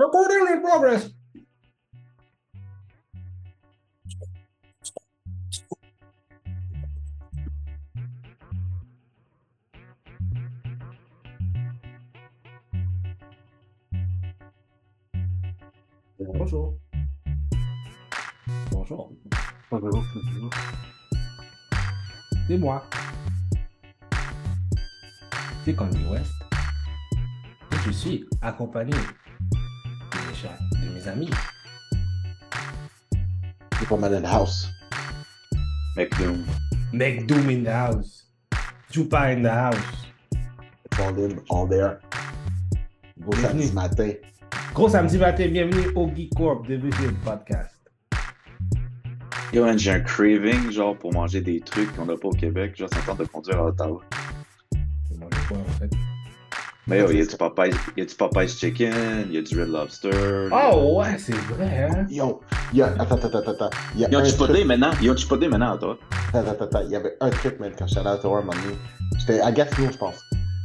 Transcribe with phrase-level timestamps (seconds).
[0.00, 1.10] Recording in progress.
[16.18, 16.78] Bonjour.
[18.70, 19.12] Bonjour.
[22.48, 22.82] C'est moi.
[25.66, 26.32] C'est Kanye West.
[27.72, 28.94] Et je suis accompagné
[31.00, 31.30] mes amis.
[33.78, 34.68] Superman in the house.
[35.96, 36.44] McDoom.
[36.92, 38.24] McDoom in the house.
[38.92, 39.76] Chupa in the house.
[40.84, 42.00] It's all in, all there.
[43.16, 43.42] Bienvenue.
[43.42, 44.14] samedi matin.
[44.74, 46.78] Gros samedi matin, bienvenue au Geek Corp de
[47.24, 47.76] Podcast.
[49.52, 52.76] Yo, man, j'ai un craving, genre, pour manger des trucs qu'on n'a pas au Québec.
[52.76, 54.00] Genre, ça me tente de conduire à Ottawa.
[56.90, 59.68] Mais yo, y a du Popeyes, y a du Popeyes Chicken, y a du Red
[59.68, 60.48] Lobster?
[60.52, 62.06] Oh ouais, c'est vrai, hein?
[62.10, 62.40] Yo,
[62.72, 63.70] il y a, attends, attends, attends, attends.
[63.94, 64.90] Il y a Ils ont un chipoté maintenant.
[65.00, 65.96] Ils ont chipoté maintenant Ottawa.
[66.34, 66.82] attends, attends, attends.
[66.86, 68.76] Il y avait un truc, man, quand j'étais allé à Ottawa, un moment donné.
[69.20, 70.16] J'étais à Gatineau, je pense.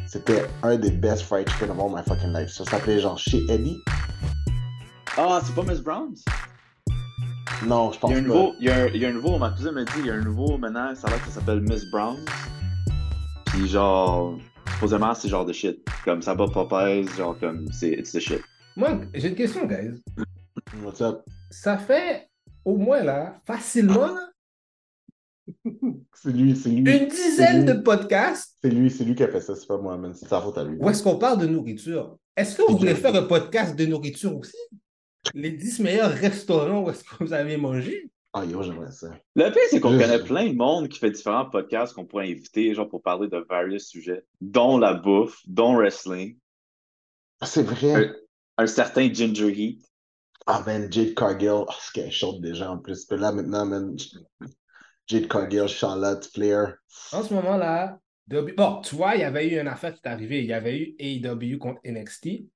[0.07, 2.49] C'était un des best fried chicken of all my fucking life.
[2.49, 3.77] Ça s'appelait genre chez Eddie.
[5.17, 6.23] Ah, c'est pas Miss Brown's?
[7.65, 8.27] Non, je Il pense y a un pas.
[8.27, 10.05] nouveau, il y a un, il y a un nouveau, ma cousine m'a dit, il
[10.07, 12.19] y a un nouveau maintenant, ça a l'air que ça s'appelle Miss Brown's.
[13.45, 14.37] Puis genre,
[14.73, 15.85] supposément, c'est genre de shit.
[16.03, 18.41] Comme ça bat Popeyes, genre comme, c'est, it's the shit.
[18.75, 20.01] Moi, j'ai une question, guys.
[20.83, 21.21] What's up?
[21.51, 22.29] Ça fait
[22.65, 24.29] au moins là, facilement, là,
[26.13, 26.77] C'est lui, c'est lui.
[26.97, 29.95] une dizaine de podcasts C'est lui, c'est lui qui a fait ça, c'est pas moi,
[29.97, 30.13] man.
[30.13, 30.77] C'est sa faute à lui.
[30.79, 32.17] où est-ce qu'on parle de nourriture?
[32.35, 33.01] Est-ce que vous C'est voulez bien.
[33.11, 34.57] faire un podcast de nourriture aussi?
[35.33, 38.09] Les 10 meilleurs restaurants où est-ce que vous avez mangé?
[38.37, 39.07] Ah, yo, j'aimerais ça.
[39.35, 42.29] Le pire, c'est qu'on Je- connaît plein de monde qui fait différents podcasts qu'on pourrait
[42.29, 46.37] inviter, genre pour parler de various sujets, dont la bouffe, dont wrestling,
[47.39, 48.13] Ah, c'est vrai.
[48.57, 49.85] un certain Ginger Heat.
[50.47, 51.49] Ah, man, Jade Cargill.
[51.49, 53.05] Oh, c'est qu'elle est chaude déjà en plus.
[53.05, 53.95] Puis là, maintenant, man.
[55.07, 56.75] Jade Cargill, Charlotte, Flair.
[57.13, 60.09] En ce moment-là, W- bon, tu vois, il y avait eu une affaire qui est
[60.09, 60.39] arrivée.
[60.39, 62.47] Il y avait eu AEW contre NXT.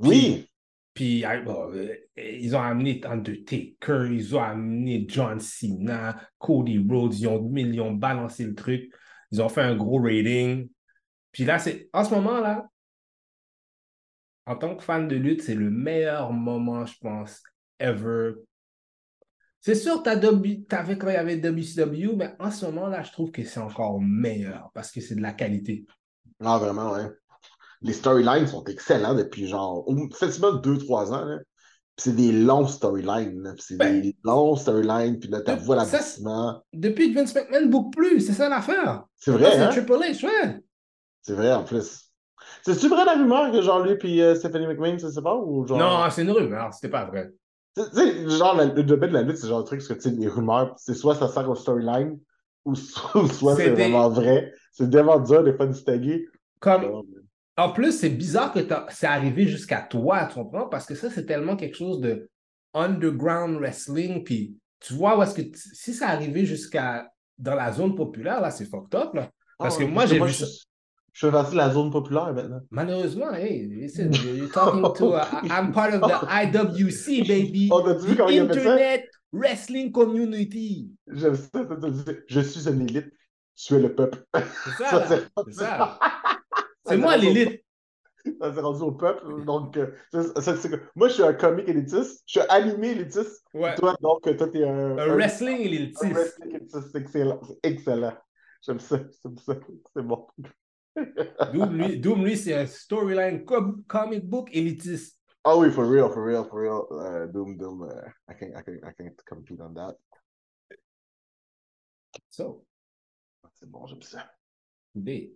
[0.00, 0.48] Oui!
[0.94, 7.52] Puis euh, ils ont amené Undertaker, ils ont amené John Cena, Cody Rhodes, ils ont,
[7.56, 8.92] ils ont balancé le truc.
[9.32, 10.68] Ils ont fait un gros rating.
[11.32, 12.68] Puis là, c'est en ce moment-là,
[14.46, 17.42] en tant que fan de lutte, c'est le meilleur moment, je pense,
[17.80, 18.34] ever.
[19.60, 23.32] C'est sûr, tu avais quand il y avait WCW, mais en ce moment-là, je trouve
[23.32, 25.86] que c'est encore meilleur parce que c'est de la qualité.
[26.44, 27.08] Ah, vraiment, ouais.
[27.84, 31.24] Les storylines sont excellents depuis genre, au- facilement 2-3 ans.
[31.24, 31.38] Là.
[31.96, 33.54] Puis c'est des longs storylines.
[33.58, 35.18] c'est Ben, des longs storylines.
[35.20, 36.62] Puis là, t'as vu l'aboutissement.
[36.72, 39.04] Depuis que Vince McMahon ne book plus, c'est ça l'affaire.
[39.16, 39.68] C'est vrai, c'est hein?
[39.68, 40.60] Triple H, ouais.
[41.22, 42.10] C'est vrai, en plus.
[42.62, 45.78] C'est-tu vrai la rumeur que genre lui puis euh, Stephanie McMahon se séparent ou genre?
[45.78, 47.30] Non, c'est une rumeur, c'était pas vrai.
[47.76, 49.94] Tu sais, genre, la- le domaine de la lutte, c'est genre le truc, parce que
[49.94, 52.18] tu sais, les rumeurs, c'est soit ça sert au storyline,
[52.64, 54.52] ou soit, C'est c'est des- vraiment vrai.
[54.72, 56.26] C'est vraiment dur des fois de se taguer.
[56.60, 57.02] Comme,
[57.56, 58.60] en plus, c'est bizarre que
[58.90, 60.68] c'est arrivé jusqu'à toi, tu comprends?
[60.68, 62.28] Parce que ça, c'est tellement quelque chose de
[62.74, 64.24] underground wrestling.
[64.24, 68.50] Puis, tu vois, où est-ce que si ça arrivé jusqu'à dans la zone populaire, là,
[68.50, 69.30] c'est fucked up, là.
[69.58, 70.46] Parce Ah, que moi, j'ai vu je, ça.
[71.12, 72.60] je fais partie de la zone populaire maintenant.
[72.70, 77.68] Malheureusement, hey, listen, you're talking to, a- I'm part of the IWC, baby.
[77.72, 78.40] On a vu The il?
[78.40, 80.90] Internet Wrestling Community.
[81.16, 81.28] Ça.
[82.28, 83.12] Je suis un élite,
[83.56, 84.24] tu es le peuple.
[84.32, 85.18] C'est ça, Ça,
[85.50, 85.98] ça.
[86.86, 87.62] C'est moi l'élite.
[88.40, 89.44] Ça s'est rendu au peuple.
[89.44, 92.22] Donc, euh, c'est moi, je suis un comique élitiste.
[92.26, 93.44] Je suis animé élitiste.
[93.52, 93.74] Ouais.
[93.74, 94.96] Toi, donc, toi, t'es un.
[94.98, 96.12] Un wrestling un élitiste.
[96.12, 96.90] wrestling élitiste.
[96.92, 97.40] C'est excellent.
[97.44, 98.16] C'est excellent.
[98.62, 98.98] J'aime ça.
[99.22, 99.54] J'aime ça.
[99.94, 100.26] C'est bon.
[101.52, 105.20] Doom, lui, Doom, lui, c'est un storyline com- comic book élitiste.
[105.44, 106.86] Oh oui, for real, for real, for real.
[106.90, 107.82] Uh, Doom, Doom.
[107.82, 109.94] Uh, I can't, I can't, I can't compete on that.
[112.30, 112.64] So,
[113.54, 114.30] C'est bon, j'aime ça.
[114.94, 115.32] today,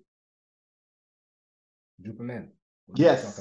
[2.05, 2.51] Superman.
[2.97, 3.41] Yes.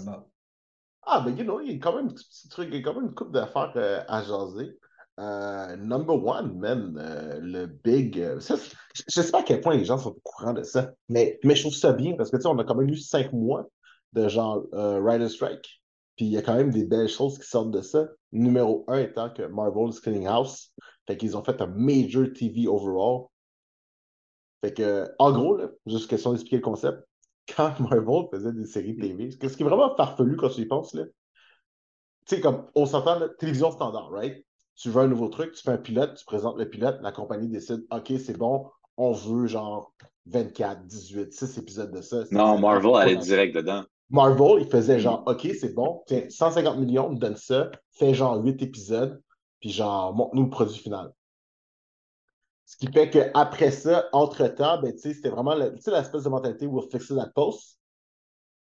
[1.04, 2.84] Ah, ben, you know, il y a quand même un petit truc, il y a
[2.84, 4.78] quand même une couple d'affaires euh, à jaser.
[5.20, 8.20] Euh, number one, man, euh, le big.
[8.20, 8.56] euh, ça,
[8.94, 11.40] je je sais pas à quel point les gens sont au courant de ça, mais,
[11.44, 13.32] mais je trouve ça bien parce que, tu sais, on a quand même eu cinq
[13.32, 13.68] mois
[14.14, 15.82] de genre Rider Strike.
[16.16, 18.08] Puis il y a quand même des belles choses qui sortent de ça.
[18.32, 20.74] Numéro un étant que Marvel's Cleaning House.
[21.06, 23.28] Fait qu'ils ont fait un major TV overall.
[24.62, 27.07] Fait que, en gros, là, juste question d'expliquer le concept,
[27.56, 30.94] quand Marvel faisait des séries TV, ce qui est vraiment farfelu quand tu y penses,
[30.94, 31.04] là,
[32.26, 34.46] tu sais, comme on s'entend, télévision standard, right?
[34.76, 37.48] Tu veux un nouveau truc, tu fais un pilote, tu présentes le pilote, la compagnie
[37.48, 39.94] décide, OK, c'est bon, on veut genre
[40.26, 42.24] 24, 18, 6 épisodes de ça.
[42.32, 43.84] Non, Marvel allait direct dedans.
[44.10, 48.14] Marvel, il faisait genre, OK, c'est bon, tiens, 150 millions, on me donne ça, fais
[48.14, 49.22] genre 8 épisodes,
[49.60, 51.12] puis genre, montre-nous le produit final.
[52.68, 57.18] Ce qui fait qu'après ça, entre-temps, ben, c'était vraiment l'espèce de mentalité we'll fix it
[57.18, 57.80] at post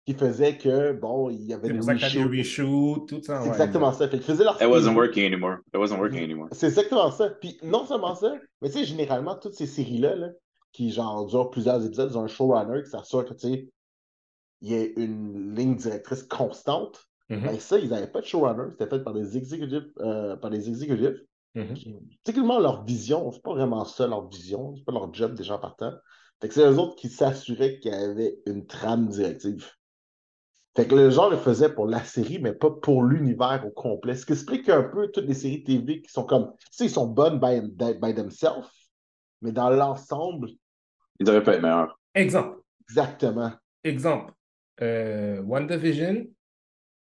[0.07, 2.31] qui faisait que, bon, il y avait des reshoots.
[2.31, 3.43] reshoots, tout ça.
[3.43, 3.49] C'est ouais.
[3.51, 4.09] exactement ça.
[4.09, 5.59] Fait qu'ils faisaient leur It wasn't working anymore.
[5.75, 6.49] It wasn't working anymore.
[6.53, 7.29] C'est exactement ça.
[7.29, 10.31] Puis non seulement ça, mais tu sais, généralement, toutes ces séries-là, là,
[10.73, 13.69] qui genre durent plusieurs épisodes, ils ont un showrunner qui s'assure que, tu sais,
[14.63, 17.07] il y ait une ligne directrice constante.
[17.29, 18.71] Mhm, Ben ça, ils n'avaient pas de showrunner.
[18.71, 21.21] C'était fait par des exécutifs, euh, par des exécutifs.
[21.75, 25.59] Qui- Typiquement, leur vision, c'est pas vraiment ça leur vision, c'est pas leur job déjà
[25.59, 25.93] partant.
[26.41, 29.71] Fait que c'est eux autres qui s'assuraient qu'il y avait une trame directive.
[30.77, 34.15] Fait que le genre le faisait pour la série, mais pas pour l'univers au complet.
[34.15, 36.91] Ce qui explique un peu toutes les séries TV qui sont comme, tu sais, ils
[36.91, 37.61] sont bonnes by,
[38.01, 38.71] by themselves,
[39.43, 40.49] mais dans l'ensemble,
[41.19, 41.99] Il devrait pas être meilleur.
[42.15, 43.53] Exemple, exactement.
[43.85, 44.33] exemple.
[44.81, 46.27] Euh, WandaVision,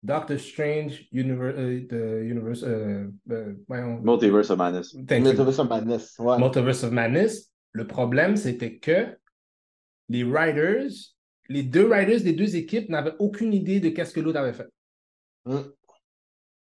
[0.03, 3.53] Doctor Strange, Universe, euh, the Universe, euh, euh.
[4.01, 4.93] Multiverse of Madness.
[5.07, 5.25] Thank you.
[5.25, 6.37] Multiverse of Madness, ouais.
[6.39, 9.15] Multiverse of Madness, le problème, c'était que
[10.09, 10.89] les writers,
[11.49, 14.67] les deux writers des deux équipes n'avaient aucune idée de qu'est-ce que l'autre avait fait.
[15.45, 15.59] Mm.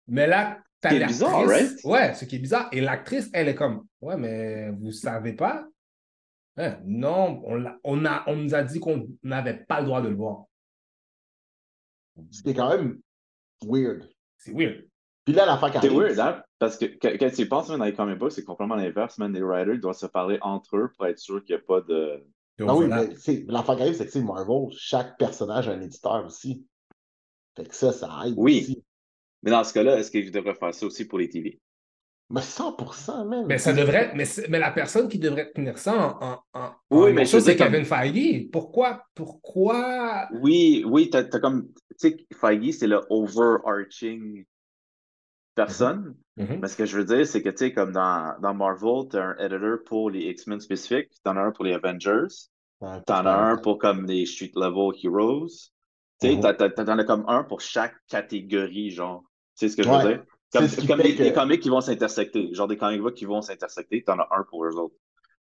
[0.08, 1.18] Mais là, t'as C'est l'actrice.
[1.20, 1.84] bizarre, right?
[1.84, 2.68] Ouais, ce qui est bizarre.
[2.72, 5.64] Et l'actrice, elle est comme, ouais, mais vous savez pas?
[6.56, 10.16] Hein, non, on, a, on nous a dit qu'on n'avait pas le droit de le
[10.16, 10.44] voir.
[12.30, 12.98] Ce qui est quand même
[13.64, 14.08] weird.
[14.36, 14.86] C'est weird.
[15.24, 16.42] Puis là, l'affaire qui C'est weird, hein?
[16.58, 19.32] Parce que quand, tu y penses, man, dans les comic books, c'est complètement l'inverse, man.
[19.32, 22.24] Les writers doivent se parler entre eux pour être sûr qu'il n'y a pas de.
[22.58, 23.08] Donc, Ah oui, mais
[23.46, 26.66] l'affaire qui arrive, c'est que sais, Marvel, chaque personnage a un éditeur aussi.
[27.56, 28.60] Fait que ça, ça aide Oui.
[28.62, 28.84] aussi.
[29.42, 31.60] Mais dans ce cas-là, est-ce qu'ils devraient faire ça aussi pour les TV?
[32.30, 33.46] Mais 100%, même.
[33.46, 36.98] Mais ça devrait, mais, mais la personne qui devrait tenir ça en, en, en, Oui,
[36.98, 38.50] en mais émotion, je veux c'est comme- Kevin Feige.
[38.50, 40.28] Pourquoi, pourquoi?
[40.40, 41.68] Oui, oui, t'as, t'as comme.
[42.00, 44.44] Tu sais, Feige, c'est le overarching
[45.54, 46.14] personne.
[46.36, 46.60] Mhm.
[46.62, 49.22] Mais ce que je veux dire, c'est que, tu sais, comme dans, dans Marvel, t'as
[49.22, 52.28] un editor pour les X-Men spécifiques, t'en as un pour les Avengers,
[52.80, 55.48] Ouais, t'en as un pour comme les street level heroes.
[56.20, 56.40] Tu sais, Mhm.
[56.40, 59.22] t'as- t'as- t'en as comme un pour chaque catégorie, genre.
[59.58, 60.14] Tu sais ce que je veux Ouais.
[60.14, 60.24] dire?
[60.52, 62.52] Comme, des, que- des comics qui vont s'intersecter.
[62.54, 64.96] Genre des comic books qui vont s'intersecter, t'en as un pour eux autres.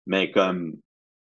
[0.07, 0.81] Mais comme, tu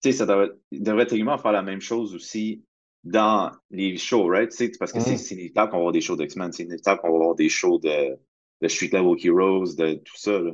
[0.01, 2.63] sais, ça devrait, devrait techniquement faire la même chose aussi
[3.03, 4.51] dans les shows, right?
[4.79, 5.17] Parce que c'est Mhm.
[5.17, 7.79] c'est inévitable qu'on va avoir des shows d'X-Men, c'est inévitable qu'on va avoir des shows
[7.79, 8.17] de,
[8.61, 10.51] de Street Level Heroes, de tout ça, là.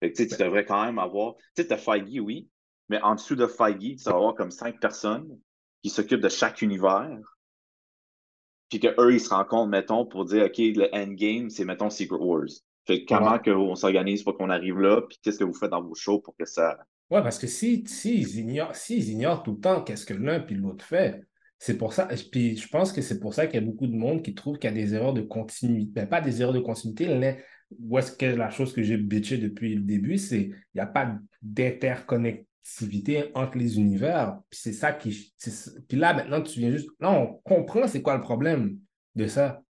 [0.00, 2.48] Fait que, tu sais, tu devrais quand même avoir, tu sais, t'as Feige, oui,
[2.88, 5.38] mais en dessous de Feige, tu vas avoir comme cinq personnes
[5.82, 7.18] qui s'occupent de chaque univers
[8.72, 12.48] puis qu'eux, ils se rencontrent, mettons, pour dire, OK, le endgame, c'est, mettons, Secret Wars.
[12.86, 13.38] Fait que comment Ouais.
[13.38, 16.20] que on s'organise pour qu'on arrive là, puis qu'est-ce que vous faites dans vos shows
[16.20, 16.78] pour que ça...
[17.10, 20.40] Ouais, parce que si, si ils ignorent, s'ils ignorent tout le temps qu'est-ce que l'un
[20.40, 21.20] puis l'autre fait,
[21.58, 22.08] c'est pour ça.
[22.30, 24.58] Puis je pense que c'est pour ça qu'il y a beaucoup de monde qui trouve
[24.58, 25.90] qu'il y a des erreurs de continuité.
[25.92, 27.44] Ben, pas des erreurs de continuité, mais
[27.78, 30.86] où est-ce que la chose que j'ai bitché depuis le début, c'est qu'il n'y a
[30.86, 31.14] pas
[33.34, 34.38] entre les univers.
[34.50, 35.34] Puis c'est ça qui.
[35.88, 36.88] Puis là, maintenant, tu viens juste.
[37.00, 38.78] Là, on comprend c'est quoi le problème
[39.14, 39.62] de ça.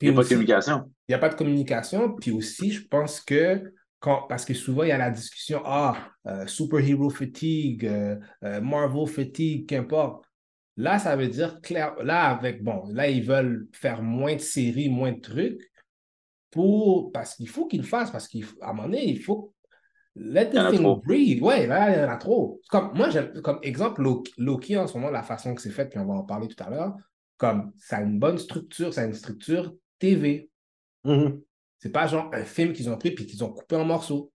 [0.00, 0.92] Il n'y a pas de communication.
[1.08, 2.16] il n'y a pas de communication.
[2.16, 6.08] Puis aussi, je pense que quand, parce que souvent, il y a la discussion, ah,
[6.26, 10.24] euh, superhero fatigue, euh, euh, Marvel fatigue, qu'importe.
[10.76, 11.94] Là, ça veut dire clair.
[12.02, 15.70] Là, avec, bon, là, ils veulent faire moins de séries, moins de trucs
[16.50, 19.52] pour, parce qu'il faut qu'ils le fassent, parce qu'à un moment donné, il faut
[20.20, 21.42] let the thing breathe.
[21.42, 22.60] Ouais, là, il y en a trop.
[22.68, 25.86] Comme, moi, j'aime, comme exemple, Loki, Loki, en ce moment, la façon que c'est fait,
[25.86, 26.94] puis on va en parler tout à l'heure,
[27.36, 30.50] comme ça a une bonne structure, ça a une structure TV.
[31.04, 31.40] Mhm.
[31.78, 34.30] C'est pas genre un film qu'ils ont pris puis qu'ils ont coupé en morceaux.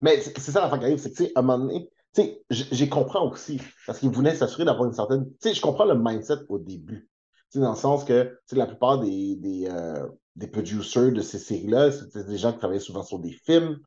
[0.00, 2.22] Mais c'est ça l'affaire qui arrive, c'est que, tu sais, à un moment donné, tu
[2.22, 5.24] sais, j'ai compris aussi, parce qu'ils voulaient s'assurer d'avoir une certaine.
[5.24, 7.08] Tu sais, je comprends le mindset au début.
[7.50, 11.10] Tu sais, dans le sens que, tu sais, la plupart des, des, euh, des producers
[11.10, 13.80] de ces séries-là, c'était des gens qui travaillaient souvent sur des films.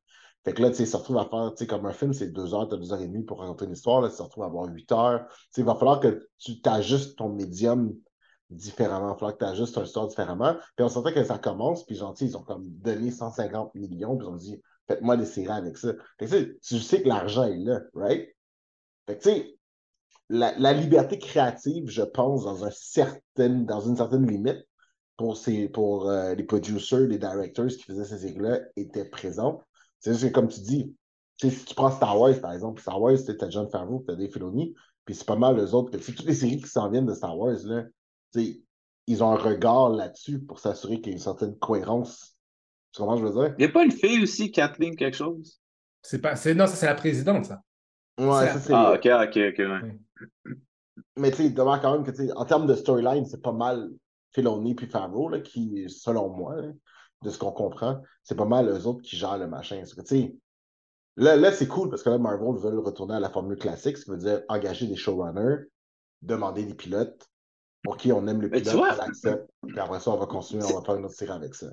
[0.43, 2.29] Fait que là, tu sais, se retrouvent à faire, tu sais, comme un film, c'est
[2.31, 4.43] deux heures, t'as deux heures et demie pour raconter une histoire, là, tu te retrouves
[4.43, 5.27] à avoir huit heures.
[5.27, 7.93] Tu sais, il va falloir que tu t'ajustes ton médium
[8.49, 9.09] différemment.
[9.09, 10.55] Il va falloir que tu ajustes ton histoire différemment.
[10.75, 14.27] Puis on sentait que ça commence, puis gentil, ils ont comme donné 150 millions, puis
[14.27, 15.93] ils ont dit, faites-moi des séries avec ça.
[16.19, 18.27] Fait que, tu sais, que l'argent est là, right?
[19.05, 19.57] Fait que, tu sais,
[20.29, 24.65] la, liberté créative, je pense, dans, un dans une certaine limite,
[25.17, 25.37] pour,
[25.73, 29.61] pour euh, les producers, les directors qui faisaient ces séries-là, était présente.
[30.01, 30.95] C'est juste que, comme tu dis,
[31.37, 34.17] si tu prends Star Wars, par exemple, Star Wars, tu as John Favreau, tu as
[34.17, 35.91] Dave Filoni, puis c'est pas mal les autres.
[35.91, 37.83] que, tu sais, toutes les séries qui s'en viennent de Star Wars, là,
[38.33, 38.61] tu sais,
[39.07, 42.35] ils ont un regard là-dessus pour s'assurer qu'il y a une certaine cohérence.
[42.91, 43.55] Tu comprends ce que je veux dire?
[43.57, 45.59] Il n'y a pas une fille aussi, Kathleen, quelque chose?
[46.01, 47.61] C'est pas, c'est, non, ça, c'est la présidente, ça.
[48.19, 48.73] Ouais, C'est- ça, c'est.
[48.73, 49.57] Ah, ok, ok, ok.
[49.59, 49.99] ouais.
[51.17, 53.53] mais tu sais, demeure quand même que, tu sais, en termes de storyline, c'est pas
[53.53, 53.89] mal
[54.33, 56.69] Filoni puis Favreau, là, qui, selon moi, là,
[57.21, 59.83] de ce qu'on comprend, c'est pas mal eux autres qui gèrent le machin.
[59.83, 60.15] Que,
[61.17, 64.05] là, là c'est cool parce que là, Marvel veut retourner à la formule classique, ce
[64.05, 65.65] qui veut dire engager des showrunners,
[66.21, 67.27] demander des pilotes
[67.83, 70.25] pour qui on aime le tu pilote, vois- on l'accepte, puis après ça, on va
[70.27, 71.67] continuer, on va faire une autre série avec ça.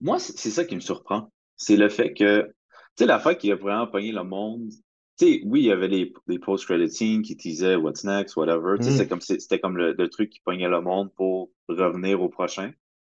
[0.00, 1.30] Moi, c'est ça qui me surprend.
[1.56, 2.52] C'est le fait que, tu
[2.98, 4.68] sais, la fois qui a vraiment pogné le monde,
[5.16, 8.76] tu sais, oui, il y avait les, les post-credit scenes qui teasaient What's next, whatever.
[8.78, 8.96] Tu sais, Mhm.
[8.96, 12.72] c'est comme, c'était comme le, le truc qui pognait le monde pour revenir au prochain.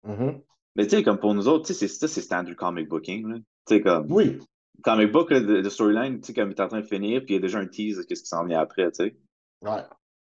[0.02, 0.42] Mhm.
[0.76, 3.26] Mais tu sais, comme pour nous autres, tu sais, c'est ça, c'est standard comic booking,
[3.28, 3.36] là.
[3.38, 3.42] Tu
[3.76, 4.38] sais, comme, Oui,
[4.82, 7.20] comic book, là, de, de storyline, tu sais, comme il est en train de finir,
[7.24, 9.16] puis il y a déjà un tease de qu'est-ce qui s'en vient après, tu sais.
[9.62, 9.82] ouais.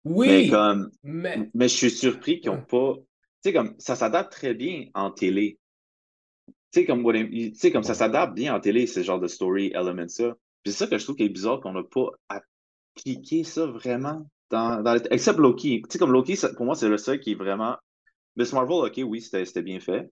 [0.05, 2.65] Mais Oui, comme, mais mais je suis surpris qu'ils n'ont Ouais.
[2.65, 2.95] pas.
[2.97, 3.03] Tu
[3.43, 5.59] sais, comme ça s'adapte très bien en télé.
[6.73, 10.37] Tu sais, comme, comme ça s'adapte bien en télé, ce genre de story element, ça.
[10.63, 14.27] Puis c'est ça que je trouve qui est bizarre qu'on n'a pas appliqué ça vraiment
[14.51, 15.83] dans, Except Loki.
[15.83, 17.77] Tu sais, comme Loki, ça- pour moi, c'est le seul qui est vraiment.
[18.37, 20.11] Miss Marvel, ok, oui, c'était c'était bien fait.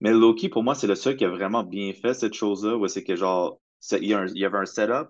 [0.00, 2.86] Mais Loki, pour moi, c'est le seul qui a vraiment bien fait cette chose-là, où
[2.88, 3.60] c'est que genre,
[3.92, 5.08] il y, a un- il y avait un setup,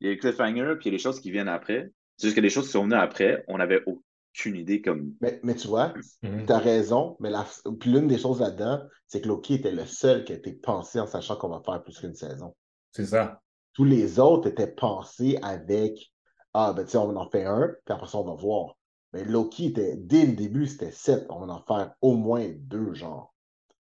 [0.00, 1.90] il y a eu cliffhanger, puis il y a des choses qui viennent après.
[2.16, 5.14] C'est juste que les choses qui sont venues après, on n'avait aucune idée comme.
[5.20, 6.46] Mais, mais tu vois, Mhm.
[6.46, 7.46] tu as raison, mais la,
[7.80, 11.00] puis l'une des choses là-dedans, c'est que Loki était le seul qui a été pensé
[11.00, 12.54] en sachant qu'on va faire plus qu'une saison.
[12.92, 13.40] c'est ça.
[13.74, 16.10] Tous les autres étaient pensés avec
[16.54, 18.76] Ah, ben tu sais, on en fait un, puis après ça, on va voir.
[19.12, 21.26] Mais Loki était, dès le début, c'était sept.
[21.28, 23.34] On va en faire au moins deux, genre.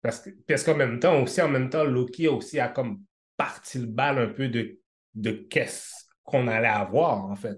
[0.02, 3.02] Parce que parce qu'en même temps, aussi, en même temps, Loki a aussi a comme
[3.36, 4.80] parti le bal un peu de,
[5.14, 7.56] de qu'est-ce qu'on allait avoir, en fait.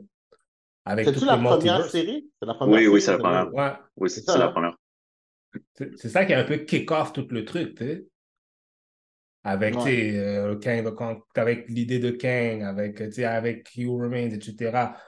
[0.85, 2.31] Avec C'est-tu tout la le première série?
[2.41, 3.53] C'est la première Oui, oui, c'est série, la première.
[3.55, 3.73] Ouais.
[3.97, 4.51] Oui, c'est C'est ça, la hein?
[4.51, 4.77] première.
[5.75, 8.07] C'est c'est ça qui a un peu kick-off tout le truc, tu sais.
[9.47, 9.91] Avec, tu Ouais.
[9.91, 14.99] sais, euh, con- avec l'idée de Kang, avec, tu sais, avec Who Remains, etc.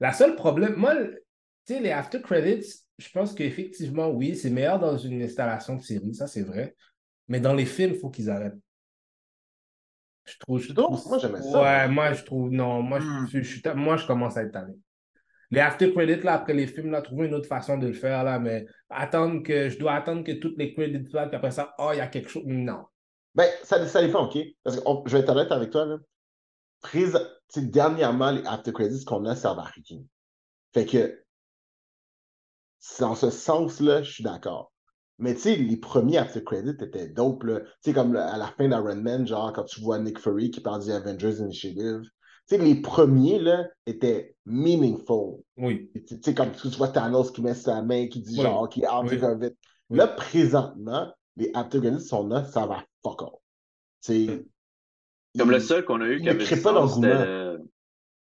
[0.00, 1.24] La seule problème, moi, le-
[1.66, 5.82] tu sais, les after credits, je pense qu'effectivement, oui, c'est meilleur dans une installation de
[5.82, 6.76] série, ça c'est vrai.
[7.28, 8.58] Mais dans les films, il faut qu'ils arrêtent.
[10.24, 12.12] Je trouve, je trouve- Moi, j'aimais ça, Ouais, moi.
[12.12, 13.26] je trouve, non, moi, Hmm.
[13.32, 14.74] je, ta- moi, je commence à être tanné.
[15.50, 18.22] Les after credits, là, après les films, là, trouver une autre façon de le faire,
[18.24, 21.74] là, mais attendre que, je dois attendre que toutes les credits soient, puis après ça,
[21.78, 22.42] oh, il y a quelque chose.
[22.44, 22.84] Non.
[23.34, 24.36] Ben, ça, ça dépend, OK?
[24.62, 25.98] Parce que on- je vais être honnête avec toi, là.
[26.82, 27.18] Prise,
[27.56, 30.02] dernièrement, les after credits qu'on a servent à rien.
[30.74, 31.24] Fait que,
[32.80, 34.72] c'est en ce sens-là, je suis d'accord.
[35.18, 37.60] Mais tu sais, les premiers after credits étaient dope, là.
[37.60, 40.60] Tu sais, comme à la fin d'Iron Man, genre, quand tu vois Nick Fury qui
[40.60, 42.02] parle du Avengers Initiative.
[42.48, 45.42] Tu sais, les premiers, là, étaient meaningful.
[45.56, 45.90] Oui.
[45.94, 48.42] Tu tu sais, comme tu vois Thanos qui met sa main, qui dit Oui.
[48.42, 49.52] genre, OK, I'll
[49.90, 49.98] Oui.
[49.98, 53.28] Là, présentement, les after credits sont là, ça va fuck all.
[54.00, 54.26] C'est.
[55.36, 57.47] Comme il- le seul qu'on a eu qui avait pas sens, c'était d'engouement.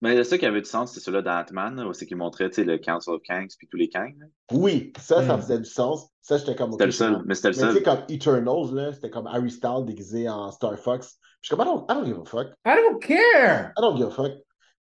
[0.02, 3.10] Mais le seul qui avait du sens, c'était celui d'Ant-Man, c'est qui montrait, le Council
[3.10, 4.14] of Kangs puis tous les Kangs.
[4.18, 4.26] là.
[4.52, 5.40] Oui, ça, ça Hmm.
[5.40, 6.08] faisait du sens.
[6.20, 6.72] Ça, j'étais comme.
[6.72, 7.82] C'était le seul, c'est mais c'était le Mais tu sais, seul.
[7.84, 11.18] comme Eternals, là, c'était comme Harry Styles déguisé en Star Fox.
[11.40, 12.48] Puis j'étais comme, I don't, I don't give a fuck.
[12.66, 13.72] I don't care!
[13.76, 14.32] I don't give a fuck.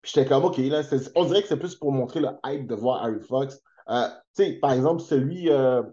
[0.02, 2.66] Puis j'étais comme, OK, là, c'est- on dirait que c'est plus pour montrer le hype
[2.66, 3.60] de voir Harry Fox.
[3.88, 5.48] Euh, tu sais, par exemple, celui.
[5.50, 5.88] euh, tu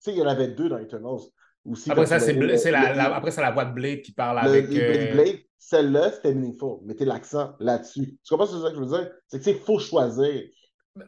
[0.00, 1.20] sais, il y en avait deux dans Eternals.
[1.66, 4.12] Aussi, Après ça, c'est c'est la, le- la- après ça, la voix de Blade qui
[4.12, 4.66] parle le- avec.
[4.70, 6.80] euh, Blade, celle-là, c'était meaningful.
[6.84, 8.18] Mettez l'accent là-dessus.
[8.22, 9.10] Tu comprends ce que je veux dire?
[9.28, 10.42] C'est que, tu sais, il faut choisir.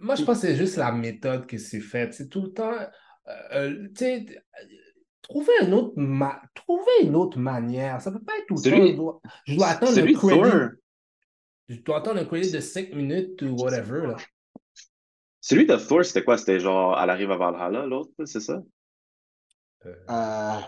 [0.01, 2.15] Moi, je pense que c'est juste la méthode que c'est faite.
[2.15, 2.73] C'est tout le temps.
[2.73, 4.27] euh, euh, tu sais,
[5.23, 8.01] trouver une autre ma- trouver une autre manière.
[8.01, 8.87] Ça peut pas être tout le temps.
[8.87, 10.15] Je dois, je dois attendre credit.
[10.41, 10.71] Thor,
[11.69, 14.07] Je dois attendre un credit de 5 minutes ou whatever.
[14.07, 14.17] Là.
[15.41, 16.39] celui de Thor, c'était quoi?
[16.39, 18.63] C'était genre, elle arrive à Valhalla, l'autre, c'est ça?
[19.85, 20.61] Euh, Euh,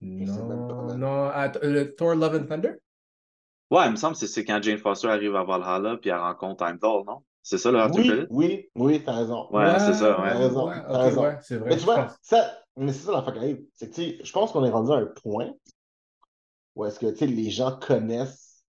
[0.00, 1.30] non, non.
[1.62, 2.74] le Thor Love and Thunder?
[3.72, 6.18] Ouais, il me semble que c'est- c'est quand Jane Foster arrive à Valhalla puis elle
[6.18, 7.22] rencontre Heimdall, non?
[7.42, 9.48] C'est ça, le oui, oui, oui, t'as raison.
[9.50, 10.30] Ouais, c'est ça, ouais.
[10.30, 11.22] T'as raison, ouais, t'as ok, raison.
[11.22, 11.70] ouais, c'est vrai.
[11.70, 12.16] Mais tu vois, pense.
[12.20, 13.64] ça, mais c'est ça l'affaire qui arrive.
[13.74, 15.52] C'est que, tu sais, je pense qu'on est rendu à un point
[16.74, 18.62] où est-ce que, tu sais, les gens connaissent,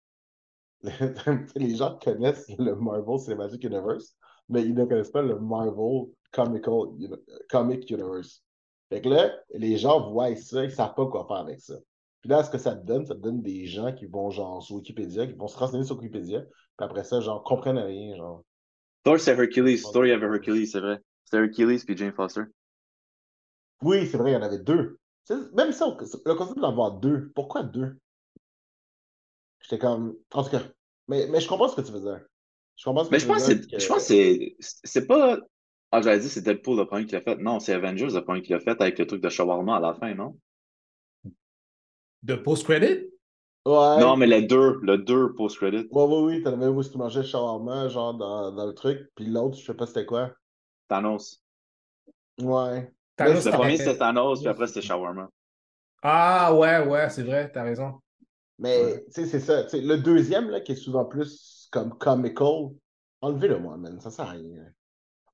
[1.56, 4.16] les gens connaissent le Marvel Cinematic Universe,
[4.50, 6.88] mais ils ne connaissent pas le Marvel Comical,
[7.50, 8.42] Comic Universe.
[8.90, 11.76] Fait que là, les gens voient ça, ils savent pas quoi faire avec ça.
[12.24, 14.64] Puis là, ce que ça te donne, ça te donne des gens qui vont, genre,
[14.64, 18.44] sur Wikipédia, qui vont se renseigner sur Wikipédia, puis après ça, genre, comprennent rien, genre.
[19.06, 19.82] Thor, c'est Hercules.
[19.94, 21.00] Thor, il y avait Hercules, c'est vrai.
[21.26, 22.44] C'était Hercules puis Jane Foster.
[23.84, 24.98] Oui, c'est vrai, il y en avait deux.
[25.54, 28.00] Même ça, le concept d'en avoir deux, pourquoi deux?
[29.62, 30.16] J'étais comme.
[30.34, 30.62] En tout cas,
[31.08, 32.22] mais, mais je comprends ce que tu veux dire.
[32.76, 33.64] Je comprends ce que Mais tu je veux pense que dire.
[33.70, 35.40] c'est- je pense que c'est c'est pas.
[35.92, 37.38] Ah, j'allais dire c'est Deadpool le premier qui l'a fait.
[37.38, 39.94] Non, c'est Avengers le premier qui l'a fait avec le truc de shawarma à la
[39.94, 40.38] fin, non?
[42.24, 43.10] De post-credit?
[43.66, 44.00] Ouais.
[44.00, 45.88] Non, mais le 2, le 2 post-credit.
[45.92, 49.26] Ouais, ouais, oui, t'en avais où tu mangeais shawarma, genre dans, dans le truc, puis
[49.26, 50.32] l'autre, je sais pas c'était quoi.
[50.88, 51.42] Thanos.
[52.40, 52.92] Ouais.
[53.16, 55.30] Thanos, Le premier, c'était Thanos, puis après, c'était Shawarma.
[56.02, 58.00] Ah, ouais, ouais, c'est vrai, t'as raison.
[58.60, 59.06] Mais, Ouais.
[59.06, 59.64] tu sais, c'est ça.
[59.74, 62.72] le deuxième, là, qui est souvent plus comme comical,
[63.22, 64.00] enlevez-le moi, man.
[64.00, 64.66] Ça sert à rien.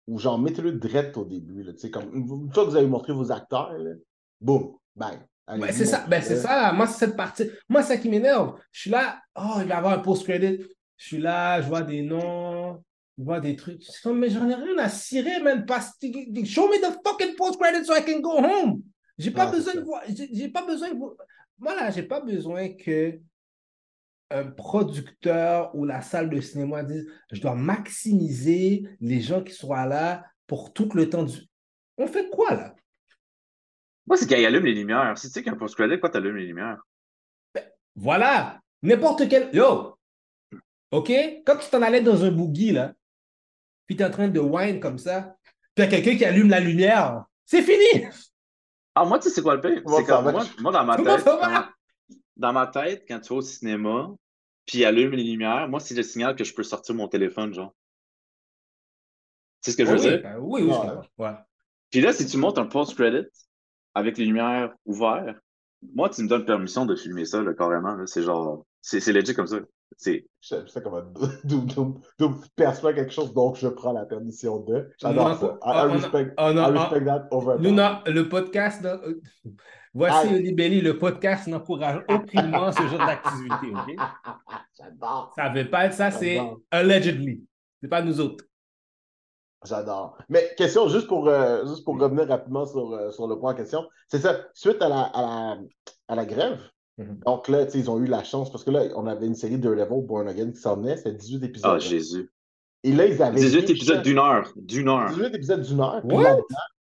[0.07, 1.73] Ou genre, mettez-le direct au début, là.
[1.73, 3.91] Tu sais, comme, une fois que vous avez montré vos acteurs, là,
[4.41, 5.19] boum, bang.
[5.57, 6.71] Ouais, c'est ça, ben, c'est ça.
[6.73, 7.49] Moi, c'est cette partie.
[7.67, 8.59] Moi, c'est ça qui m'énerve.
[8.71, 10.63] Je suis là, oh, il va y avoir un post-credit.
[10.97, 12.83] Je suis là, je vois des noms,
[13.17, 13.81] je vois des trucs.
[13.83, 15.65] C'est comme, mais j'en ai rien à cirer, man.
[15.65, 15.93] Passe-
[16.45, 18.81] Show me the fucking post-credit so I can go home.
[19.17, 20.01] J'ai pas c'est besoin de voir.
[20.07, 21.13] J'ai pas besoin de voir.
[21.57, 23.19] Moi, là, j'ai pas besoin que
[24.31, 29.85] un producteur ou la salle de cinéma dise je dois maximiser les gens qui soient
[29.87, 31.37] là pour tout le temps du.
[31.97, 32.38] On fait quoi?
[34.09, 35.15] Moi, c'est qu'il allume les lumières.
[35.17, 36.81] Si tu sais qu'un post-credit, quoi, t'allumes les lumières?
[37.95, 38.59] Voilà.
[38.81, 39.53] N'importe quel.
[39.53, 39.95] Yo!
[40.91, 41.11] OK?
[41.45, 42.93] Quand tu t'en allais dans un boogie, là,
[43.85, 45.35] puis tu es en train de whine comme ça,
[45.75, 48.07] puis il y a quelqu'un qui allume la lumière, c'est fini!
[48.95, 49.83] Ah, moi, tu sais, c'est quoi le pire?
[49.83, 51.69] Comment C'est comme moi, moi, dans ma Comment tête, ça va?
[52.35, 54.09] dans ma, tête, quand tu vas au cinéma,
[54.65, 57.53] puis il allume les lumières, moi, c'est le signal que je peux sortir mon téléphone,
[57.53, 57.75] genre.
[59.61, 60.21] Tu sais ce que je veux oui, dire?
[60.23, 60.87] ben oui, oui, je Ouais.
[60.87, 61.05] comprends.
[61.17, 61.37] Ouais.
[61.91, 63.27] Puis là, si tu montes un post-credit
[63.95, 65.37] avec les lumières ouvertes,
[65.93, 67.95] moi, tu me donnes permission de filmer ça, là, carrément.
[67.95, 68.05] là.
[68.05, 69.57] C'est genre, c'est c'est legit comme ça.
[69.97, 71.01] C'est Je sais comment
[71.43, 74.89] Doom, Doom, Doom perçoit quelque chose, donc je prends la permission de.
[74.99, 75.57] J'adore ça.
[75.63, 79.19] I, respect, that over Nous, non, le podcast, là, euh,
[79.93, 80.35] voici Aïe.
[80.35, 83.95] Olibelli, le podcast n'encourage aucunement ce genre d'activité, OK?
[84.77, 85.33] J'adore.
[85.35, 86.39] Ça ne veut pas être ça, c'est
[86.71, 87.43] allegedly.
[87.81, 88.45] C'est pas nous autres.
[89.65, 90.17] J'adore.
[90.29, 93.55] Mais question, juste pour, euh, juste pour revenir rapidement sur, euh, sur le point en
[93.55, 95.57] question, c'est ça, suite à la, à la,
[96.07, 96.59] à la grève,
[96.97, 97.19] Mhm.
[97.25, 100.05] donc là, ils ont eu la chance, parce que là, on avait une série Daredevil,
[100.05, 101.71] Born Again qui s'en venait, c'était 18 épisodes.
[101.75, 102.29] Ah, Jésus.
[102.83, 104.51] Et là, ils avaient 18 réussi épisodes d'une heure.
[104.57, 105.09] D'une heure.
[105.09, 106.01] 18 épisodes d'une heure.
[106.03, 106.39] What?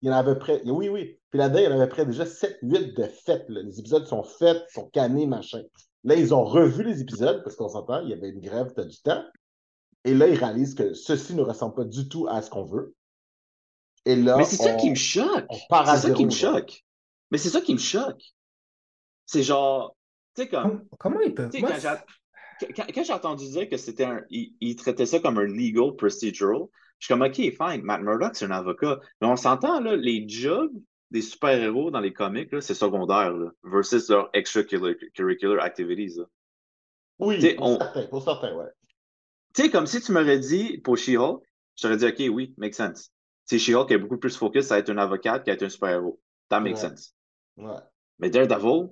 [0.01, 0.61] il y en avait près.
[0.65, 1.17] Oui, oui.
[1.29, 3.45] Puis là-dedans, il y en avait près déjà 7-8 de faites.
[3.49, 3.61] là.
[3.61, 5.61] Les épisodes sont faits, sont cannés, machin.
[6.03, 8.83] Là, ils ont revu les épisodes, parce qu'on s'entend, il y avait une grève, t'as
[8.83, 9.23] du temps.
[10.03, 12.95] Et là, ils réalisent que ceci ne ressemble pas du tout à ce qu'on veut.
[14.05, 15.45] Et là, Mais c'est ça qui me choque.
[15.49, 16.83] C'est ça qui me choque.
[17.29, 18.21] Mais c'est ça qui me choque.
[19.25, 19.95] C'est genre,
[20.35, 21.51] tu sais, comme, Com- Comment ils peuvent.
[21.59, 24.21] Moi, quand j'ai quand- quand j'ai entendu dire que c'était un.
[24.29, 26.63] Il, il traitait ça comme un legal procedural,
[26.99, 28.99] je suis comme, OK, fine, Matt Murdock, c'est un avocat.
[29.21, 30.71] Mais on s'entend, là, les jobs
[31.11, 36.17] des super-héros dans les comics, là, c'est secondaire, là, versus leur extracurricular activities.
[36.19, 36.25] là.
[37.19, 38.69] Oui, pour on- certains, pour certains, ouais.
[39.53, 41.43] Tu sais, comme si tu m'aurais dit pour She-Hulk,
[41.75, 43.11] je t'aurais dit, OK, oui, make sense.
[43.47, 46.19] Tu sais, She-Hulk est beaucoup plus focus à être un avocate qu'à être un super-héros.
[46.49, 46.89] That makes Ouais.
[46.89, 47.15] sense.
[47.57, 47.79] ouais.
[48.19, 48.89] Mais Daredevil,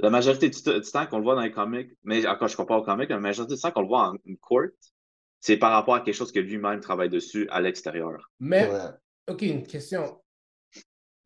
[0.00, 2.84] la majorité du, temps qu'on le voit dans les comics, mais encore je compare aux
[2.84, 4.68] comics, la majorité du temps qu'on le voit en en court,
[5.40, 8.30] c'est par rapport à quelque chose que lui-même travaille dessus à l'extérieur.
[8.40, 8.70] Mais.
[9.28, 10.20] OK, une question.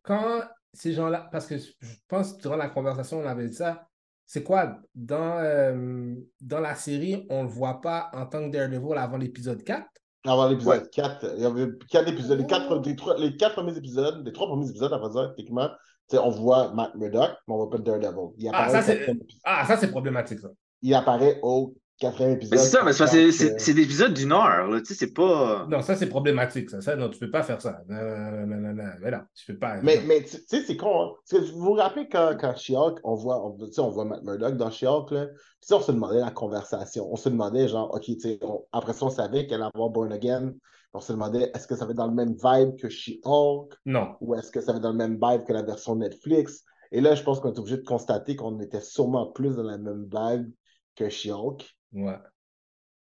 [0.02, 0.42] Quand
[0.72, 1.72] ces gens-là, parce que je
[2.06, 3.88] pense que durant la conversation, on avait dit ça,
[4.28, 8.52] c'est quoi, dans, euh, dans la série, on ne le voit pas en tant que
[8.52, 9.86] Daredevil avant l'épisode 4?
[10.26, 12.38] Avant l'épisode 4, il y avait 4 épisodes.
[12.38, 15.34] Les 4, les, trois- les quatre premiers épisodes, les trois premiers épisodes, à vrai dire,
[15.36, 15.68] techniquement,
[16.10, 18.34] tu sais, on voit Matt Murdock, mais on voit pas Daredevil.
[18.38, 19.06] Il Ah, ça, c'est-.
[19.44, 20.48] Ah, ça, c'est problématique, ça.
[20.82, 22.52] il apparaît au quatrième épisode.
[22.52, 24.86] Mais c'est ça, mais c'est c'est- euh, c'est c'est des épisodes d'une heure, là, tu
[24.86, 25.66] sais, c'est pas...
[25.68, 26.80] Non, ça, c'est problématique, ça.
[26.80, 26.96] ça.
[26.96, 27.82] Non, tu peux pas faire ça.
[27.88, 28.90] Non, non, non, non, non.
[29.00, 29.80] Mais non, tu peux pas.
[29.82, 31.02] Mais, mais tu sais, c'est con.
[31.02, 31.10] Hein?
[31.30, 34.04] Parce que vous vous rappelez quand, quand She-Hulk, on voit, on, tu sais, on voit
[34.04, 35.26] Matt Murdock dans She-Hulk, là.
[35.26, 37.08] Puis tu sais, on se demandait la conversation.
[37.12, 38.38] On se demandait, genre, OK, tu sais,
[38.72, 40.52] après ça, on savait qu'elle allait avoir Born Again.
[40.94, 43.74] On se demandait, est-ce que ça va être dans le même vibe que She-Hulk?
[43.86, 44.14] Non.
[44.20, 46.64] ou est-ce que ça va être dans le même vibe que la version Netflix?
[46.92, 49.76] Et là, je pense qu'on est obligé de constater qu'on était sûrement plus dans la
[49.76, 50.50] même vibe
[50.96, 51.68] que She-Hulk.
[51.92, 52.16] Ouais.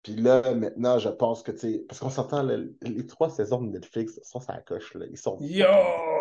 [0.02, 3.70] Puis là, maintenant, je pense que, tu sais, parce qu'on s'entend, les trois saisons de
[3.72, 5.04] Netflix sont ça coche, là.
[5.10, 5.36] Ils sont.
[5.40, 5.66] Yo,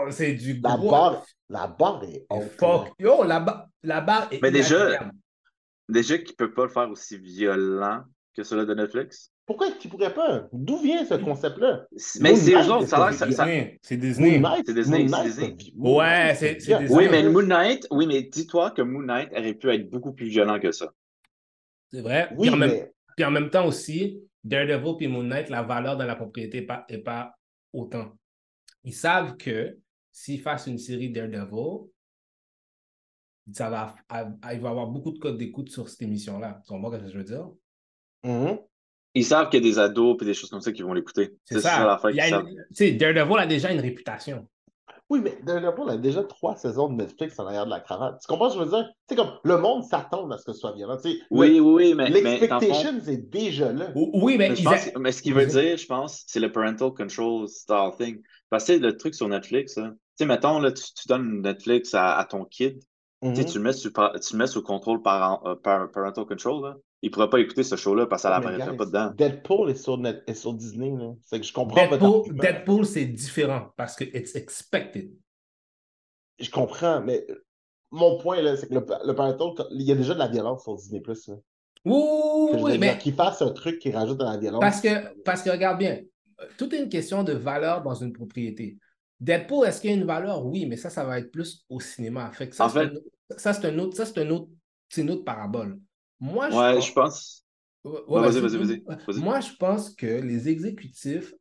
[0.09, 0.89] c'est du La gros.
[0.89, 2.51] barre, la barre est haute.
[2.59, 2.93] Fuck.
[2.97, 5.09] Yo, la, ba- la barre est Mais déjà-.
[5.87, 8.01] Déjà qu'ils peuvent pas le faire aussi violent
[8.35, 9.31] que celui de Netflix.
[9.45, 10.47] Pourquoi tu pourrais pas?
[10.51, 11.85] D'où vient ce concept-là?
[12.21, 13.45] Mais c'est eux autres, ça a l'air que C'est ça...
[13.45, 13.79] ça- Disney.
[13.83, 14.39] C'est Moon Disney.
[14.39, 15.07] Knight, C'est Disney,
[15.77, 16.55] Ouais, c'est-.
[16.55, 16.87] Disney.
[16.89, 17.21] Oui, mais.
[17.29, 20.71] Moon Knight, oui, mais dis-toi que Moon Knight aurait pu être beaucoup plus violent que
[20.71, 20.91] ça.
[21.91, 22.29] C'est vrai.
[22.35, 25.97] Oui, puis, en même, puis en même temps aussi, Daredevil et Moon Knight, la valeur
[25.97, 27.35] de la propriété n'est pas, est pas
[27.73, 28.11] autant.
[28.83, 29.77] Ils savent que
[30.11, 31.89] s'ils fassent une série Daredevil,
[33.53, 36.61] ça va, il va y avoir beaucoup de codes d'écoute sur cette émission-là.
[36.65, 37.47] Tu comprends ce que je veux dire?
[38.23, 38.59] Mhm.
[39.13, 41.35] Ils savent qu'il y a des ados et des choses comme ça qui vont l'écouter.
[41.45, 41.99] C'est ça.
[42.01, 44.47] ça Il y a une- Daredevil a déjà une réputation.
[45.09, 48.19] Oui, mais Daredevil a déjà trois saisons de Netflix en arrière de la cravate.
[48.19, 48.89] Tu comprends ce que je veux dire?
[49.07, 50.97] C'est comme le monde s'attend à ce que ce soit violent.
[50.97, 52.07] Tu sais, Oui, oui, oui, mais.
[52.07, 53.91] fond- L'expectation est déjà là.
[53.95, 56.39] Oui, mais, Mais, je ils pense, a- mais ce qu'il veut dire, je pense, c'est
[56.39, 58.21] le parental control style thing.
[58.49, 59.81] Parce que tu sais, le truc sur Netflix, tu
[60.17, 62.79] sais, mettons, là, tu, tu donnes Netflix à, à ton kid,
[63.21, 63.45] tu Mhm.
[63.45, 66.75] tu le mets sous, tu le mets sous contrôle par, euh, par- parental control, là.
[67.05, 69.11] Il ne pourra pas écouter ce show-là parce que ça Mais l'apparaîtrait guys, pas dedans.
[69.15, 70.89] Deadpool est sur, Net- est sur Disney.
[70.89, 71.13] là.
[71.21, 72.35] C'est que je comprends Deadpool.
[72.35, 75.11] Deadpool c'est différent parce que it's expected.
[76.39, 77.27] Je comprends, mais
[77.91, 80.63] mon point, là, c'est que le, le parental, il y a déjà de la violence
[80.63, 80.99] sur Disney+.
[81.05, 81.35] Là.
[81.85, 84.59] Oui, oui, dire, mais Qu'il fasse un truc qui rajoute de la violence.
[84.61, 85.99] parce que, parce que regarde bien,
[86.57, 88.79] tout est une question de valeur dans une propriété.
[89.19, 90.43] Deadpool, est-ce qu'il y a une valeur?
[90.43, 92.31] Oui, mais ça, ça va être plus au cinéma.
[92.31, 93.05] Fait que ça, En c'est fait- un autre-
[93.37, 94.47] ça, c'est un autre, ça, c'est un autre,
[94.89, 95.79] c'est une autre parabole.
[96.19, 97.45] Moi, je Ouais, pense- je pense.
[97.83, 99.19] Ouais, Ouais, ouais, vas-y, vas-y, vas-y.
[99.21, 101.33] Moi, je pense que les exécutifs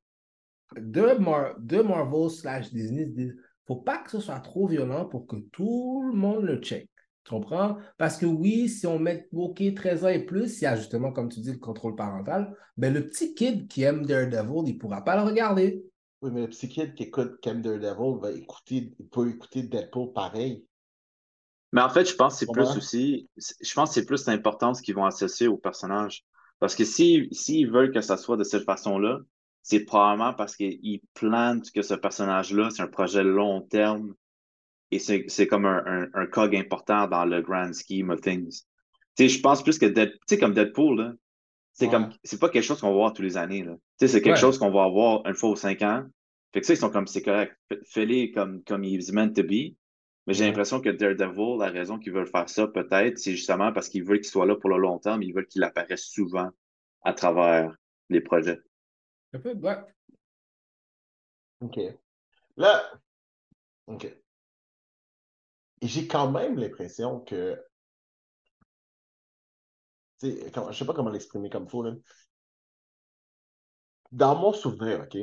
[0.76, 5.06] de, Mar- de Marvel slash Disney se disent faut pas que ce soit trop violent
[5.06, 6.88] pour que tout le monde le check.
[7.24, 7.78] Tu comprends?
[7.96, 11.12] Parce que oui, si on met OK 13 ans et plus, il y a justement,
[11.12, 15.02] comme tu dis, le contrôle parental, ben le petit kid qui aime Daredevil, il pourra
[15.02, 15.82] pas le regarder.
[16.20, 20.12] Oui, mais le petit kid qui écoute Cam Daredevil va écouter, il peut écouter Deadpool
[20.12, 20.66] pareil.
[21.74, 23.28] Mais en fait, je pense que c'est plus aussi.
[23.36, 26.24] Je pense que c'est plus l'importance qu'ils vont associer au personnage.
[26.60, 29.18] Parce que si- s'ils veulent que ça soit de cette façon-là,
[29.62, 34.14] c'est probablement parce qu'ils plantent que ce personnage-là, c'est un projet long terme
[34.92, 38.62] et c'est comme un, un, un cog important dans le grand scheme of things.
[39.16, 41.12] Tu sais, je pense plus que Dead, tu sais, comme Deadpool, là,
[41.72, 41.90] c'est Ouais.
[41.90, 43.64] comme c'est pas quelque chose qu'on va voir tous les années.
[43.64, 43.72] Là.
[43.72, 44.40] Tu sais, c'est quelque Ouais.
[44.40, 46.04] chose qu'on va avoir une fois aux cinq ans.
[46.52, 47.56] Fait que ça, ils sont comme c'est correct.
[47.68, 49.74] Fais- Fais-les comme, comme he's meant to be.
[50.26, 53.88] Mais j'ai l'impression que Daredevil, la raison qu'ils veulent faire ça, peut-être, c'est justement parce
[53.88, 56.50] qu'ils veulent qu'il soit là pour le long terme, ils veulent qu'il apparaisse souvent
[57.02, 57.76] à travers
[58.08, 58.60] les projets.
[59.34, 59.76] Un peu, ouais.
[61.60, 61.78] OK.
[62.56, 63.00] Là,
[63.86, 64.06] OK.
[65.82, 67.62] J'ai quand même l'impression que.
[70.20, 71.92] Tu sais, comment- je sais pas comment l'exprimer comme faut, là.
[74.12, 75.18] Dans mon souvenir, OK,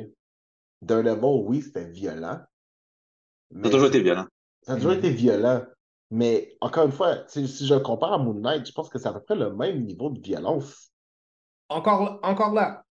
[0.82, 2.40] Daredevil, oui, c'était violent.
[3.62, 4.26] Ça Mais a toujours été violent.
[4.62, 4.98] Ça a toujours Mhm.
[4.98, 5.62] été violent.
[6.10, 8.98] Mais encore une fois, tu si je le compare à Moon Knight, je pense que
[8.98, 10.90] c'est à peu près le même niveau de violence.
[11.68, 12.84] Encore, encore là.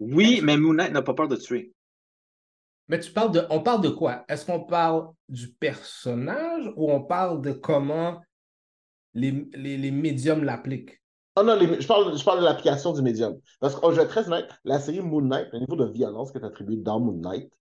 [0.00, 1.72] Oui, mais Moon Knight n'a pas peur de tuer.
[2.88, 3.46] Mais tu parles de.
[3.50, 4.24] On parle de quoi?
[4.28, 8.20] Est-ce qu'on parle du personnage ou on parle de comment
[9.14, 11.00] les, les, les médiums l'appliquent?
[11.36, 13.38] Ah non, les- je, parle, je parle de l'application du médium.
[13.60, 15.86] Parce que, oh, je vais être très honnête, la série Moon Knight, le niveau de
[15.86, 17.52] violence qui est attribué dans Moon Knight,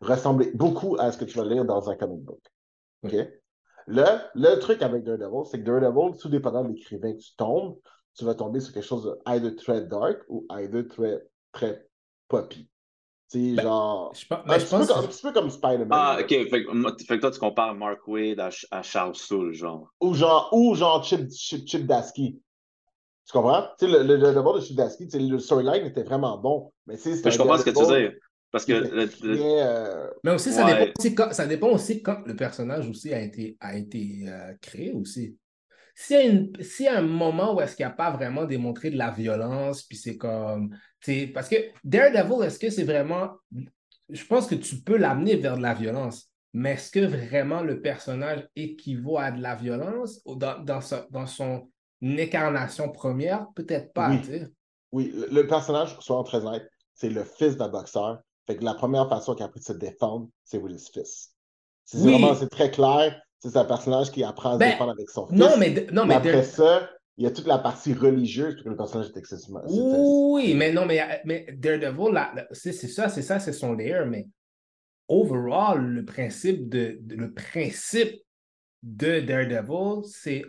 [0.00, 2.42] ressemblait beaucoup à ce que tu vas lire dans un comic book.
[3.04, 3.14] OK?
[3.86, 7.76] Le, le truc avec Daredevil, c'est que Daredevil, tout dépendant de l'écrivain que tu tombes,
[8.16, 11.86] tu vas tomber sur quelque chose de either très dark ou either très, très
[12.28, 12.68] poppy.
[13.30, 14.12] Tu sais, Ben, genre.
[14.14, 15.88] Je, pense- Un je petit, peu pense comme, un petit peu comme Spider-Man.
[15.90, 16.28] Ah, ok.
[16.28, 19.52] Fait, que moi- fait que toi, tu compares Mark Wade à, Ch- à Charles Soule,
[19.52, 19.88] genre.
[20.00, 22.40] Ou genre, ou genre Chip, Chip, Chip Dasky.
[23.26, 23.62] Tu comprends?
[23.78, 26.72] Tu sais, le, le, le Daredevil de Chip Dasky, le storyline était vraiment bon.
[26.86, 28.12] Mais tu sais, c'était Mais je comprends ce que tu veux dire.
[28.54, 30.76] Parce que le- euh, Mais aussi, ça, Ouais.
[30.76, 34.54] dépend aussi quand, ça dépend aussi quand le personnage aussi a été, a été euh,
[34.62, 35.36] créé aussi.
[35.96, 39.10] S'il y, a un moment où est-ce qu'il n'y a pas vraiment démontré de la
[39.10, 40.70] violence, puis c'est comme...
[41.34, 43.32] Parce que Daredevil, est-ce que c'est vraiment...
[44.08, 47.80] Je pense que tu peux l'amener vers de la violence, mais est-ce que vraiment le
[47.80, 51.68] personnage équivaut à de la violence dans, dans, son
[52.00, 53.48] incarnation première?
[53.56, 54.42] Peut-être pas, Oui.
[54.92, 58.22] Oui, le, le personnage, soyons très honnêtes, c'est le fils d'un boxeur.
[58.46, 61.34] Fait que la première façon qu'il a appris de se défendre, c'est with his fist.
[61.84, 62.12] C'est Oui.
[62.12, 63.20] vraiment, c'est très clair.
[63.40, 65.38] C'est un personnage qui apprend à se Ben, défendre avec son fils.
[65.38, 68.68] Non, mais, non, mais après ça, il y a toute la partie religieuse, parce que
[68.70, 69.60] le personnage est excessivement.
[69.66, 74.26] Oui, mais non, mais, mais Daredevil, c'est ça, c'est ça, c'est son layer, mais
[75.08, 78.20] overall, le principe de, de- le principe
[78.82, 80.42] de Daredevil, c'est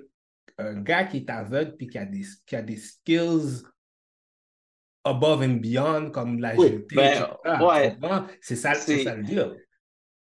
[0.58, 3.64] un gars qui est aveugle puis qui a des, qui a des skills
[5.06, 7.64] above and beyond, comme l'agilité, ben, etc.
[7.64, 7.98] ouais.
[8.42, 9.56] C'est ça, ça le deal.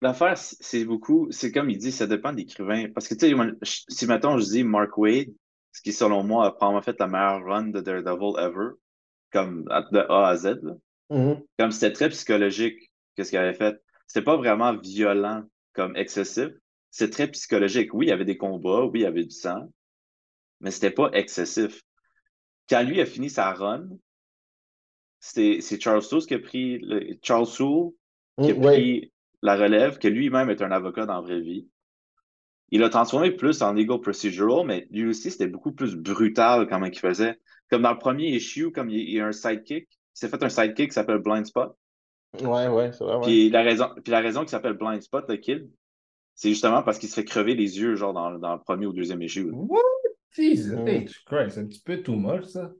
[0.01, 2.89] L'affaire, c'est beaucoup, c'est comme il dit, ça dépend de l'écrivain.
[2.91, 5.31] Parce que, tu sais, si maintenant je dis Mark Wade,
[5.71, 8.69] ce qui, selon moi, a probablement fait la meilleure run de Daredevil ever,
[9.31, 10.73] comme de A à Z, là.
[11.11, 11.43] Mhm.
[11.59, 13.77] comme c'était très psychologique, qu'est-ce qu'il avait fait?
[14.07, 16.49] C'était pas vraiment violent comme excessif,
[16.89, 17.93] c'est très psychologique.
[17.93, 19.69] Oui, il y avait des combats, oui, il y avait du sang,
[20.61, 21.81] mais c'était pas excessif.
[22.69, 23.87] Quand lui a fini sa run,
[25.21, 27.91] c'est Charles Soule qui a pris le, Charles Soule
[28.41, 28.73] qui a ouais.
[28.73, 31.67] pris la relève, que lui-même est un avocat dans la vraie vie.
[32.69, 36.85] Il l'a transformé plus en legal procedural, mais lui aussi, c'était beaucoup plus brutal comment
[36.85, 37.39] il faisait.
[37.69, 40.49] Comme dans le premier issue, comme il y a un sidekick, il s'est fait un
[40.49, 41.75] sidekick qui s'appelle Blind Spot.
[42.41, 43.15] Ouais, ouais, c'est vrai.
[43.15, 43.21] Ouais.
[43.23, 45.69] Puis la raison, puis la raison qu'il s'appelle Blind Spot, le kill,
[46.33, 48.93] c'est justement parce qu'il se fait crever les yeux, genre dans, dans le premier ou
[48.93, 49.49] deuxième issue.
[49.51, 49.81] What?
[50.33, 51.05] Jesus Mm.
[51.25, 52.71] Christ, c'est un petit peu too much, ça.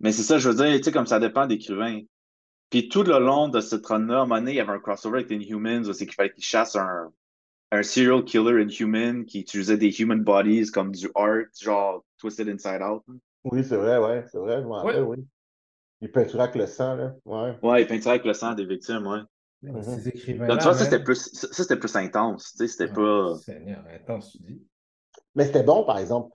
[0.00, 2.00] Mais c'est ça, je veux dire, tu sais, comme ça dépend d'écrivain.
[2.70, 4.78] Puis tout le long de ce run-là, à un moment donné, il y avait un
[4.80, 7.12] crossover avec Inhumans, où c'est qu'il fallait qu'il chasse un,
[7.70, 12.82] un serial killer Inhuman qui utilisait des human bodies comme du art, genre Twisted Inside
[12.82, 13.02] Out.
[13.44, 14.92] Oui, c'est vrai, ouais, c'est vrai, je m'en Ouais.
[14.92, 15.18] rappelle, oui.
[16.00, 17.14] Il peinturait avec le sang, là.
[17.24, 17.56] Ouais.
[17.62, 19.20] Ouais, il peinturait avec le sang des victimes, ouais.
[19.82, 22.92] Ces écrivains Donc, tu vois, ça, c'était plus, ça, c'était plus intense, tu sais, c'était
[22.92, 23.34] pas...
[23.36, 24.62] Seigneur, intense, tu dis?
[25.34, 26.34] Mais c'était bon, par exemple.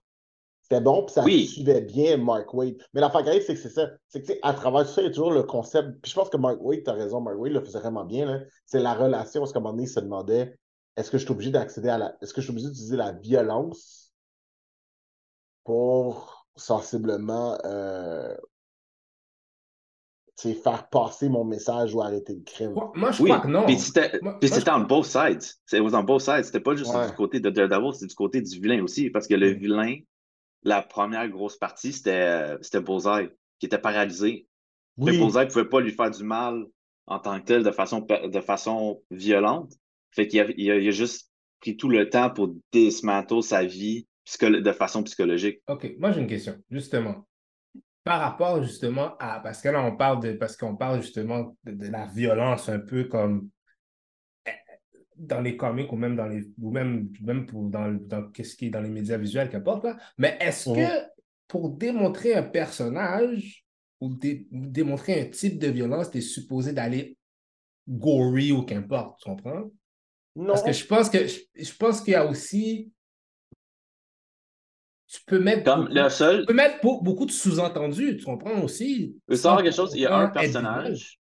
[0.71, 1.47] C'était bon, puis ça Oui.
[1.47, 2.77] suivait bien Mark Wade.
[2.93, 3.89] Mais l'affaire arrive, c'est que c'est ça.
[4.07, 5.99] C'est que, tu sais, à travers tout ça, il y a toujours le concept.
[6.01, 8.25] Puis je pense que Mark Wade, tu as raison, Mark Wade le faisait vraiment bien.
[8.25, 8.39] là.
[8.65, 10.57] C'est la relation, parce qu'à un moment donné, il se demandait
[10.95, 12.15] est-ce que je suis obligé d'accéder à la.
[12.21, 14.13] Est-ce que je suis obligé d'utiliser la violence
[15.65, 18.33] pour sensiblement euh,
[20.37, 22.71] faire passer mon message ou arrêter le crime?
[22.71, 23.65] Moi, moi, je Oui, crois que non.
[23.65, 25.43] puis c'était Moi- puis moi, c'était je- on both sides.
[25.65, 26.45] C'était on both sides.
[26.45, 27.07] C'était pas juste Ouais.
[27.07, 29.09] du côté de Daredevil, c'était du côté du vilain aussi.
[29.09, 29.57] Parce que le Mm.
[29.57, 29.95] vilain,
[30.63, 34.47] la première grosse partie, c'était euh, c'était Bullseye, qui était paralysé.
[34.97, 36.65] Oui, Bullseye pouvait pas lui faire du mal
[37.07, 39.73] en tant que tel de façon, de façon violente.
[40.11, 43.63] Fait qu'il a, il a, il a juste pris tout le temps pour dismantler sa
[43.63, 45.61] vie psycholo- de façon psychologique.
[45.67, 47.27] OK, moi j'ai une question, justement.
[48.03, 49.39] Par rapport justement à.
[49.39, 50.33] Parce que là, on parle de.
[50.33, 53.49] Parce qu'on parle justement de, de la violence un peu comme
[55.21, 56.43] dans les comics ou même dans les.
[56.61, 59.97] ou même, même pour dans, dans qu'est-ce qui est dans les médias visuels, qu'importe là.
[60.17, 60.75] Mais est-ce Mhm.
[60.75, 61.07] que
[61.47, 63.65] pour démontrer un personnage
[63.99, 67.17] ou dé- démontrer un type de violence, tu es supposé d'aller
[67.87, 69.71] gory ou qu'importe, tu comprends?
[70.35, 70.47] non.
[70.47, 72.91] Parce que je pense que je, je pense qu'il y a aussi.
[75.07, 75.63] Tu peux mettre.
[75.65, 79.17] Comme beaucoup- le tu seul, peux mettre beau- beaucoup de sous-entendus, tu comprends aussi?
[79.27, 81.19] Quelque chose, il y a un personnage.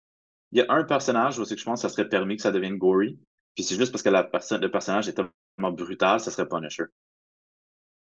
[0.52, 2.42] Il y a un personnage où c'est que je pense que ça serait permis que
[2.42, 3.18] ça devienne gory.
[3.54, 6.84] Puis c'est juste parce que la personne, le personnage est tellement brutal, ça serait Punisher.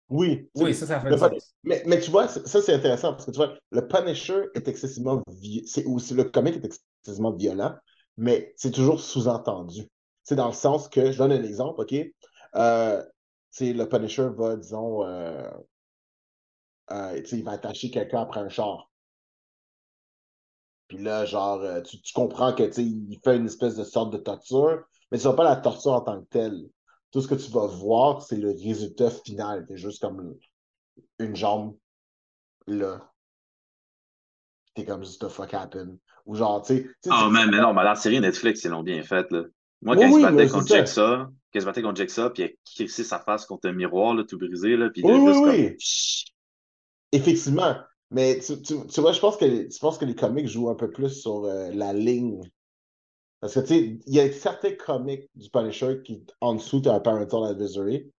[0.10, 0.50] Oui.
[0.56, 1.56] Oui, ça, ça fait Le sens.
[1.64, 5.24] Mais, mais tu vois, ça c'est intéressant parce que tu vois, le Punisher est excessivement
[5.66, 7.76] c'est aussi le comic est excessivement violent,
[8.18, 9.90] mais c'est toujours sous-entendu.
[10.24, 11.94] C'est dans le sens que, je donne un exemple, OK?
[12.56, 13.10] Euh, tu
[13.52, 15.50] sais, le Punisher va, disons, euh,
[16.92, 18.90] euh, tu sais, il va attacher quelqu'un après un char.
[20.88, 23.84] Puis là, genre, euh, tu, tu comprends que, tu sais, il fait une espèce de
[23.84, 24.84] sorte de torture,
[25.16, 26.68] mais tu vois pas la torture en tant que telle.
[27.10, 29.66] Tout ce que tu vas voir, c'est le résultat final.
[29.70, 30.36] C'est juste comme
[31.20, 31.78] une jambe
[32.68, 33.10] là.
[34.74, 36.00] T'es comme, just the fuck happened?
[36.26, 36.90] Ou genre, tu sais.
[37.10, 39.44] Oh man, mais non, mais la série Netflix, ils l'ont bien faite, là.
[39.82, 40.80] Moi, Oui, quand oui, se mais battait c'est contre ça.
[40.80, 41.18] Jigsaw,
[41.54, 44.38] quand il se contre puis il a crissé sa face contre un miroir, là, tout
[44.38, 47.22] brisé, là, puis il Oui, oui, juste comme...
[47.22, 47.78] Effectivement.
[48.12, 50.76] Mais tu, tu, tu vois, je pense, que, je pense que les comics jouent un
[50.76, 52.42] peu plus sur euh, la ligne.
[53.42, 56.90] Parce que, tu sais, il y a certains comics du Punisher qui, en dessous, tu
[56.90, 58.12] as un parental advisory.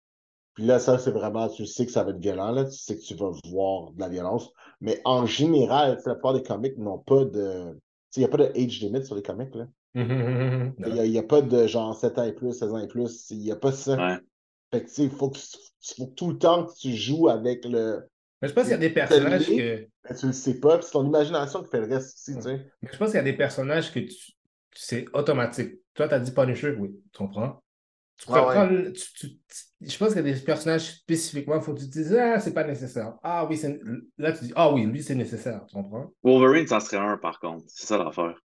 [0.55, 2.65] Puis là, ça, c'est vraiment, tu sais que ça va être violent, là.
[2.65, 4.51] Tu sais que tu vas voir de la violence.
[4.81, 7.73] Mais en général, tu sais, la plupart des comics n'ont pas de.
[8.13, 9.67] Tu sais, il n'y a pas de age limit sur les comics, là.
[9.97, 12.79] Il n'y a, il y a pas de genre 7 ans et plus, 16 ans
[12.79, 13.31] et plus.
[13.31, 13.97] Il n'y a pas ça.
[13.97, 14.19] Ouais.
[14.71, 15.39] Fait que, tu sais, il faut que,
[15.97, 18.07] faut tout le temps que tu joues avec le.
[18.43, 19.89] Mais je pense qu'il y a des personnages que.
[20.19, 22.67] Tu le sais pas, puis c'est ton imagination qui fait le reste aussi, tu sais.
[22.83, 24.36] Mais je pense qu'il y a des personnages que tu.
[24.77, 25.75] C'est automatique.
[25.95, 27.63] Toi, tu as dit Punisher, oui, tu comprends?
[28.19, 28.93] Tu Ah pourrais ouais.
[28.93, 31.87] tu- tu- tu- je pense qu'il y a des personnages spécifiquement, il faut que tu
[31.87, 33.15] te dises, ah, c'est pas nécessaire.
[33.23, 33.79] Ah oui, c'est.
[34.17, 36.13] Là, tu dis, ah oui, lui, c'est nécessaire, tu comprends?
[36.23, 37.65] Wolverine, ça en serait un, par contre.
[37.69, 38.41] C'est ça l'affaire.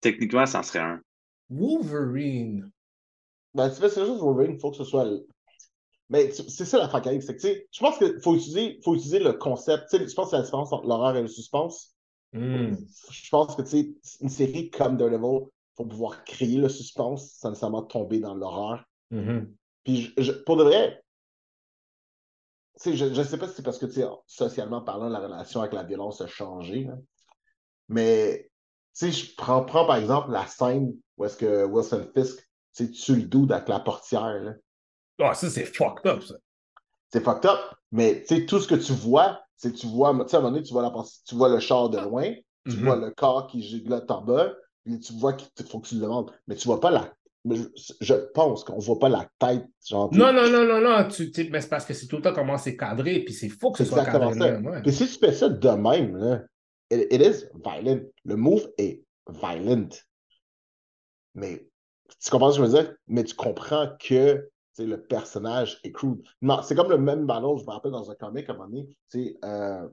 [0.00, 1.00] Techniquement, ça en serait un.
[1.50, 2.70] Wolverine.
[3.54, 5.06] Ben, tu fais c'est juste Wolverine, il faut que ce soit.
[6.08, 8.80] Mais c'est ça la qui arrive, c'est que, tu sais, je pense qu'il faut utiliser,
[8.84, 9.84] faut utiliser le concept.
[9.90, 11.94] Tu sais, je pense que la différence entre l'horreur et le suspense.
[12.32, 12.76] Hmm.
[13.10, 17.50] Je pense que, tu sais, une série comme Daredevil, faut pouvoir créer le suspense sans
[17.50, 18.84] nécessairement tomber dans l'horreur.
[19.10, 19.54] Mhm.
[19.84, 21.02] Puis, je- je- pour de vrai,
[22.80, 25.18] tu sais, je ne sais pas si c'est parce que, tu sais, socialement parlant, la
[25.20, 26.88] relation avec la violence a changé.
[27.88, 28.50] Mais,
[28.94, 32.90] tu sais, je prends, prends par exemple la scène où est-ce que Wilson Fisk, tu
[32.92, 34.40] tue le dude avec la portière.
[34.40, 34.52] là.
[35.18, 36.36] Ah, ça, c'est fucked up, ça.
[37.12, 37.58] C'est fucked up,
[37.90, 40.42] mais tu sais, tout ce que tu vois, c'est tu vois, tu sais, à un
[40.42, 40.92] moment donné, tu vois, la,
[41.26, 42.32] tu vois le char de loin,
[42.68, 42.84] tu Mhm.
[42.84, 46.00] vois le corps qui giglote en bas, puis tu vois qu'il faut que tu le
[46.00, 46.32] demandes.
[46.46, 47.12] Mais tu vois pas la.
[47.44, 50.12] mais Je, je pense qu'on voit pas la tête, genre.
[50.14, 51.08] Non, non, non, non, non.
[51.08, 53.50] Tu, tu- mais c'est parce que c'est tout le temps comment c'est cadré, puis c'est
[53.50, 54.32] faux que ce soit cadré.
[54.38, 54.50] ça.
[54.50, 54.80] même, ouais.
[54.82, 56.42] Puis si tu fais ça de même, là,
[56.90, 58.00] it, it is violent.
[58.24, 59.88] Le move est violent.
[61.34, 61.66] Mais
[62.18, 62.94] tu comprends ce que je veux dire?
[63.08, 64.48] Mais tu comprends que
[64.86, 66.22] le personnage est crude.
[66.42, 68.68] Non, c'est comme le même ballon, je me rappelle dans un comic à un moment
[68.68, 69.88] donné, sais, euh,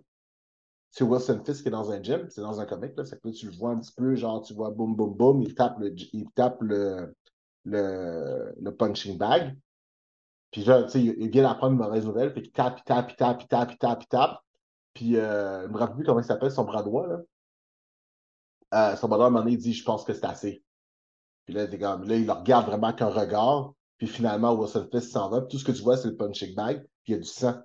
[0.91, 3.05] c'est Wilson Fisk qui est dans un gym, c'est dans un comic, là.
[3.05, 5.53] C'est que tu le vois un petit peu, genre, tu vois boum, boum, boum, il
[5.53, 7.15] tape le, il tape le,
[7.65, 9.55] le, le punching bag.
[10.51, 13.11] Puis là, tu sais, il vient d'apprendre une mauvaise nouvelle, puis il tape, il tape,
[13.11, 14.39] il tape, il tape, il tape, il tape.
[14.93, 17.19] Puis, euh, je me rappelle plus comment il s'appelle, son bras droit, là.
[18.73, 20.63] Euh, son bras droit, à un moment donné, il dit, je pense que c'est assez.
[21.45, 23.73] Puis là, là, il le regarde vraiment qu'un regard.
[23.97, 25.41] Puis finalement, Wilson Fisk s'en va.
[25.41, 26.81] Puis tout ce que tu vois, c'est le punching bag.
[27.03, 27.55] Puis il y a du sang.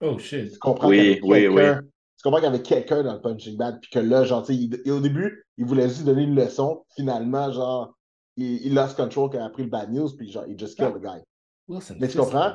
[0.00, 0.52] Oh shit.
[0.52, 3.14] Tu comprends Oui, qu'il y avait oui, quelqu'un- Tu comprends qu'il y avait quelqu'un dans
[3.14, 3.78] le punching bag.
[3.80, 6.34] Puis que là, genre, tu sais, il- et au début, il voulait juste donner une
[6.36, 6.84] leçon.
[6.96, 7.94] Finalement, genre,
[8.36, 10.08] il, il lost control quand il a pris le bad news.
[10.16, 11.20] Puis genre, il just killed the guy.
[11.68, 12.54] Wilson Mais tu comprends?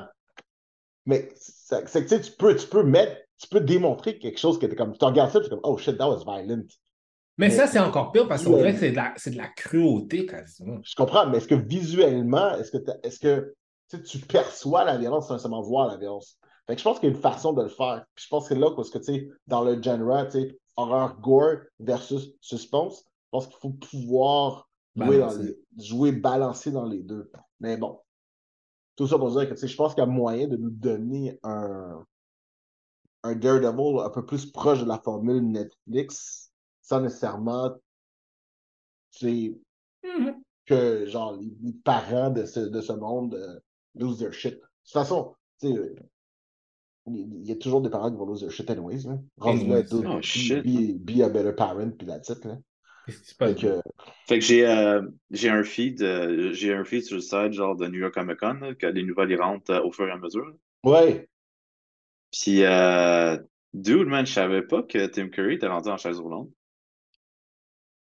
[1.04, 4.58] Mais c'est que tu sais, tu peux, tu peux mettre, tu peux démontrer quelque chose
[4.58, 6.64] qui était comme, tu regardes ça, tu es comme, oh shit, that was violent.
[7.38, 9.36] Mais Mais- ça, c'est encore pire parce qu'on dirait que c'est de, la- c'est de
[9.36, 10.78] la cruauté quasiment.
[10.82, 13.54] Je comprends, mais est-ce que visuellement, est-ce que, est-ce que
[14.04, 16.38] tu perçois la violence sans seulement voir la violence?
[16.66, 18.04] Fait que je pense qu'il y a une façon de le faire.
[18.14, 21.18] Puis je pense que là, parce que tu sais, dans le genre, tu sais, horreur
[21.20, 27.02] gore versus suspense, je pense qu'il faut pouvoir jouer, dans les, jouer balancé dans les
[27.02, 27.30] deux.
[27.60, 28.00] Mais bon,
[28.96, 30.70] tout ça pour dire que tu sais, je pense qu'il y a moyen de nous
[30.70, 32.02] donner un,
[33.22, 36.45] un Daredevil un peu plus proche de la formule Netflix,
[36.86, 37.70] sans nécessairement
[39.10, 39.54] tu sais,
[40.04, 40.34] Mhm.
[40.66, 43.58] que genre les, les parents de ce, de ce monde euh,
[43.96, 44.54] lose their shit.
[44.54, 45.94] De toute façon, tu sais, euh,
[47.08, 49.04] il y a toujours des parents qui vont lose their shit anyways.
[49.06, 49.18] Là.
[49.38, 50.62] Rendu là, Oh, be- shit.
[50.64, 52.06] Be, be a better parent, puis.
[52.06, 52.22] Là.
[52.22, 52.60] Se passe?
[53.38, 53.80] Fait que,
[54.26, 57.76] Fait que j'ai euh, j'ai un feed euh, j'ai un feed sur le site genre
[57.76, 60.10] de New York Comic Con là, que les nouvelles y rentrent euh, au fur et
[60.12, 60.52] à mesure.
[60.84, 61.28] ouais,
[62.32, 63.38] Puis euh,
[63.72, 66.50] dude man, je savais pas que Tim Curry était rentré en chaise roulante.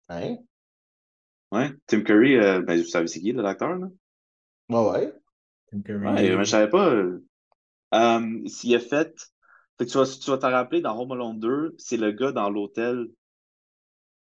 [0.08, 0.36] Hein?
[1.50, 3.88] Ouais, Tim Curry, euh, ben vous savez c'est qui l'acteur là?
[4.70, 5.12] Ouais, ouais.
[5.70, 6.04] Tim Curry.
[6.06, 6.88] Ouais, mais je savais pas.
[6.88, 7.24] euh,
[7.94, 9.14] euh, s'il a fait.
[9.78, 12.32] Fait que tu vas tu vas t'en rappeler dans Home Alone 2, c'est le gars
[12.32, 13.08] dans l'hôtel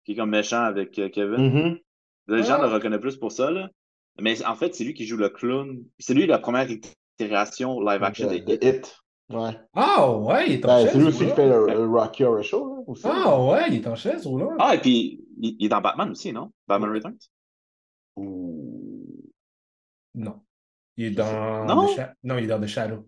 [0.05, 1.51] qui est comme méchant avec euh, Kevin.
[1.53, 1.79] Mhm.
[2.29, 2.67] Les gens Ah.
[2.67, 3.69] le reconnaissent plus pour ça, là.
[4.21, 5.83] Mais en fait, c'est lui qui joue le clown.
[5.99, 8.99] C'est lui la première itération live action des The Hit.
[9.31, 9.59] Ouais.
[9.75, 12.25] Ah ouais, il est en Ben, chaise c'est lui aussi qui fait le, le Rocky
[12.25, 12.77] Horror Show.
[12.77, 13.03] Là, aussi.
[13.07, 14.55] Ah ouais, il est en chaise roulante.
[14.59, 16.51] Ah, et puis, il, il est dans Batman aussi, non?
[16.67, 17.19] Batman Returns?
[18.17, 19.05] Ouh.
[20.15, 20.41] Non.
[20.97, 21.65] Il est dans.
[21.67, 21.95] Non?
[21.95, 23.07] The non, il est dans The Shadow.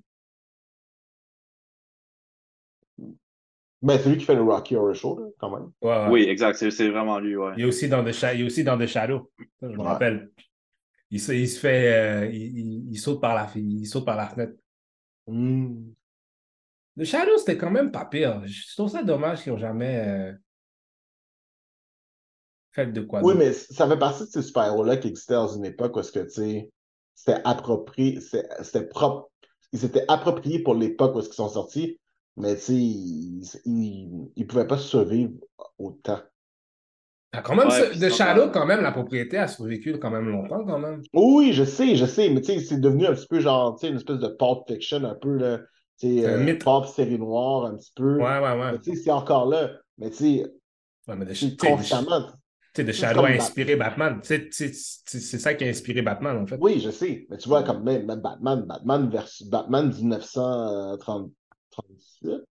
[3.82, 5.70] Ben, c'est lui qui fait le Rocky Horror Show, là, quand même.
[5.80, 6.08] Ouais, ouais.
[6.10, 6.56] Oui, exact.
[6.58, 7.54] C'est c'est vraiment lui, ouais.
[7.56, 9.30] Il est aussi dans The, Sha- il est aussi dans The Shadow.
[9.62, 9.84] Je me Ouais.
[9.84, 10.30] rappelle.
[11.10, 11.92] Il, se- il se fait.
[11.94, 14.52] euh, il, il- il saute par la, il saute par la fenêtre.
[15.26, 15.92] Hmm.
[17.00, 18.42] The Shadow, c'était quand même pas pire.
[18.44, 20.32] Je trouve ça dommage qu'ils n'ont jamais euh,
[22.72, 23.22] fait de quoi.
[23.22, 26.12] Oui, mais ça fait partie de ces super-héros-là qui existaient dans une époque où est-ce
[26.12, 26.70] que, tu sais,
[27.14, 29.30] c'était approprié, c'était propre.
[29.72, 31.98] Ils étaient appropriés pour l'époque où qu'ils sont sortis,
[32.36, 35.32] mais tu sais, ils, ils, ils pouvaient pas survivre
[35.78, 36.20] autant.
[37.32, 40.66] Ah, quand même, Ouais, The Shadow, quand même, la propriété a survécu quand même longtemps,
[40.66, 41.00] quand même.
[41.14, 43.86] Oui, je sais, je sais, mais tu sais, c'est devenu un petit peu genre, tu
[43.86, 45.60] sais, une espèce de pulp fiction, un peu, là,
[46.00, 46.64] C'est un euh, mythe.
[46.64, 48.16] pulp série noire, un petit peu.
[48.16, 48.72] Ouais, ouais, ouais.
[48.72, 49.70] Mais tu sais, c'est encore là.
[49.98, 50.46] Mais tu sais,
[51.08, 52.22] Ouais, mais The, c'est tu sais, The- constamment.
[52.22, 52.28] tu
[52.74, 54.20] sais, The c'est Shadow a inspiré Batman.
[54.22, 54.72] C'est c'est
[55.38, 56.56] ça qui a inspiré Batman, en fait.
[56.60, 57.26] Oui, je sais.
[57.28, 62.44] Mais tu vois, comme même, même Batman, Batman versus Batman 1937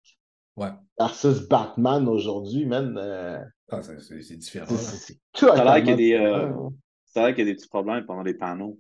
[0.57, 0.71] Ouais.
[0.99, 2.97] versus Batman aujourd'hui, man.
[2.99, 3.39] euh,
[3.71, 4.67] Ah, c'est- différent.
[4.77, 6.73] c'est- Ça a l'air qu'il y a des, totalement euh, différent.
[7.07, 8.79] Ça a l'air qu'il y a des petits problèmes pendant les panneaux.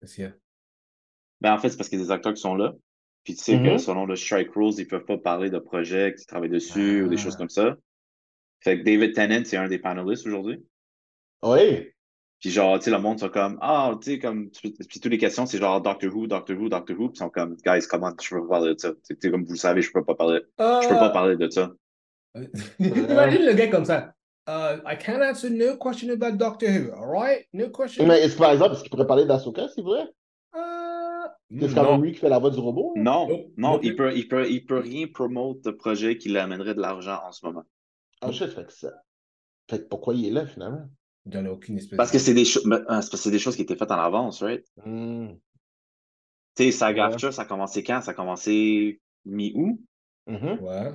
[0.00, 0.32] Qu'est-ce qu'il y a?
[1.40, 2.74] Ben, en fait, c'est parce qu'il y a des acteurs qui sont là.
[3.24, 6.26] Puis tu sais que selon le strike rules, ils peuvent pas parler de projets qu'ils
[6.26, 7.20] travaillent dessus ou des Ah.
[7.22, 7.76] choses comme ça.
[8.60, 10.64] Fait que David Tennant, c'est un des panélistes aujourd'hui.
[11.42, 11.88] Oui.
[12.40, 15.18] Puis genre, tu sais, le monde sont comme, ah, tu sais, comme, puis toutes les
[15.18, 18.12] questions, c'est genre Doctor Who, Doctor Who, Doctor Who, puis ils sont comme, guys, comment,
[18.20, 18.92] je peux pas parler de ça.
[19.06, 21.50] Tu sais, comme vous le savez, je peux pas parler, je peux pas parler de
[21.50, 21.70] ça.
[22.78, 24.14] Imagine le gars comme ça.
[24.48, 27.46] Uh, I can't answer no question about Doctor Who, alright?
[27.52, 28.06] No question.
[28.06, 30.04] Mais par exemple, est-ce qu'il pourrait parler d'Asuka, c'est vrai?
[31.58, 31.92] C'est quand non.
[31.92, 32.92] même lui qui fait la voix du robot?
[32.94, 33.02] là?
[33.02, 36.74] Non, Nope, non, il peut, il peut, il peut rien promote de projet qui l'amènerait
[36.74, 37.64] de l'argent en ce moment.
[38.20, 38.92] Ah, shit, fait que ça.
[39.68, 40.88] Fait que pourquoi il est là, finalement?
[41.26, 43.56] Il donne aucune espèce Parce que c'est des choses, c'est parce que c'est des choses
[43.56, 44.64] qui étaient faites en avance, right?
[44.84, 45.30] Hmm.
[46.56, 47.14] Tu sais, Saga Ouais.
[47.14, 48.00] After, ça a commencé quand?
[48.00, 49.80] Ça a commencé mi-août?
[50.26, 50.58] Mhm.
[50.60, 50.92] Ouais.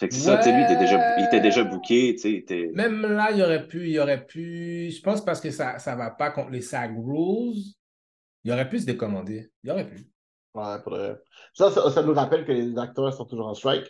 [0.00, 2.18] Fait que c'est ça, tu sais, lui, il était déjà, il était déjà booké, tu
[2.20, 2.70] sais, il était...
[2.74, 4.90] Même là, il aurait pu, il aurait pu.
[4.90, 7.62] Je pense parce que ça ça va pas contre les SAG rules.
[8.44, 9.50] Il aurait pu se décommander.
[9.62, 10.06] Il aurait pu.
[10.54, 11.16] Ouais, faudrait.
[11.52, 13.86] Ça, ça, ça nous rappelle que les acteurs sont toujours en strike.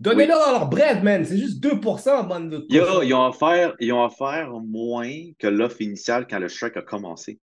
[0.00, 1.24] Donnez-leur leur bread, man.
[1.26, 5.82] C'est juste 2% bande de Yo, ils ont offert, ils ont offert moins que l'offre
[5.82, 7.38] initiale quand le strike a commencé.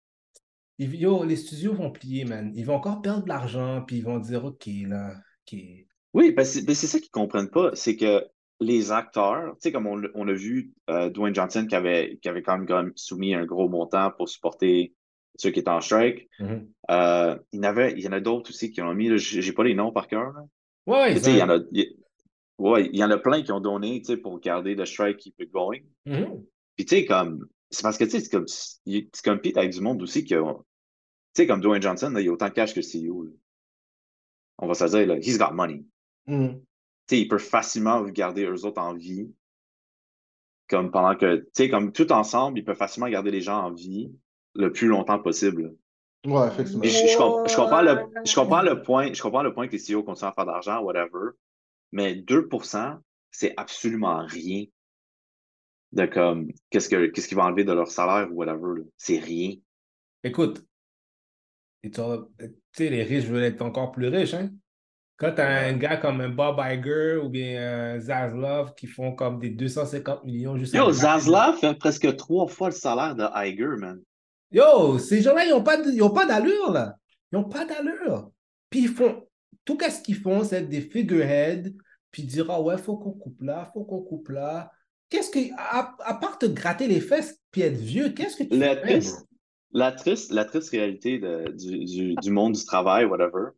[0.80, 2.54] Yo, les studios vont plier, man.
[2.56, 5.60] Ils vont encore perdre de l'argent, puis ils vont dire, OK, là, OK.
[6.14, 8.26] Oui, parce que c'est ça qu'ils comprennent pas, c'est que
[8.62, 12.30] les acteurs, tu sais, comme on, on a vu euh, Dwayne Johnson qui avait, qui
[12.30, 14.94] avait quand même soumis un gros montant pour supporter
[15.38, 16.30] ceux qui étaient en strike.
[16.40, 16.70] Mhm.
[16.92, 19.54] Euh, il, y en avait, il y en a d'autres aussi qui ont mis, j'ai
[19.54, 20.34] pas les noms par cœur.
[20.86, 21.60] Ouais, tu il y en a,
[22.60, 25.36] ouais, il y en a plein qui ont donné, tu pour garder le strike keep
[25.40, 25.82] it going.
[26.06, 26.44] Mhm.
[26.76, 28.46] Puis tu sais, comme, c'est parce que tu sais, c'est comme,
[29.24, 30.62] comme Pete avec du monde aussi qui a, tu
[31.36, 33.24] sais, comme Dwayne Johnson, là, il a autant de cash que le CEO.
[33.24, 33.32] là.
[34.60, 35.84] On va se dire, là, he's got money.
[36.28, 36.60] Mhm.
[37.08, 39.32] Tu sais, il peut facilement garder eux autres en vie.
[40.68, 43.72] Comme pendant que, tu sais, comme tout ensemble, il peut facilement garder les gens en
[43.72, 44.12] vie
[44.56, 45.74] le plus longtemps possible.
[46.26, 46.84] Ouais, effectivement.
[46.84, 49.74] Je, je com- je comprends le, je comprends le point, je comprends le point que
[49.74, 51.32] les CEO continuent à faire d'argent, whatever.
[51.92, 53.00] Mais 2%,
[53.32, 54.66] c'est absolument rien
[55.92, 58.82] de comme, qu'est-ce que, qu'est-ce qu'ils vont enlever de leur salaire ou whatever.
[58.98, 59.54] C'est rien.
[60.24, 60.66] Écoute,
[61.84, 64.50] tu sais, les riches veulent être encore plus riches, hein?
[65.18, 69.14] Quand tu as un gars comme un Bob Iger ou bien un Zaslav qui font
[69.16, 73.78] comme des 250 millions juste Yo, Zaslav fait presque trois fois le salaire de Iger,
[73.78, 74.02] man.
[74.52, 76.96] Yo, ces gens-là, ils n'ont pas, de- ils ont pas d'allure, là.
[77.32, 78.32] Ils n'ont pas d'allure.
[78.70, 79.28] Puis ils font,
[79.66, 81.72] tout ce qu'ils font, c'est être des figureheads,
[82.12, 84.72] puis dire, ah ouais, faut qu'on coupe là, faut qu'on coupe là.
[85.10, 88.58] Qu'est-ce que, à, à part te gratter les fesses puis être vieux, qu'est-ce que tu
[88.58, 89.26] La fais, triste,
[89.72, 93.50] la triste, la triste réalité de- du, du, du monde du travail, whatever,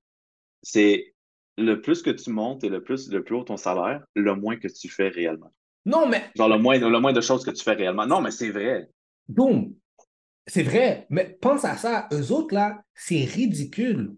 [0.63, 1.13] c'est
[1.57, 4.57] le plus que tu montes et le plus, le plus haut ton salaire, le moins
[4.57, 5.51] que tu fais réellement.
[5.85, 8.05] Non, mais, Genre le moins, le moins de choses que tu fais réellement.
[8.05, 8.89] Non, mais c'est vrai.
[9.27, 9.73] boum,
[10.47, 14.15] c'est vrai, mais pense à ça, eux autres, là, c'est ridicule.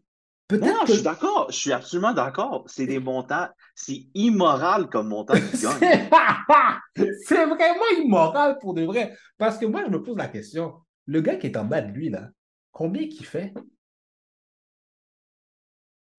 [0.51, 0.87] Non, Peut-être non, que...
[0.87, 1.51] je suis d'accord.
[1.51, 2.63] Je suis absolument d'accord.
[2.67, 6.09] C'est des montants, c'est immoral comme montant qu'ils gagnent.
[7.23, 9.15] C'est vraiment immoral pour de vrai.
[9.37, 10.73] Parce que moi, je me pose la question,
[11.05, 12.29] le gars qui est en bas de lui, là,
[12.71, 13.53] combien qu'il fait?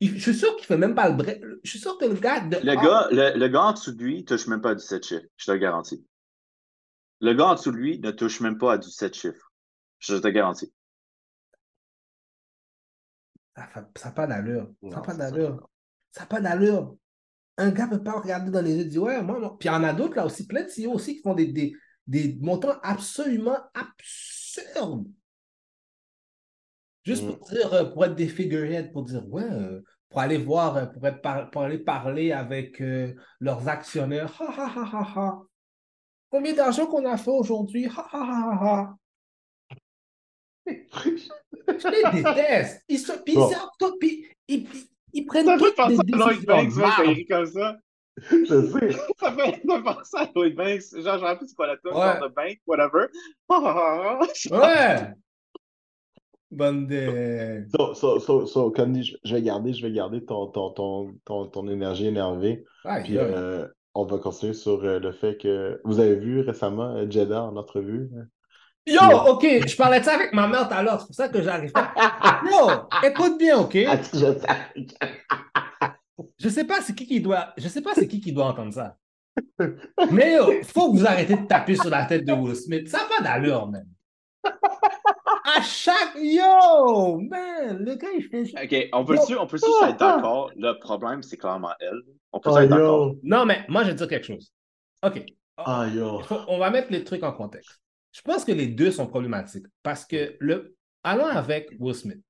[0.01, 1.43] Je suis sûr qu'il fait même pas le break.
[1.63, 4.03] Je suis sûr que le gars de Le gars, le, le gars en dessous de
[4.03, 5.27] lui touche même pas à du 7 chiffres.
[5.37, 6.07] Je te le garantis.
[7.21, 9.50] Le gars en dessous de lui ne touche même pas à du 7 chiffres.
[10.01, 10.73] Je te garantis.
[13.57, 13.69] Ça
[14.07, 14.71] n'a pas d'allure.
[14.83, 15.69] Ça n'a pas d'allure.
[16.13, 16.97] Ça n'a pas d'allure.
[17.59, 19.59] Un gars ne peut pas regarder dans les yeux et dire Ouais, moi, moi.
[19.59, 21.47] Puis il y en a d'autres là aussi, plein de CEO aussi qui font des,
[21.49, 21.75] des,
[22.07, 25.07] des montants absolument absurdes.
[27.05, 30.77] Juste pour dire, euh, pour être des figureheads, pour dire Ouais, euh, pour aller voir,
[30.77, 34.33] euh, pour, être par- pour aller parler avec euh, leurs actionnaires.
[34.41, 35.39] Ha ha ha ha ha.
[36.31, 37.87] Combien d'argent qu'on a fait aujourd'hui?
[37.87, 38.97] Ha ha ha ha ha.
[40.93, 42.85] Je les déteste.
[42.89, 43.51] Ils, se, ils Bon.
[43.79, 44.68] tout, puis ils, ils-
[45.12, 46.41] ils prennent toutes des décisions.
[46.43, 47.16] de marde.
[47.29, 47.77] comme ça.
[48.31, 48.91] Je sais.
[49.18, 50.83] Ça fait de penser à Lloyd Banks.
[51.03, 52.01] Genre, j'ai rappelé c'est quoi la tune, Ouais.
[52.01, 53.07] genre de bank, whatever.
[54.51, 55.14] Ouais!
[56.51, 57.64] Bonne de...
[57.77, 61.14] So, so, so, so, Candy, je je vais garder, je vais garder ton, ton, ton,
[61.25, 62.64] ton, ton énergie énervée.
[63.05, 67.07] Puis euh, on va continuer sur euh, le fait que vous avez vu récemment euh,
[67.09, 68.11] Jeddah en entrevue?
[68.91, 71.28] Yo, OK, je parlais de ça avec ma mère tout à l'heure, c'est pour ça
[71.28, 71.93] que j'arrive pas.
[72.51, 73.76] Yo, écoute bien, OK?
[73.86, 73.97] Ah,
[76.38, 76.64] je sais.
[76.64, 78.97] Pas c'est qui qui doit, je sais pas c'est qui qui doit entendre ça.
[80.11, 82.88] Mais yo, faut que vous arrêtez de taper sur la tête de Will Smith.
[82.88, 83.86] Ça n'a pas d'allure, man.
[84.45, 86.16] À chaque...
[86.20, 88.43] Yo, man, le gars, il fait...
[88.62, 90.51] Ok, on peut-tu on peut être d'accord?
[90.57, 92.01] Le problème, c'est clairement elle.
[92.32, 93.07] On peut Oh, être d'accord.
[93.09, 93.18] yo.
[93.22, 94.53] Non, mais moi, je vais dire quelque chose.
[95.05, 95.24] OK.
[95.57, 96.20] Ah, yo.
[96.22, 97.80] Faut- on va mettre les trucs en contexte.
[98.13, 100.77] Je pense que les deux sont problématiques parce que le.
[101.03, 102.21] Allons avec Will Smith.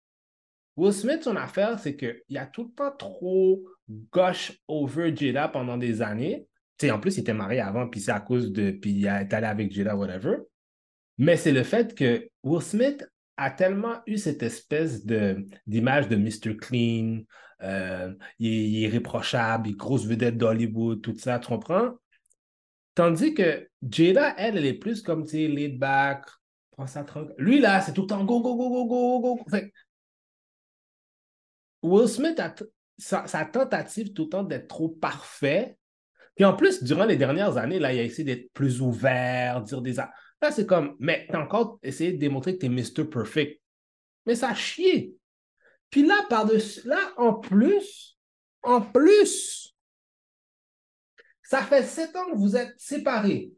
[0.77, 3.65] Will Smith, son affaire, c'est qu'il a tout le temps trop
[4.13, 6.47] gauche over Jada pendant des années.
[6.85, 8.71] En plus, il était marié avant, puis c'est à cause de.
[8.71, 10.37] Puis il est allé avec Jada, whatever.
[11.19, 13.05] Mais c'est le fait que Will Smith
[13.37, 16.57] a tellement eu cette espèce de, d'image de Mr.
[16.57, 17.23] Clean,
[17.63, 21.95] euh, il, est, il est il est grosse vedette d'Hollywood, tout ça, tu comprends?
[22.95, 26.25] Tandis que Jada, elle, elle est plus comme, tu sais, laid back.
[27.39, 29.45] Lui, là, c'est tout le temps go, go, go, go, go, go.
[29.51, 29.73] Fait
[31.83, 32.55] Will Smith a
[32.99, 35.79] sa, sa tentative tout le temps d'être trop parfait.
[36.35, 39.83] Puis en plus, durant les dernières années, là, il a essayé d'être plus ouvert, dire
[39.83, 39.95] des...
[39.95, 43.09] Là, c'est comme, mais t'as encore essayé de démontrer que t'es Mr.
[43.11, 43.61] Perfect.
[44.27, 45.15] Mais ça a chié.
[45.91, 48.19] Puis là, par-dessus, là, en plus,
[48.63, 49.70] en plus,
[51.51, 53.51] ça fait sept ans que vous êtes séparés.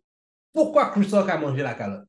[0.55, 2.07] Pourquoi Rock a mangé la calotte?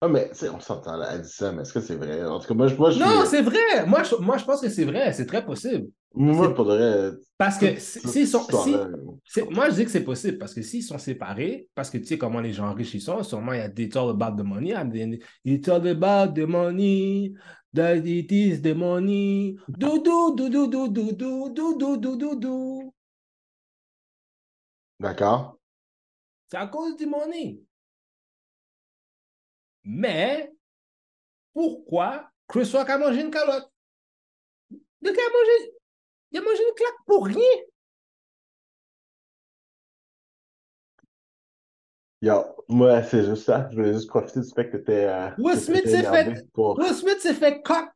[0.00, 2.24] Ah, mais on s'entend là, elle dit ça, mais est-ce que c'est vrai?
[2.24, 3.86] En tout cas, moi, je, moi, je Non, suis- c'est vrai.
[3.86, 5.12] Moi je, moi, je pense que c'est vrai.
[5.12, 5.88] C'est très possible.
[6.14, 8.44] moi, pour vrai, Parce que s'ils sont.
[9.24, 12.04] si- moi, je dis que c'est possible parce que s'ils sont séparés, parce que tu
[12.06, 14.36] sais comment les gens riches ils sont, sûrement il y a des it's all about
[14.40, 14.74] the money.
[15.44, 17.34] It's all about the money.
[17.72, 19.56] That it is the money.
[19.68, 22.93] Do, do, do, do, do, do, do,
[25.00, 25.58] D'accord.
[26.50, 27.60] C'est à cause du money.
[29.84, 30.52] Mais
[31.52, 33.70] pourquoi Chris Rock a mangé une calotte?
[34.70, 35.74] Le gars a mangé,
[36.30, 37.60] il a mangé une claque pour rien.
[42.22, 43.68] Yo, moi, c'est juste ça.
[43.70, 45.04] Je voulais juste profiter du fait que t'es.
[45.04, 46.78] Euh, Will Smith s'est fait- Pour...
[46.78, 47.90] Will Smith s'est fait cock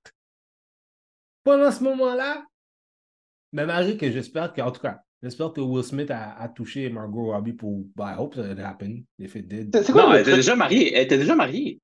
[1.44, 2.44] pendant ce moment-là.
[3.53, 6.89] Mais Marie, que j'espère que, en tout cas, j'espère que Will Smith a, a touché
[6.91, 7.85] Margot Robbie pour.
[7.97, 9.05] Bah, I hope that happened.
[9.19, 9.77] If it did.
[9.83, 10.95] C'est quoi, Non, le elle était déjà mariée.
[10.95, 11.81] Elle était déjà mariée.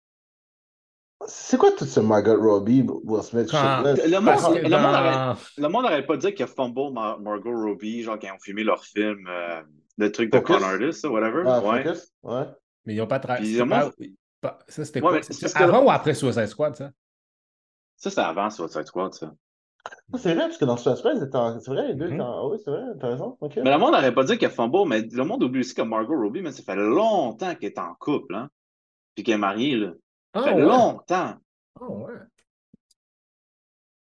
[1.26, 4.06] c'est quoi tout ce Margot Robbie, Will Smith Quand- shit-là?
[4.06, 6.42] Le monde- que le monde dans- arrête- Le monde n'arrête pas de dire qu'il y
[6.42, 9.62] a Fumble Mar- Margot Robbie, genre quand ils ont filmé leur film, euh,
[9.96, 10.56] le truc de Focus?
[10.56, 11.42] Con Artist, whatever.
[11.46, 11.82] Ah, ouais.
[11.84, 12.12] Focus?
[12.22, 12.44] Ouais.
[12.84, 13.56] Mais ils n'ont pas travaillé.
[14.68, 15.22] Ça, c'était Ouais, quoi?
[15.22, 16.90] C'était que- avant ou après Suicide Squad, ça?
[17.96, 19.32] Ça, c'était avant Suicide Squad, ça.
[20.12, 22.58] Ah, c'est vrai, parce que dans en- c'est vrai, les deux étaient en- ah Oui,
[22.64, 23.36] c'est vrai, t'as raison.
[23.40, 26.16] Mais le monde n'arrête pas y a Fumble, mais le monde oublie aussi que Margot
[26.16, 28.50] Robbie, mais ça fait longtemps qu'elle est en couple, hein.
[29.14, 29.92] Puis qu'elle est mariée, là.
[30.32, 30.62] Ah, Ça fait ouais?
[30.62, 31.34] longtemps.
[31.80, 32.12] Ah, ouais.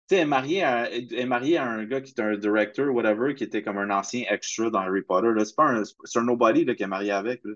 [0.08, 2.36] Tu sais, elle est mariée à, elle est mariée à un gars qui est un
[2.36, 5.28] director, whatever, qui était comme un ancien extra dans Harry Potter.
[5.44, 7.40] C'est pas un, un nobody là, qu'elle est mariée avec.
[7.44, 7.54] là.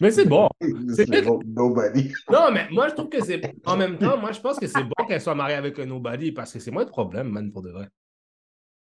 [0.00, 0.48] Mais c'est bon.
[0.94, 1.08] C'est
[1.46, 2.12] nobody.
[2.30, 3.40] Non, mais moi, je trouve que c'est.
[3.66, 6.32] En même temps, moi, je pense que c'est bon qu'elle soit mariée avec un nobody
[6.32, 7.88] parce que c'est moins de problème, man, pour de vrai.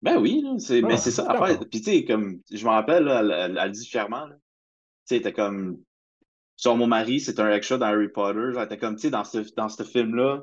[0.00, 1.26] Ben oui, là, c'est, Ah, mais c'est ça.
[1.28, 4.26] Après, puis tu sais, comme, je me rappelle, là, elle, elle- elle le dit fièrement.
[4.26, 4.34] là.
[4.36, 4.40] Tu
[5.06, 5.78] sais, était comme,
[6.62, 8.38] genre, mon mari, c'est un extra dans Harry Potter.
[8.52, 10.42] Genre, elle était comme, tu sais, dans ce, dans ce film-là,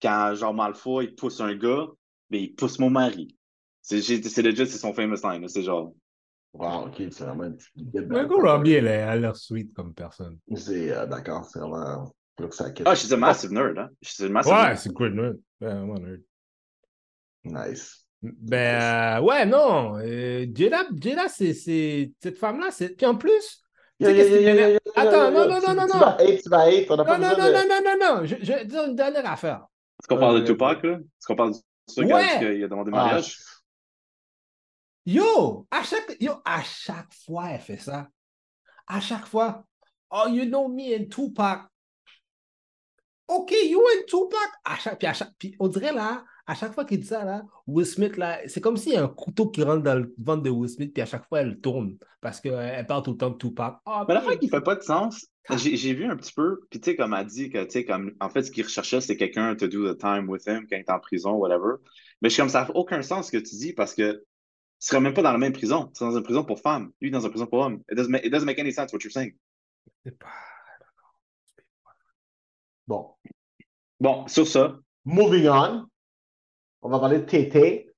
[0.00, 1.86] quand, genre, Malfoy, il pousse un gars,
[2.30, 3.36] ben, il pousse mon mari.
[3.80, 5.48] C'est, c'est legit, c'est son famous line, là.
[5.48, 5.94] C'est genre,
[6.54, 10.38] Wow, ok, c'est vraiment une petite guide Margot Robbie, elle, a l'air sweet comme personne.
[10.54, 12.12] C'est euh, d'accord, c'est vraiment.
[12.84, 13.88] Ah, she's a massive nerd, hein.
[14.02, 14.78] She's a massive Ouais, nerd.
[14.78, 15.38] c'est good nerd.
[15.60, 16.20] Ouais, vraiment nerd.
[17.44, 18.06] Nice.
[18.22, 19.98] Ben, euh, ouais, non.
[19.98, 22.90] euh, Jada, Jada c'est, c'est- cette femme-là, c'est.
[22.90, 23.62] Puis en plus.
[23.98, 24.06] Qui
[24.96, 25.98] Attends, non, non, Tu- non, non, Tu non.
[26.00, 26.90] vas hate, tu vas hate.
[26.90, 27.68] On n'a pas Non, non, besoin non, de.
[27.68, 28.24] non, non, non, non.
[28.26, 29.64] Je, je vais dire une dernière affaire.
[30.00, 30.92] Est-ce qu'on parle Euh, de Tupac, là?
[30.94, 32.14] Est-ce qu'on parle du truc Ouais.
[32.14, 32.38] ouais.
[32.38, 33.38] qu'il a demandé Ah, mariage?
[35.04, 38.08] Yo, à chaque, yo, à chaque fois, elle fait ça.
[38.86, 39.64] À chaque fois.
[40.10, 41.68] Oh, you know me and Tupac.
[43.28, 44.50] OK, you and Tupac.
[44.64, 47.24] À chaque, puis, à chaque, puis on dirait là, à chaque fois qu'il dit ça,
[47.24, 50.14] là, Will Smith, là, c'est comme s'il y a un couteau qui rentre dans le
[50.18, 51.96] ventre de Will Smith, puis à chaque fois, elle tourne.
[52.20, 53.78] Parce qu'elle parle tout le temps de Tupac.
[53.86, 55.26] Ah, Mais la fois qui fait pas de sens,
[55.56, 57.84] j'ai j'ai vu un petit peu, puis tu sais, comme elle dit que, tu sais,
[57.84, 60.76] comme, en fait, ce qu'il recherchait, c'est quelqu'un to do the time with him quand
[60.76, 61.76] il est en prison, whatever.
[62.20, 64.22] Mais je suis comme, ça n'a aucun sens ce que tu dis parce que
[64.82, 65.86] tu serais même pas dans la même prison.
[65.86, 67.82] Tu serais dans une prison pour femmes, lui dans une prison pour hommes.
[67.88, 69.32] It doesn't make, it doesn't make any sense what you're saying.
[70.04, 70.26] C'est pas-
[72.88, 73.14] Bon.
[74.00, 75.86] Bon, sur ça, Moving on.
[76.82, 77.88] On va parler de Tété.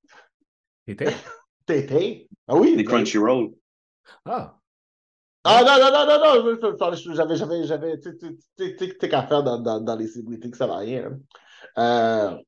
[0.87, 1.14] C'était-
[1.64, 2.28] Tété.
[2.47, 2.74] Ah oui.
[2.76, 3.55] les Crunchyroll.
[4.26, 4.59] Ah,
[5.47, 8.76] Ah non, non, non, non, non, j'avais, j'avais, j'avais, tu sais, tu sais, tu sais,
[8.76, 11.18] tu sais qu'à faire dans, dans, dans les célébrités que ça va rien.
[11.76, 12.32] hein.
[12.37, 12.43] Euh,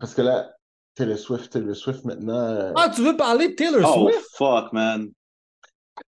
[0.00, 0.55] parce que là,
[0.96, 2.34] Taylor Swift, Taylor Swift maintenant.
[2.38, 4.26] euh, Ah, tu veux parler de Taylor Oh, Swift?
[4.36, 5.08] fuck, man.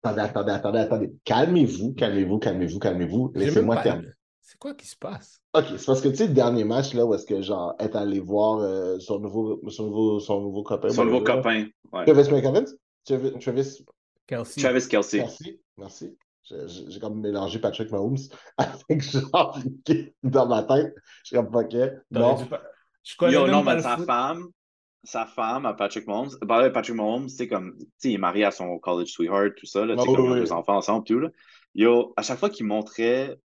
[0.02, 1.12] Attendez, attendez, attendez, attendez.
[1.24, 3.32] Calmez-vous, calmez-vous, calmez-vous, calmez-vous.
[3.34, 4.08] Laissez-moi terminer.
[4.40, 5.40] C'est quoi qui se passe?
[5.52, 7.94] Ok, c'est parce que tu sais, le dernier match, là, où est-ce que, genre, est
[7.94, 10.88] allé voir euh, son, nouveau, son, nouveau, son nouveau copain.
[10.88, 11.36] Son nouveau whatever.
[11.42, 11.66] copain.
[11.92, 12.04] Ouais.
[12.06, 12.64] Travis McEvans?
[13.06, 13.84] Travis, Travis,
[14.26, 14.60] Kelsey.
[14.62, 15.18] Travis Kelsey.
[15.18, 16.16] merci, merci.
[16.44, 18.16] J'ai- comme mélangé Patrick Mahomes
[18.56, 19.58] avec genre,
[20.22, 20.94] dans ma tête.
[21.24, 21.74] Je suis comme, ok,
[22.10, 22.34] non.
[22.36, 22.44] dû
[23.02, 24.06] Je connais Yo, même non, pas mais foot.
[24.06, 24.46] femme,
[25.04, 28.44] sa femme à Patrick Mahomes, bah, Patrick Mahomes, c'est comme, tu sais, il est marié
[28.44, 30.40] à son college sweetheart, tout ça, là, tu sais, Ah, comme oui, ils ont oui.
[30.40, 31.28] deux enfants ensemble, tout, là.
[31.74, 33.38] Yo, à chaque fois qu'il montrait,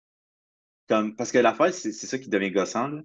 [0.88, 3.02] comme, parce que l'affaire, c'est c'est ça qui devient gossant, là.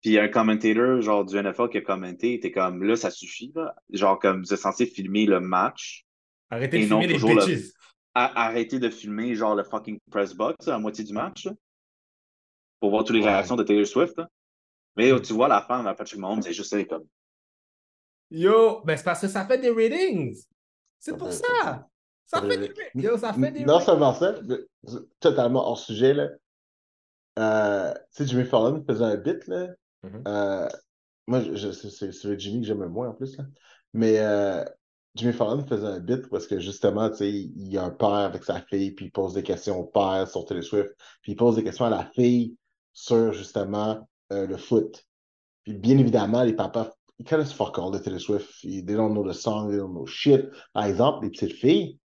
[0.00, 2.82] Puis il y a un commentateur, genre, du NFL qui a commenté, il était comme,
[2.82, 3.74] là, ça suffit, là.
[3.90, 6.04] Genre, comme, vous êtes censé filmer le match,
[6.50, 7.70] Arrêtez de filmer les toujours le- bitches.
[8.14, 11.52] A- arrêtez de filmer, genre, le fucking press box, à moitié du match, là,
[12.80, 13.28] pour voir toutes les Ouais.
[13.30, 14.28] réactions de Taylor Swift, là.
[14.96, 17.06] Mais tu vois la femme à Patrick Mahomes, c'est juste, elle est comme,
[18.32, 20.42] Yo, ben c'est parce que ça fait des ratings.
[20.98, 21.86] C'est pour ça.
[22.24, 24.34] Ça fait des Yo, ça fait des Non seulement ça,
[25.20, 26.28] totalement hors sujet, là.
[27.38, 29.68] Euh, tu sais, Jimmy Fallon faisait un bit, là.
[30.02, 30.22] Mhm.
[30.26, 30.68] Euh,
[31.26, 33.44] moi, c'est le Jimmy que j'aime moins en plus, là.
[33.92, 34.64] Mais euh,
[35.14, 38.08] Jimmy Fallon faisait un bit parce que justement, tu sais, il y a un père
[38.08, 41.36] avec sa fille, puis il pose des questions au père sur Taylor Swift, puis il
[41.36, 42.56] pose des questions à la fille
[42.94, 45.04] sur justement le foot.
[45.64, 46.90] Puis bien évidemment, les papas,
[47.24, 48.50] ils connaissent fuck all de Taylor Swift.
[48.64, 50.46] Ils they don't know the song, they don't know shit.
[50.72, 51.98] Par exemple, les petites filles,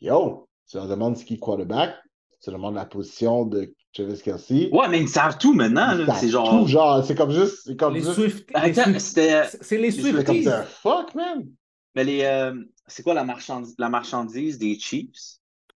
[0.00, 1.94] yo, tu leur demandes c'est qui le quarterback,
[2.42, 4.68] tu leur demandes la position de Travis Kelsey.
[4.72, 5.92] Ouais, mais ils savent tout maintenant.
[5.92, 6.06] Ils là.
[6.06, 6.50] savent C'est genre.
[6.50, 8.12] tout, genre, c'est comme juste, c'est comme Les juste.
[8.14, 8.50] Swift.
[8.50, 9.44] les Attends, Swift- c'était.
[9.44, 10.44] C'est c'est les C'est comme Swifties.
[10.44, 11.48] the fuck, man.
[11.94, 12.54] Mais les, euh,
[12.86, 15.10] c'est quoi la marchandise, la marchandise des Chiefs?
[15.12, 15.18] Tu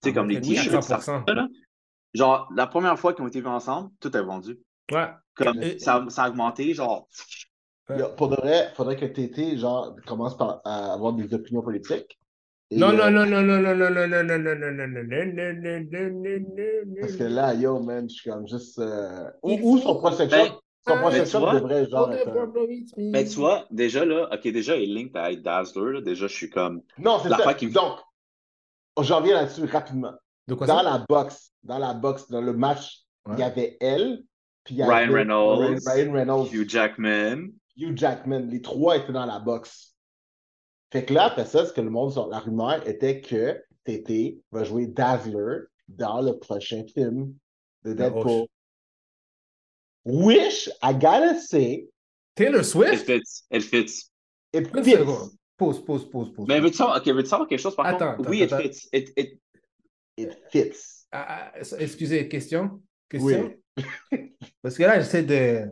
[0.04, 1.24] sais, Ah, comme les t-shirts, ça, 100%.
[1.34, 1.48] là.
[2.14, 4.58] Genre, la première fois qu'ils ont été vus ensemble, tout est vendu.
[4.92, 5.08] Ouais.
[5.34, 7.08] Comme, Et- ça, ça a augmenté, genre,
[7.88, 7.98] Ouais.
[7.98, 12.18] Yo, Pour de vrai, faudrait que TT, genre, commence par à avoir des opinions politiques.
[12.70, 14.86] Et, Non, euh, non, non, non, non, non, non, non, non, non, non, non, non,
[14.86, 16.40] non, non, non, non, non,
[16.86, 17.30] non, Parce que non.
[17.34, 18.78] là, yo, man, je suis comme juste.
[18.78, 20.00] euh, faut- son.
[20.30, 20.52] Ben,
[20.86, 22.24] son mais tu vois, devrait, genre, Oh, être.
[22.24, 23.12] the un- problem is me.
[23.12, 26.02] ben, tu vois, déjà, là, OK, déjà, il link à être Dazzler.
[26.02, 27.54] Déjà, je suis comme, Non, c'est ça.
[27.68, 27.98] Donc,
[29.00, 30.12] j'en reviens là-dessus rapidement.
[30.48, 33.00] De quoi Dans la boxe, dans la boxe, dans le match,
[33.32, 34.22] il y avait elle,
[34.64, 37.48] puis il y Ryan avait Reynolds, Ryan Reynolds, Hugh Jackman.
[37.76, 39.94] Hugh Jackman, les trois étaient dans la boxe.
[40.92, 44.64] Fait que là, après ça, ce que le monde, la rumeur était que TT va
[44.64, 47.34] jouer Dazzler dans le prochain film
[47.84, 48.46] de Deadpool.
[50.04, 51.88] Wish, I gotta say,
[52.34, 53.06] Taylor Swift?
[53.06, 53.44] fits.
[53.50, 54.10] Elle fits.
[54.52, 54.96] it fits.
[55.56, 56.46] Pause, pause, pause, pause.
[56.48, 58.20] Mais veux-tu savoir, OK, veux-tu savoir quelque chose, par Attends, contre?
[58.22, 58.58] attends, Oui, attends.
[58.58, 58.88] it fits.
[58.92, 59.38] It, it,
[60.18, 61.06] It fits.
[61.12, 62.82] Ah, excusez, question?
[63.14, 63.32] Oui.
[63.34, 63.54] Question?
[64.60, 65.70] Parce que là, j'essaie de.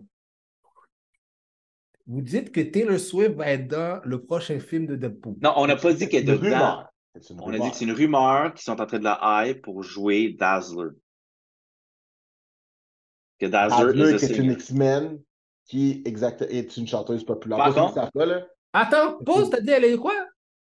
[2.11, 5.36] Vous dites que Taylor Swift va être dans le prochain film de Deadpool.
[5.40, 6.42] Non, on n'a pas dit qu'elle est dedans.
[6.42, 6.92] rumeur.
[7.20, 9.46] C'est une On a dit que c'est une rumeur qu'ils sont en train de la
[9.46, 10.90] hype pour jouer Dazzler.
[13.38, 14.50] Que Dazzler est une.
[14.50, 15.22] X-Men,
[15.66, 17.58] qui exact, est une chanteuse populaire.
[17.58, 20.14] Par contre- pas, là, Attends, pause, t'as dit elle est quoi?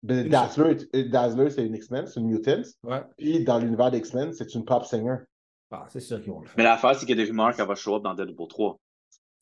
[0.04, 0.78] ben, Dazzler,
[1.10, 2.62] Dazzler, c'est une X-Men, c'est une mutant.
[2.84, 3.04] Ouais.
[3.18, 5.18] Puis dans l'univers d'X-Men, c'est une pop singer.
[5.70, 6.56] Ah, c'est sûr qu'ils vont le faire.
[6.58, 8.80] Mais l'affaire, c'est qu'il y a des rumeurs qu'elle va show up dans Deadpool 3.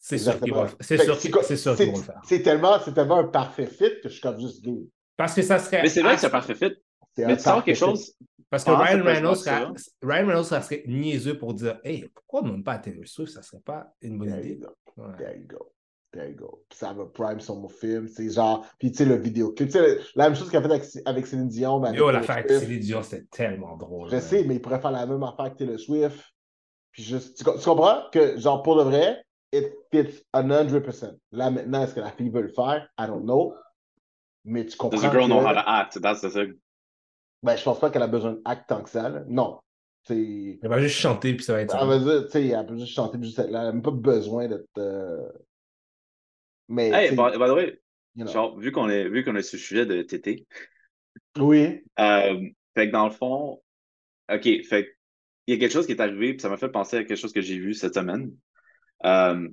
[0.06, 0.78] C'est sûr qu'ils vont le faire.
[0.82, 2.22] C'est sûr c'est sûr c'est- qu'ils vont le faire.
[2.26, 4.78] C'est tellement, c'est tellement un parfait fit que je suis comme juste gay.
[5.16, 5.82] Parce que ça serait.
[5.82, 6.76] Mais c'est vrai que c'est assez- parfait fit.
[7.16, 7.86] C'est Mais un tu sens parfait quelque fit.
[7.86, 8.14] chose.
[8.50, 9.66] Parce que Ah, Ryan Reynolds, serait,
[10.04, 13.32] Ryan Reynolds, ça serait niaiseux pour dire Hey, pourquoi demande pas à Taylor Swift?
[13.32, 14.66] Ça serait pas une bonne There you idée.
[15.18, 15.72] There you go.
[16.12, 16.64] There you go.
[16.70, 18.08] Puis ça va prime sur mon film.
[18.10, 18.66] C'est genre.
[18.78, 19.70] Puis tu sais, le vidéoclip.
[19.70, 21.80] Tu sais, la même chose qu'il a fait avec, avec Céline Dion.
[21.80, 22.52] mais avec Yo, l'affaire avec.
[22.52, 24.10] Céline Dion, c'était tellement drôle.
[24.12, 26.20] Je sais, mais il pourrait faire la même affaire que Taylor Swift.
[26.92, 27.38] Puis juste.
[27.38, 29.24] Tu, tu comprends que, genre, pour de vrai,
[29.54, 31.18] it fits 100%.
[31.32, 32.88] Là, maintenant, est-ce que la fille veut le faire?
[33.00, 33.56] I don't know.
[34.46, 35.00] Mais tu comprends.
[35.00, 36.02] Does the girl know how to act?
[36.02, 36.54] That's the thing.
[37.44, 39.10] Ben, je pense pas qu'elle a besoin d'acte tant que ça.
[39.10, 39.24] là.
[39.28, 39.60] Non.
[40.06, 40.60] C'est.
[40.62, 41.80] Elle va juste chanter, puis ça va être ça.
[41.82, 43.60] Elle va dire, tu sais, elle peut juste chanter, puis juste être là.
[43.62, 44.68] Elle n'a même pas besoin d'être.
[44.78, 45.30] euh,
[46.68, 46.90] Mais.
[46.90, 47.80] Hey, by, by the way,
[48.16, 48.32] you know.
[48.34, 50.46] genre, vu qu'on est, vu qu'on est sur le sujet de TT,
[51.38, 51.84] Oui.
[52.00, 52.40] euh,
[52.76, 53.62] fait que dans le fond,
[54.32, 54.90] OK, fait que
[55.48, 57.18] il y a quelque chose qui est arrivé, puis ça m'a fait penser à quelque
[57.20, 58.32] chose que j'ai vu cette semaine.
[59.06, 59.48] Euh,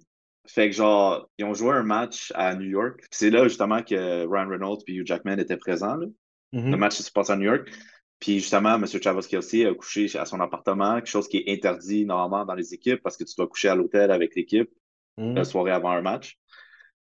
[0.47, 2.97] fait que genre, ils ont joué un match à New York.
[2.99, 5.97] Puis C'est là justement que Ryan Reynolds et Hugh Jackman étaient présents.
[5.97, 6.07] là.
[6.53, 6.71] Mhm.
[6.73, 7.71] Le match s'est passé à New York.
[8.19, 8.87] Puis justement, M.
[8.87, 12.75] Chavos Kelsey a couché à son appartement, quelque chose qui est interdit normalement dans les
[12.75, 14.71] équipes parce que tu dois coucher à l'hôtel avec l'équipe
[15.17, 15.35] Mhm.
[15.37, 16.39] la soirée avant un match.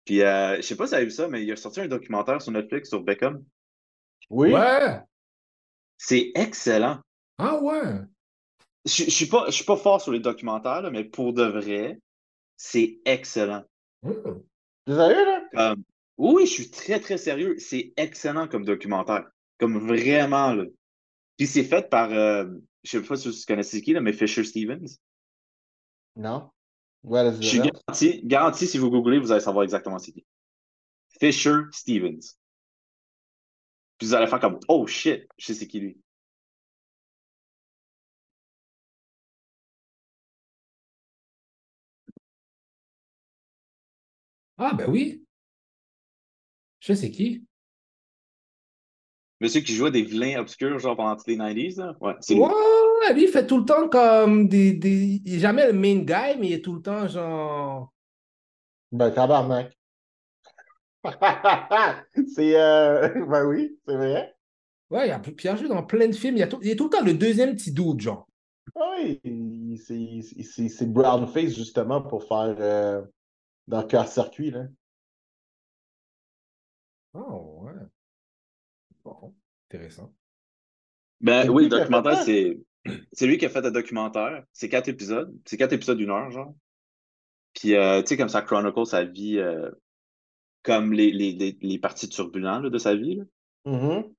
[0.05, 1.89] Puis euh, je sais pas si vous avez vu ça, mais il a sorti un
[1.89, 3.45] documentaire sur Netflix sur Beckham.
[4.31, 4.53] Oui.
[4.53, 5.01] Ouais.
[5.99, 6.99] C'est excellent.
[7.39, 8.01] Ah ouais.
[8.87, 11.43] Je, je suis pas, je suis pas fort sur les documentaires, là, mais pour de
[11.45, 11.99] vrai,
[12.63, 13.65] c'est excellent.
[14.03, 14.13] Hmm.
[14.85, 15.45] T'es sérieux, là?
[15.51, 15.83] Comme,
[16.19, 17.57] oui, je suis très, très sérieux.
[17.59, 19.31] C'est excellent comme documentaire.
[19.59, 20.67] Comme vraiment, là.
[21.39, 22.45] Puis c'est fait par, euh,
[22.83, 24.99] je sais pas si vous connaissez c'est qui, là, mais Fisher Stevens?
[26.17, 26.51] Non.
[27.03, 30.27] Je suis garanti, garanti, si vous googlez, vous allez savoir exactement c'est qui.
[31.19, 32.37] Fisher Stevens.
[33.97, 36.01] Puis vous allez faire comme, oh shit, je sais c'est qui lui.
[44.61, 45.25] Ah, ben oui.
[46.81, 47.45] Je sais c'est qui.
[49.41, 51.97] Monsieur qui jouait des vilains obscurs, genre pendant les 90s, là?
[52.01, 52.43] Ouais, c'est lui.
[52.43, 55.23] Ouais, lui, il fait tout le temps comme des, des...
[55.25, 57.91] Il est jamais le main guy, mais il est tout le temps genre...
[58.93, 59.73] Ben, tabarnak.
[62.35, 62.61] c'est.
[62.61, 63.09] Euh...
[63.29, 64.35] Ben oui, c'est vrai.
[64.91, 66.37] Ouais, il a, puis il a joué dans plein de films.
[66.37, 68.29] Il, a tout- il est tout le temps le deuxième petit dude, genre.
[68.77, 69.21] Ah Oui,
[69.87, 72.57] c'est- c'est c'est Brownface, justement, pour faire.
[72.59, 73.01] Euh...
[73.71, 74.65] Dans Cœur-Circuit, là.
[77.15, 77.73] Oh, ouais.
[79.05, 79.33] Bon,
[79.69, 80.13] intéressant.
[81.21, 82.59] Ben oui, le documentaire, c'est
[83.13, 84.43] c'est lui qui a fait le documentaire.
[84.53, 85.33] C'est quatre épisodes.
[85.45, 86.53] C'est quatre épisodes d'une heure, genre.
[87.55, 89.71] Puis, euh, tu sais, comme ça chronicle sa vie, euh,
[90.65, 93.17] comme les, les, les, les parties turbulentes là, de sa vie.
[93.17, 93.25] là.
[93.67, 94.13] Mhm.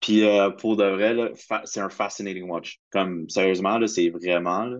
[0.00, 1.32] Puis, euh, pour de vrai,
[1.64, 2.80] c'est un fascinating watch.
[2.90, 4.64] Comme, sérieusement, là, c'est vraiment...
[4.66, 4.78] Là.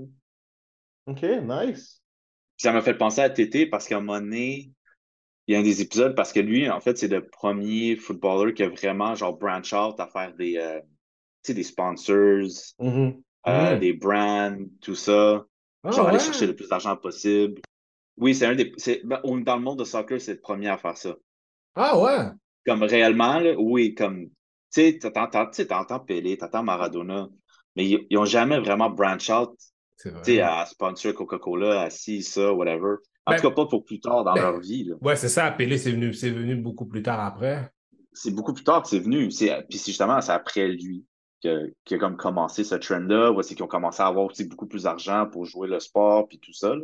[1.07, 2.00] OK, nice.
[2.61, 4.71] Ça m'a fait penser à Tété parce qu'à un moment donné,
[5.47, 8.53] il y a un des épisodes, parce que lui, en fait, c'est le premier footballer
[8.53, 10.87] qui a vraiment, genre, branch out à faire des, euh, tu
[11.43, 13.23] sais, des sponsors, Mhm.
[13.47, 15.47] euh, des brands, tout ça.
[15.85, 17.63] Ah, genre aller chercher le plus d'argent possible.
[18.19, 18.75] Oui, c'est un des.
[19.05, 21.17] ben, dans le monde de soccer, c'est le premier à faire ça.
[21.75, 22.27] Ah, ouais.
[22.67, 24.27] comme réellement, là, oui, comme,
[24.71, 27.31] tu sais, t'entends, Pelé, t'entends Maradona,
[27.75, 29.59] mais ils, ils ont jamais vraiment branch out.
[30.03, 32.97] Tu sais, à sponsor Coca-Cola, à ci, ça, whatever.
[33.27, 34.97] En Ben, tout cas, pas pour plus tard dans ben, leur vie, là.
[35.03, 35.51] Ouais, c'est ça.
[35.51, 37.71] Pelé, c'est venu, c'est venu beaucoup plus tard après.
[38.13, 39.29] c'est beaucoup plus tard que c'est venu.
[39.29, 39.37] Puis
[39.79, 41.05] c'est justement, c'est après lui
[41.43, 44.67] que, qui a comme commencé ce trend-là, c'est qu'ils ont commencé à avoir aussi beaucoup
[44.67, 46.75] plus d'argent pour jouer le sport, puis tout ça.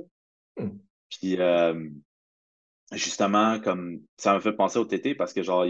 [0.59, 0.79] Hmm.
[1.11, 1.89] Puis euh,
[2.93, 5.67] justement, comme ça m'a fait penser au TT parce que genre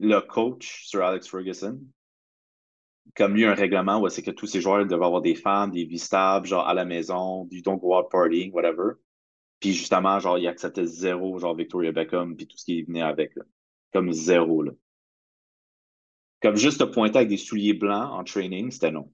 [0.00, 1.78] le coach sur Alex Ferguson,
[3.16, 5.84] comme lui, un règlement où c'est que tous ses joueurs devaient avoir des femmes, des
[5.84, 8.94] vies stables, genre à la maison, du don't go out partying, whatever.
[9.60, 13.34] Puis justement, genre, il acceptait zéro, genre Victoria Beckham, puis tout ce qui venait avec,
[13.36, 13.44] là.
[13.92, 14.72] Comme zéro, là.
[16.42, 19.12] Comme juste te pointer avec des souliers blancs en training, c'était non.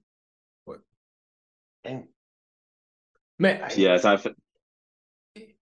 [3.39, 4.33] Mais Puis euh, ça m'a fait.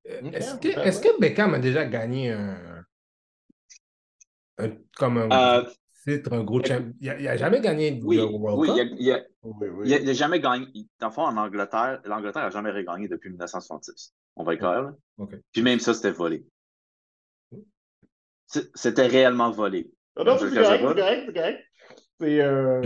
[0.08, 2.86] euh, est-ce que, ok, est-ce que Beckham a déjà gagné un,
[4.60, 5.64] un- comme un Euh,
[6.08, 6.62] titre, un gros?
[7.02, 8.76] Il n'a jamais gagné oui, le World oui, Cup.
[8.78, 9.84] il a, il a- Oui, oui.
[9.88, 10.68] il a- il a jamais gagné.
[11.00, 14.14] Dans le fond, en Angleterre, l'Angleterre n'a jamais regagné depuis 1966.
[14.36, 14.94] On va être clair, là?
[15.52, 16.46] Puis même ça, c'était volé.
[18.48, 19.92] C'est- C'était réellement volé.
[20.18, 20.90] Non, c'est le cacherai correct, pas.
[20.90, 21.64] c'est correct, c'est correct.
[22.20, 22.42] C'est.
[22.42, 22.82] Euh,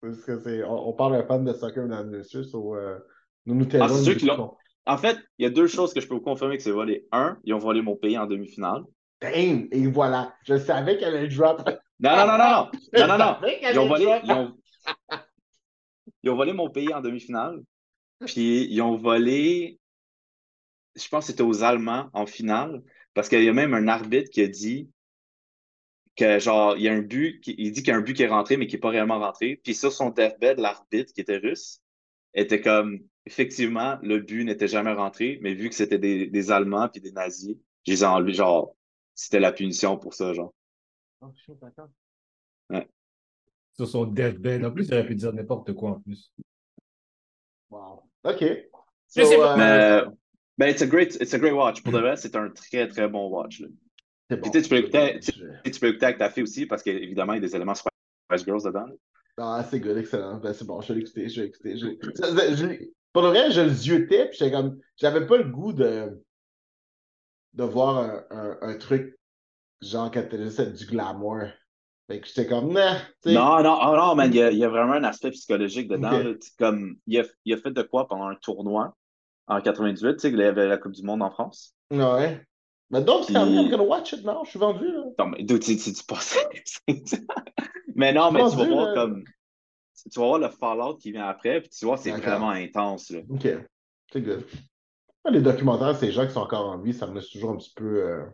[0.00, 2.98] parce que c'est on, on parle d'un fan de soccer mesdames et messieurs, so, euh,
[3.46, 3.66] nous nous.
[3.80, 4.56] Ah, c'est l'ont-.
[4.86, 7.06] En fait, il y a deux choses que je peux vous confirmer que c'est volé.
[7.12, 8.82] Un, ils ont volé mon pays en demi-finale.
[9.20, 9.68] Damn!
[9.70, 11.68] Et voilà, je savais qu'elle allait drop.
[12.00, 12.70] Non, non, non, non, non.
[13.08, 13.40] Non, non,
[13.70, 14.58] Ils ont volé, ils ont,
[16.22, 17.62] ils ont volé mon pays en demi-finale.
[18.26, 19.78] Puis ils ont volé,
[20.96, 22.82] je pense que c'était aux Allemands en finale,
[23.14, 24.90] parce qu'il y a même un arbitre qui a dit
[26.16, 28.14] que genre, il y a un but, qui- il dit qu'il y a un but
[28.14, 29.60] qui est rentré, mais qui n'est pas réellement rentré.
[29.62, 31.80] Puis sur son deathbed, l'arbitre, qui était russe,
[32.34, 36.88] était comme, effectivement, le but n'était jamais rentré, mais vu que c'était des, des Allemands
[36.88, 38.76] puis des nazis, je les ai enlevés, genre,
[39.14, 40.54] c'était la punition pour ça, genre.
[41.20, 41.88] Oh, d'accord.
[43.74, 44.64] Sur son deathbed.
[44.64, 46.32] En plus, il aurait pu dire n'importe quoi en plus.
[47.70, 48.02] Wow.
[48.24, 48.44] OK.
[49.06, 49.56] Sais pas.
[49.56, 50.02] Mais,
[50.58, 51.82] ben, it's a great, it's a great watch.
[51.82, 53.60] Pour de vrai, c'est un très, très bon watch.
[53.60, 53.68] Là.
[54.28, 54.50] c'est Puis bon.
[54.50, 57.36] tu sais, tu peux l'écouter, tu, peux l'écouter avec ta fille aussi, parce qu'évidemment, il
[57.36, 58.86] y a des éléments Spice Girls dedans.
[58.86, 58.94] là.
[59.40, 60.38] Ah, c'est good, excellent.
[60.38, 61.76] Ben, c'est bon, je vais l'écouter, je vais l'écouter.
[61.76, 61.86] Je...
[61.86, 64.80] je- je- Pour le vrai, je le ziotais, puis comme.
[64.96, 66.20] J'avais pas le goût de.
[67.54, 69.17] de voir un, un, un truc
[69.82, 71.42] genre était juste du glamour.
[72.10, 72.96] Fait que j'étais comme, nah.
[73.26, 75.88] Non, non, oh non, man, il y, a, il y a vraiment un aspect psychologique
[75.88, 76.10] dedans.
[76.10, 76.32] Là.
[76.58, 78.96] Comme, il a, il a fait de quoi pendant un tournoi
[79.46, 81.74] en 98, tu sais, il y avait la Coupe du Monde en France.
[81.90, 82.42] Ouais.
[82.90, 85.02] Mais donc, c'est Puis- I'm gonna watch it now, je suis vendu, là.
[85.18, 86.38] Non, mais d'où tu, tu, tu passes.
[87.94, 88.94] mais non, mais tu vas voir là.
[88.94, 89.24] comme.
[90.10, 93.10] Tu vas voir le fallout qui vient après, puis tu vois, c'est vraiment intense.
[93.10, 93.20] Là.
[93.28, 93.48] Ok,
[94.12, 94.44] c'est good.
[95.30, 97.72] Les documentaires, ces gens qui sont encore en vie, ça me laisse toujours un petit
[97.74, 97.84] peu.
[98.02, 98.24] euh,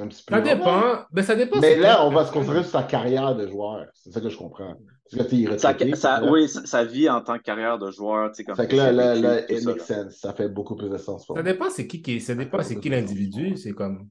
[0.00, 0.34] Un petit peu.
[0.34, 0.82] Ça dépend.
[1.12, 1.60] Ben, ça dépend.
[1.60, 3.86] Mais là, on va se concentrer sur sa carrière de joueur.
[3.94, 4.74] C'est ça que je comprends.
[5.12, 6.30] Parce que là.
[6.30, 8.92] oui, sa, vie en tant que carrière de joueur, tu sais, comme Fait que là,
[8.92, 10.04] là, là, it ça, makes là.
[10.04, 10.18] sense.
[10.20, 11.52] Ça fait beaucoup plus de sens pour Ça moi.
[11.52, 14.08] dépend c'est qui qui ça dépend Ça c'est qui l'individu, c'est comme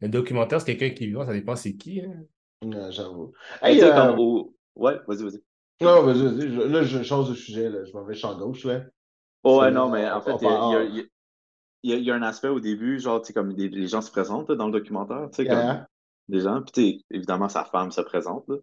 [0.00, 2.00] le documentaire c'est quelqu'un qui est vivant, ça dépend c'est qui.
[2.00, 2.14] hein.
[2.62, 3.32] Ouais, J'avoue.
[3.62, 4.18] Hey, euh, comme
[4.74, 5.42] Ouais, vas-y, vas-y.
[5.82, 6.68] Non, vas-y, vas-y.
[6.70, 7.68] Là, je change de sujet.
[7.68, 7.84] Là.
[7.84, 8.64] Je m'en vais champ gauche.
[8.64, 8.84] Là.
[9.42, 11.04] Oh, ouais, non, mais en fait, il y a,
[11.82, 14.00] il y a- y un aspect au début, genre, tu sais, comme des- les gens
[14.00, 15.58] se présentent là, dans le documentaire, tu sais, comme
[16.28, 18.56] des gens, puis évidemment, sa femme se présente, là.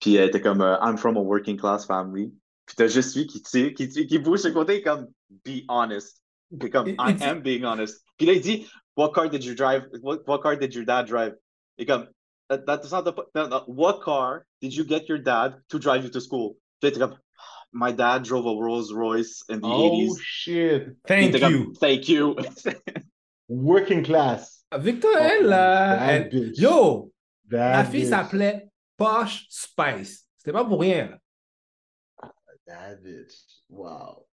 [0.00, 2.32] Puis elle était comme euh, I'm from a working class family.
[2.66, 5.08] Puis t'as juste lui qui tire, qui, qui bouge le côté comme
[5.44, 6.22] Be honest.
[6.58, 8.02] Puis comme I am being honest.
[8.16, 9.86] Puis là, il dit What car did you drive?
[10.02, 11.34] What, what car did your dad drive?
[11.78, 12.08] Et comme
[12.48, 13.64] that, that's not the po- no, no.
[13.66, 16.56] What car did you get your dad to drive you to school?
[16.80, 17.16] Puis t'es comme
[17.72, 20.18] My dad drove a Rolls Royce in the Oh 80s.
[20.20, 20.84] shit.
[21.04, 21.72] Puis Thank you.
[21.80, 22.36] Thank you.
[23.48, 24.64] Working class.
[24.76, 26.58] Victor, elle, là, That elle- bitch.
[26.60, 27.12] yo,
[27.50, 28.08] That la fille bitch.
[28.10, 30.26] s'appelait Posh Spice.
[30.38, 31.10] C'était pas pour rien.
[31.10, 32.30] là.
[32.66, 33.34] That bitch.
[33.68, 34.26] Wow.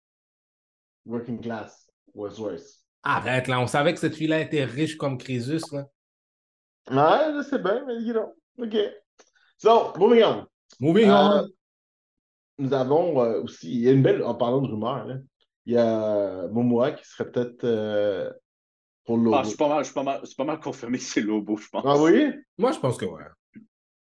[1.06, 2.82] Working class was worse.
[3.04, 5.86] Arrête là, on savait que cette fille-là était riche comme Crésus là.
[6.90, 8.34] Ouais, je sais bien, mais you know.
[8.62, 8.76] OK.
[9.58, 10.46] So, moving on.
[10.80, 11.14] Moving Euh,
[11.44, 11.48] on.
[12.58, 15.16] Nous avons euh, aussi, il y a une belle, en parlant de rumeurs, là,
[15.66, 18.32] il y a Momoa qui serait peut-être euh,
[19.06, 21.22] pour le Ah, suis pas mal, suis pas mal, suis pas mal confirmé que c'est
[21.22, 21.84] Lobo, je pense.
[21.86, 22.32] Ah oui?
[22.58, 23.24] Moi je pense que ouais.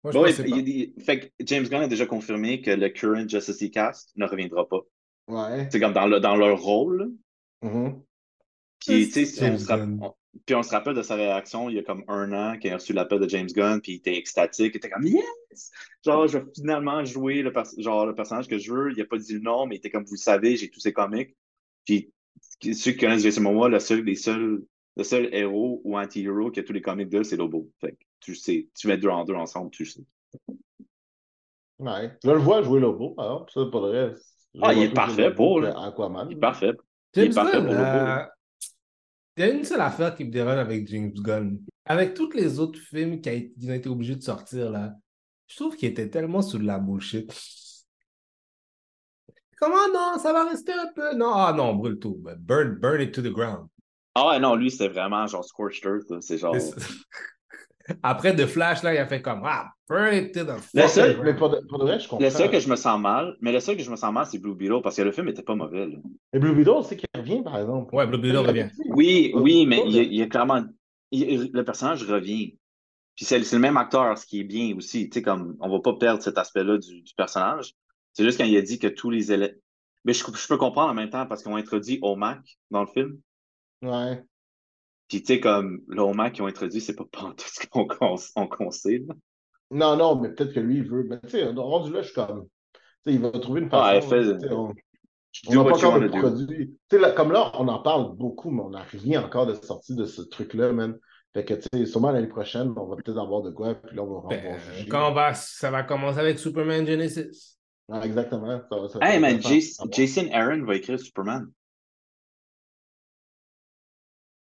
[0.03, 2.89] Moi je Bon, pense c'est il fait que James Gunn a déjà confirmé que le
[2.89, 4.81] current Justice League cast ne reviendra pas.
[5.27, 5.67] Ouais.
[5.71, 7.17] C'est comme dans, le, dans leur rôle.
[7.61, 7.69] là.
[7.69, 8.01] Mhm.
[8.79, 9.99] Puis, tu sais, James on se rapp- Gunn.
[10.03, 10.13] on-
[10.45, 12.71] puis on se rappelle de sa réaction il y a comme un an quand il
[12.71, 15.71] a reçu l'appel de James Gunn, puis il était extatique, il était comme Yes!
[16.05, 18.91] Genre, je vais finalement jouer le, pers- genre, le personnage que je veux.
[18.91, 20.79] Il a pas dit le nom, mais il était comme vous le savez, j'ai tous
[20.79, 21.35] ses comics.
[21.85, 22.11] Puis
[22.61, 24.61] ceux qui connaissent Jason Momoa, le seul, les seuls
[24.97, 27.69] le seul héros ou anti-héros que tous les comics de, c'est Lobo.
[27.79, 30.01] Fait que tu sais, tu mets deux en deux ensemble, tu sais.
[31.79, 32.11] Ouais.
[32.23, 34.33] Là, le vois jouer Lobo, exemple, ça, pour le reste.
[34.59, 35.79] Ah, il est parfait pour, là.
[35.79, 36.27] Aquaman.
[36.31, 36.73] Il est parfait.
[37.15, 38.23] Il est parfait pour Lobo.
[39.37, 41.59] Il y a une seule affaire qui me dérange avec James Gunn.
[41.85, 44.93] Avec tous les autres films qui a- qu'ils ont été obligés de sortir, là,
[45.47, 47.31] je trouve qu'il était tellement sous de la bullshit.
[49.59, 49.87] Comment?
[49.93, 51.15] Non, ça va rester un peu.
[51.15, 52.21] Non, ah non, brûle tout.
[52.39, 53.67] Burn, burn it to the ground.
[54.13, 56.21] Ah ouais, non, lui, c'était vraiment genre Scorched Earth.
[56.21, 56.55] C'est genre.
[58.03, 59.69] Après The Flash, là, il a fait comme Ah,
[60.73, 61.21] Le seul-.
[61.23, 62.23] Mais pour de, pour de vrai, je comprends.
[62.23, 64.25] Le seul que je me sens mal, mais le seul que je me sens mal,
[64.25, 65.87] c'est Blue Beetle parce que le film était pas mauvais.
[65.87, 65.95] là.
[66.33, 67.93] Et Blue Beetle, c'est qu'il revient, par exemple.
[67.95, 68.69] Ouais, Blue Beetle revient.
[68.89, 70.63] Oui, oui, mais il y a, il y a clairement.
[71.11, 72.57] il- le personnage revient.
[73.15, 75.09] Puis c'est le même acteur, ce qui est bien aussi.
[75.09, 77.73] Tu sais, comme on va pas perdre cet aspect-là du, du personnage.
[78.13, 79.53] C'est juste quand il a dit que tous les éléments.
[80.05, 82.87] Mais je, je peux comprendre en même temps parce qu'ils ont introduit Omac dans le
[82.87, 83.19] film.
[83.81, 84.21] Ouais.
[85.07, 87.87] Puis tu sais, comme le Omac qu'ils ont introduit, c'est pas pas tout ce qu'on
[88.01, 89.15] on- là.
[89.71, 91.03] Non, non, mais peut-être que lui, il veut.
[91.03, 92.47] Mais tu sais, rendu là, je suis comme.
[92.73, 93.83] Tu sais, il va trouver une façon.
[93.83, 94.67] Ah, elle fait- tu sais, on
[95.53, 96.77] n'a pas encore produit.
[96.89, 99.95] Tu sais, comme là, on en parle beaucoup, mais on n'a rien encore de sorti
[99.95, 100.97] de ce truc-là, man.
[101.33, 104.03] Fait que, tu sais, sûrement l'année prochaine, on va peut-être avoir de quoi, puis là,
[104.03, 107.57] on va, Ben, quand on va, ça va commencer avec Superman Genesis.
[107.89, 108.61] Ouais, exactement.
[108.69, 109.41] Ça va- ça- Hey ça man,
[109.91, 111.47] Jason Aaron va écrire Superman.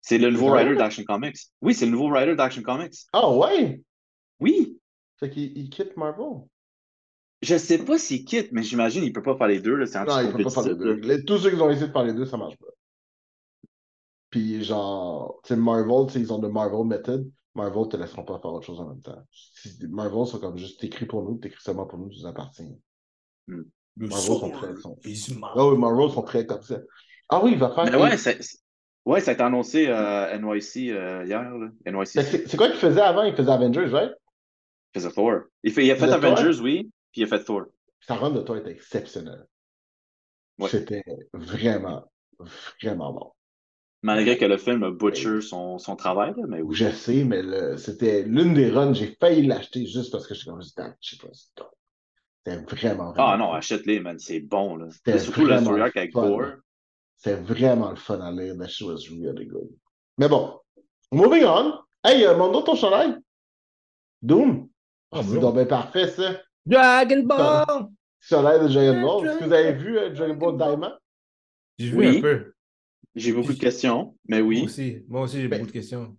[0.01, 1.37] C'est le nouveau writer d'Action Comics.
[1.61, 2.93] Oui, c'est le nouveau writer d'Action Comics.
[3.13, 3.81] Ah ouais!
[4.39, 4.79] Oui!
[5.19, 6.41] Fait qu'il il quitte Marvel?
[7.43, 9.75] Je sais pas s'il quitte, mais j'imagine qu'il peut pas faire les deux.
[9.75, 10.93] là, C'est Non, il peut pas faire les deux.
[10.95, 12.67] Les- tous ceux qui ont essayé de faire les deux, ça marche pas.
[14.29, 17.29] Puis genre, tu sais, Marvel, ils ont de Marvel Method.
[17.53, 19.21] Marvel te laisseront pas faire autre chose en même temps.
[19.31, 22.69] Si- Marvel, c'est comme juste t'écris pour nous, t'écris seulement pour nous, tu nous appartiens.
[23.47, 24.99] Le Marvel sont très sont-.
[25.55, 26.79] Ah oui, Marvel sont très comme ça.
[27.27, 27.83] Ah oui, il va faire.
[27.85, 28.59] Mais ouais, c'est- c'est-
[29.05, 31.41] ouais, ça a été annoncé euh, NYC euh, hier.
[31.41, 31.67] Là.
[31.85, 33.23] NYC Mais c'est quoi qu'il faisait avant?
[33.23, 34.11] Il faisait Avengers, right?
[34.93, 35.41] il faisait Thor.
[35.63, 36.15] Il, fait, il a fait Thor?
[36.15, 37.65] Avengers, oui, puis il a fait Thor.
[38.01, 39.45] Sa run de toi était exceptionnelle.
[40.59, 40.69] Ouais.
[40.69, 42.11] C'était vraiment,
[42.81, 43.31] vraiment bon.
[44.03, 46.75] Malgré que le film butcher son, son travail, là, mais oui.
[46.75, 47.43] Je sais, mais
[47.77, 51.29] c'était l'une des runs, j'ai failli l'acheter juste parce que j'étais comme, je sais pas,
[51.31, 51.71] c'est top.
[52.43, 53.29] C'était vraiment, vraiment.
[53.29, 54.75] Ah non, achète-les, man, c'est bon.
[54.75, 54.87] Là.
[54.89, 56.11] C'était Surtout le vraiment story arc avec.
[56.11, 56.41] Thor.
[57.23, 58.57] C'est vraiment le fun à lire.
[58.57, 59.69] That shit was really good.
[60.17, 60.59] Mais bon,
[61.11, 61.73] moving on.
[62.03, 63.15] Hey, euh, montre ton chandail?
[64.21, 64.67] Doom?
[65.11, 66.41] Ah, c'est donc bien parfait, ça.
[66.65, 67.89] Dragon Ball!
[68.19, 69.27] Chandail de Dragon Ball.
[69.27, 70.93] Est-ce que vous avez vu euh, Dragon Ball Diamond?
[71.77, 72.17] J'ai vu Oui.
[72.17, 72.53] un peu.
[73.15, 74.61] J'ai beaucoup de questions, mais Moi oui.
[74.65, 76.15] aussi, moi aussi j'ai Ben, beaucoup de questions.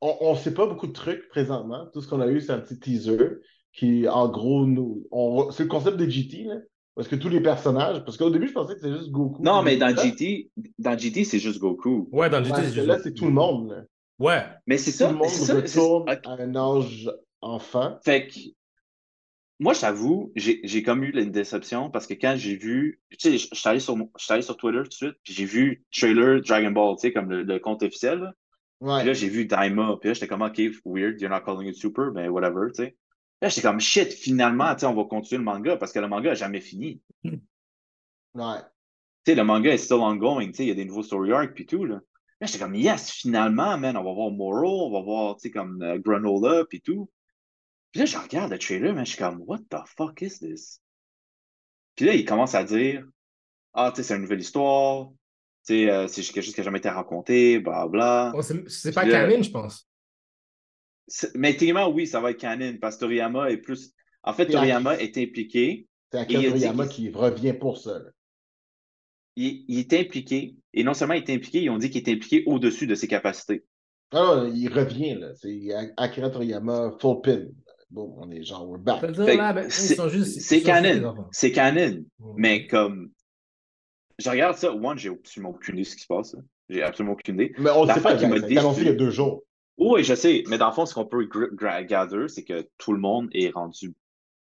[0.00, 1.86] On ne sait pas beaucoup de trucs présentement.
[1.92, 3.38] Tout ce qu'on a eu, c'est un petit teaser
[3.72, 5.04] qui, en gros, nous.
[5.10, 6.54] on- C'est le concept de GT, là.
[6.98, 8.04] Parce que tous les personnages.
[8.04, 9.40] Parce qu'au début, je pensais que c'était juste Goku.
[9.40, 12.08] Non, mais dans GT, dans GT, c'est juste Goku.
[12.10, 12.86] Ouais, dans GT, c'est juste.
[12.88, 13.70] là, c'est tout le monde.
[13.70, 13.84] là.
[14.18, 14.42] Ouais.
[14.66, 15.12] Mais c'est Tout ça.
[15.12, 17.08] le monde c'est ça, retourne à un âge
[17.40, 18.00] enfant.
[18.04, 18.34] Fait que,
[19.60, 23.38] moi, j'avoue, j'ai j'ai comme eu une déception parce que quand j'ai vu, tu sais,
[23.38, 25.44] je suis allé sur, mon- je suis allé sur Twitter tout de suite, puis j'ai
[25.44, 28.18] vu trailer Dragon Ball, tu sais, comme le, le compte officiel.
[28.18, 28.32] là.
[28.80, 28.98] Ouais.
[28.98, 31.76] Puis là, j'ai vu Daima, puis là, j'étais comme, OK, weird, you're not calling it
[31.76, 32.96] super, ben whatever, tu sais.
[33.40, 36.08] Là, j'étais comme, shit, finalement, tu sais, on va continuer le manga parce que le
[36.08, 37.00] manga a jamais fini.
[37.24, 38.60] ouais.
[39.24, 41.32] Tu sais, le manga est still ongoing, tu sais, il y a des nouveaux story
[41.32, 42.00] arcs puis tout, là.
[42.40, 45.50] Là, j'étais comme, yes, finalement, man, on va voir Moro, on va voir, tu sais,
[45.50, 47.10] comme euh, Granola puis tout.
[47.90, 50.80] Puis là, je regarde le trailer, mais je suis comme, what the fuck is this?
[51.96, 53.04] Puis là, il commence à dire,
[53.74, 55.08] ah, tu sais, c'est une nouvelle histoire,
[55.66, 58.32] tu sais, euh, c'est quelque chose qui n'a jamais été raconté, bla, bla.
[58.36, 59.87] Oh, c'est pas canon, je pense.
[61.34, 63.92] Mais techniquement, oui, ça va être canon, parce que Toriyama est plus.
[64.22, 65.86] En fait, Toriyama est impliqué.
[66.12, 67.98] C'est dit Toriyama qui revient pour ça.
[67.98, 68.10] là?
[69.36, 70.56] Il, il est impliqué.
[70.74, 73.06] Et non seulement il est impliqué, ils ont dit qu'il est impliqué au-dessus de ses
[73.08, 73.64] capacités.
[74.12, 75.34] Ah non, il revient, là.
[75.34, 77.44] C'est Akira Toriyama full pin.
[77.90, 79.00] Bon, on est genre, we're back.
[79.26, 79.36] Ben,
[79.70, 79.94] c'est-
[80.62, 81.14] canon.
[81.32, 82.04] C'est canon.
[82.36, 83.10] Mais comme.
[84.18, 86.34] Je regarde ça, one, j'ai absolument aucune idée de ce qui se passe.
[86.68, 87.52] J'ai absolument aucune idée.
[87.58, 89.42] Mais on le sait pas, qui m'a été annoncé il y a deux jours.
[89.78, 90.42] Oui, je sais.
[90.48, 91.28] Mais dans le fond, ce qu'on peut
[91.84, 93.94] gather, c'est que tout le monde est rendu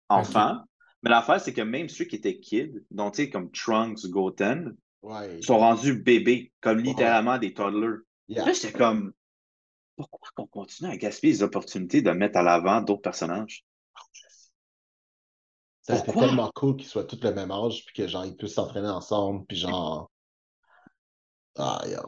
[0.09, 0.63] enfant.
[1.03, 4.75] Mais l'affaire, c'est que même ceux qui étaient kids, donc tu sais, comme Trunks, Goten,
[5.03, 5.41] Ouais.
[5.41, 8.01] sont rendus bébés, comme littéralement des toddlers.
[8.27, 8.45] Yeah.
[8.45, 9.13] Là, j'étais comme,
[9.95, 13.65] pourquoi qu'on continue à gaspiller les opportunités de mettre à l'avant d'autres personnages?
[15.81, 16.27] Ça Pourquoi?
[16.27, 19.43] tellement cool qu'ils soient tous le même âge, puis que genre, ils puissent s'entraîner ensemble,
[19.47, 20.11] puis genre.
[21.57, 22.03] Ah, yeah.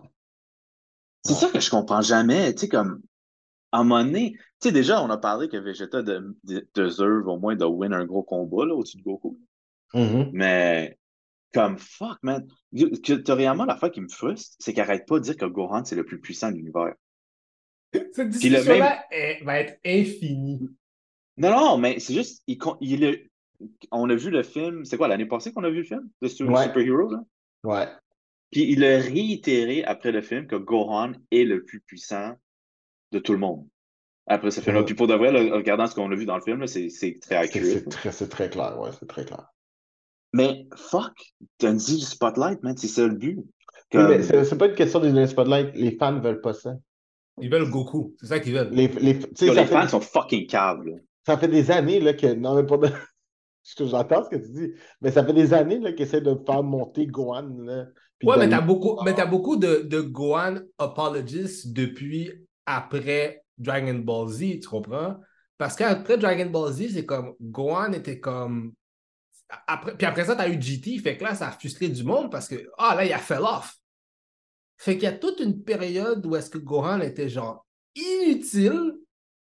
[1.25, 1.39] C'est Ouais.
[1.39, 2.53] ça que je comprends jamais.
[2.53, 3.01] Tu sais, comme,
[3.71, 7.27] à un moment donné, tu sais, déjà, on a parlé que Vegeta de, de- deserve
[7.27, 9.39] au moins de win un gros combat là, au-dessus de Goku.
[9.93, 10.29] Mhm.
[10.33, 10.97] Mais
[11.53, 12.47] Comme fuck, man.
[12.75, 15.85] Que- T'as réellement l'affaire qui me frustre, c'est qu'il arrête pas de dire que Gohan,
[15.85, 16.95] c'est le plus puissant de l'univers.
[17.93, 20.67] Cette le discussion-là est- va être infinie.
[21.37, 23.29] Non, non, mais c'est juste, il, con- il est-
[23.91, 26.27] on a vu le film, c'est quoi, l'année passée qu'on a vu le film de
[26.27, 26.63] Su- Ouais.
[26.63, 27.23] Super Hero, là?
[27.63, 27.87] Ouais.
[28.53, 32.35] Puis il a réitéré après le film que Gohan est le plus puissant
[33.11, 33.67] de tout le monde.
[34.27, 34.83] Après ce film-là.
[34.83, 37.17] Puis pour de vrai, là, regardant ce qu'on a vu dans le film, c'est c'est
[37.21, 37.67] très accurate.
[37.69, 39.47] c'est très, c'est très clair, ouais, c'est très clair.
[40.31, 41.13] Mais fuck,
[41.59, 43.37] Dundee du Spotlight, man, c'est ça le but.
[43.37, 43.45] Oui,
[43.91, 45.75] Comme- mais c'est pas une question le spotlight.
[45.75, 46.73] Les fans veulent pas ça.
[47.41, 48.15] Ils veulent Goku.
[48.19, 48.69] C'est ça qu'ils veulent.
[48.71, 50.95] Les, les, Yo, les fans sont fucking caves, là.
[51.25, 52.33] ça fait des années là, que.
[52.33, 52.87] Non, mais pas de.
[53.63, 56.35] Je- J'entends ce que tu dis, mais ça fait des années là, qu'ils essaient de
[56.45, 57.49] faire monter Gohan.
[57.59, 57.85] Là,
[58.23, 62.31] Ouais, mais t'as beaucoup, mais t'as beaucoup de, de Gohan apologists depuis
[62.65, 65.17] après Dragon Ball Z, tu comprends?
[65.57, 68.73] Parce qu'après Dragon Ball Z, c'est comme Gohan était comme.
[69.67, 72.31] Après, puis après ça, t'as eu GT, fait que là, ça a frustré du monde
[72.31, 73.75] parce que, ah, là, il a fell off.
[74.77, 77.65] Fait qu'il y a toute une période où est-ce que Gohan était genre
[77.95, 78.93] inutile,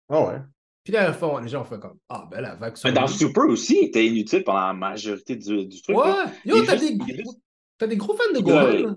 [0.10, 0.40] Ah ouais.
[0.84, 3.08] puis là, fond, les gens ont fait comme, ah, ben la vague sur Mais dans.
[3.08, 5.96] Super aussi, il était inutile pendant la majorité du, du truc.
[5.96, 6.26] là.
[6.26, 7.24] Ouais, yo, t'as juste- des,
[7.78, 8.96] t'as des gros fans de là.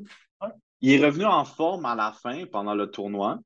[0.81, 3.41] Il est revenu en forme à la fin, pendant le tournoi.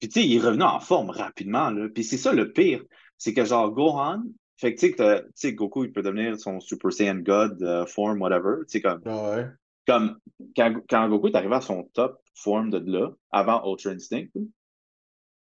[0.00, 1.88] Puis, tu sais, il est revenu en forme rapidement, là.
[1.88, 2.82] Puis, c'est ça le pire.
[3.18, 4.22] C'est que, genre, Gohan,
[4.56, 7.16] fait que, tu sais, que t'as- tu sais, Goku, il peut devenir son Super Saiyan
[7.16, 8.60] God euh, form, whatever.
[8.66, 9.46] Tu sais, comme, Ah ouais.
[9.86, 10.18] comme
[10.56, 14.26] quand, quand Goku est arrivé à son top form de là, avant Ultra Instinct,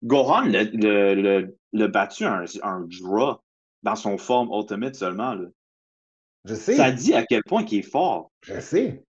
[0.03, 3.37] Gohan l'a le, le, le battu un, un draw
[3.83, 5.47] dans son forme Ultimate seulement, là.
[6.45, 6.75] Je sais.
[6.77, 8.31] Ça dit à quel point il est fort.
[8.43, 9.05] Je sais.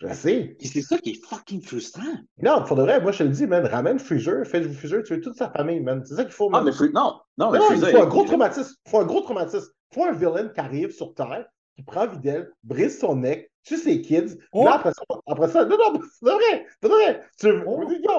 [0.00, 0.56] Je sais.
[0.58, 2.02] Et c'est ça qui est fucking frustrant.
[2.42, 5.02] Non, pour de vrai, moi je te le dis, man, ramène Freezer, fais du Freezer,
[5.04, 6.02] tuer toute sa famille, man.
[6.04, 6.64] C'est ça qu'il faut, Ah, man.
[6.64, 8.74] mais Fre- non, non, mais Non, il Freezer, faut un il- gros traumatisme.
[8.86, 9.68] Il faut un gros traumatisme.
[9.90, 11.46] Il faut un villain qui arrive sur Terre,
[11.76, 14.36] qui prend Videl, brise son nec, tue ses kids.
[14.52, 14.64] Oh.
[14.64, 17.20] Là, après ça, après ça, non, non, c'est vrai, c'est de vrai.
[17.38, 17.76] Tu, Oh.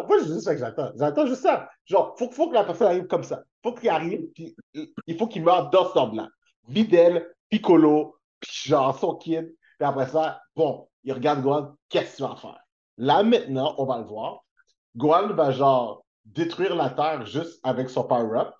[0.07, 0.91] Moi, je dis juste que j'attends.
[0.97, 1.67] J'attends juste ça.
[1.85, 3.43] Genre, faut, faut que la personne arrive comme ça.
[3.61, 4.55] Faut qu'il arrive, puis
[5.07, 6.27] il faut qu'il meure dans son blanc.
[6.69, 9.47] Videl, Piccolo, puis genre son kid.
[9.79, 12.59] Puis après ça, bon, il regarde Gohan, qu'est-ce que tu vas faire?
[12.97, 14.43] Là, maintenant, on va le voir.
[14.95, 18.53] Gohan va genre détruire la Terre juste avec son power-up.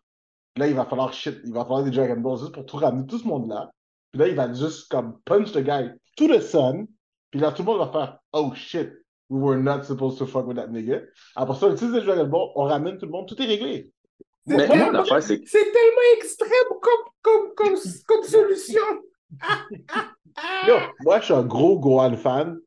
[0.57, 3.05] Là, il va falloir shit, il va falloir des Dragon Balls juste pour tout ramener
[3.07, 3.71] tout ce monde-là.
[4.11, 6.88] Puis là, il va juste comme punch the guy to the sun.
[7.31, 8.91] Puis là, tout le monde va faire Oh shit,
[9.29, 11.01] we were not supposed to fuck with that nigga.
[11.36, 13.91] Après ça, on utilise les Dragon Balls, on ramène tout le monde, tout est réglé.
[14.45, 16.49] Mais C'est moi, tellement- l'affaire, c'est que c'est tellement extrême
[16.81, 17.75] comme, comme, comme,
[18.07, 18.81] comme solution.
[20.67, 22.57] Yo, moi, je suis un gros Gohan fan.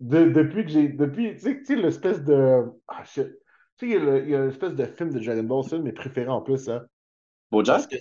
[0.00, 0.88] De- depuis que j'ai.
[0.88, 2.62] Depuis, tu sais, l'espèce de.
[2.88, 3.28] Ah shit.
[3.78, 5.92] Tu sais, il y a a une espèce de film de Dragon Ball, c'est mes
[5.92, 6.84] préférés en plus, hein.
[7.50, 7.96] Bojack, que-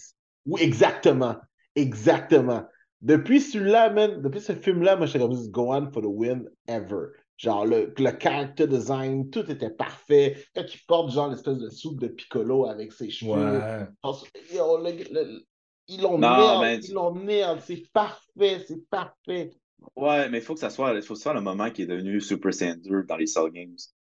[0.45, 1.37] Oui, exactement.
[1.75, 2.63] Exactement.
[3.01, 7.07] Depuis celui-là, man, depuis ce film-là, moi, j'étais comme Gohan for the win ever.
[7.37, 10.37] Genre, le, le character design, tout était parfait.
[10.55, 13.31] Quand il porte, genre, l'espèce de soupe de Piccolo avec ses cheveux.
[13.59, 13.87] Ouais.
[14.03, 15.41] Genre, yo, le- le-
[15.87, 17.59] ils l'ont Non, merde, mais- ils l'ont merde.
[17.61, 19.51] C'est parfait, c'est parfait.
[19.95, 21.83] ouais, mais il faut que ça soit, il faut que ce soit le moment qui
[21.83, 23.75] est devenu Super Saiyan 2 dans les Cell Games.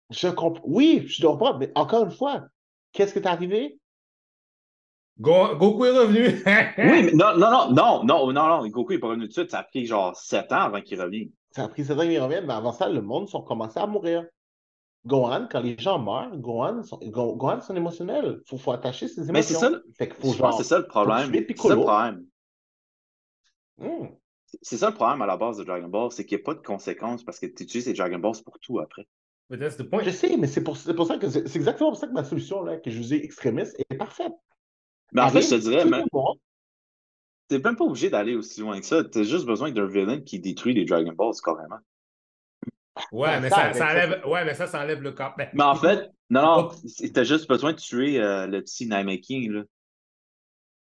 [0.10, 0.64] Je comprends.
[0.68, 2.46] Oui, je comprends, mais encore une fois,
[2.94, 3.80] qu'est-ce qui est arrivé?
[5.20, 6.26] Go- Goku est revenu.
[6.78, 9.34] Oui, mais non, non, non, non, non, non, non, Goku est pas revenu tout de
[9.34, 9.52] suite.
[9.52, 11.32] Ça a pris genre 7 ans avant qu'il revienne.
[11.52, 13.88] Ça a pris 7 ans qu'ils reviennent, mais avant ça, le monde sont commencé à
[13.88, 14.26] mourir.
[15.06, 18.42] Gohan, quand les gens meurent, Gohan, sont, Go- Gohan, sont émotionnels.
[18.46, 19.34] Il faut, faut attacher ses émotions.
[19.34, 19.70] Mais c'est ça,
[20.58, 21.32] c'est ça le problème.
[21.32, 22.26] C'est ça le problème.
[23.78, 24.08] Hmm.
[24.62, 26.56] C'est ça le problème à la base de Dragon Ball, c'est qu'il n'y a pas
[26.56, 29.08] de conséquences parce que tu utilises les Dragon Balls pour tout après.
[29.50, 30.04] But that's the point.
[30.04, 32.24] Je sais, mais c'est pour, c'est pour ça que c'est exactement pour ça que ma
[32.24, 34.34] solution là, que je vous ai extrémiste est parfaite.
[35.14, 36.04] Mais en fait, je te dirais, mais
[37.48, 39.04] t'es même pas obligé d'aller aussi loin que ça.
[39.04, 41.78] T'as juste besoin d'un villain qui détruit les Dragon Balls carrément.
[43.12, 45.34] Ouais, Ouais, mais ça, ça, enlève, ouais, mais ça, ça enlève le corps.
[45.38, 46.88] Ben, Mais en fait, non, non, Oh.
[47.14, 49.64] t'as juste besoin de tuer euh, le petit Nameking, là.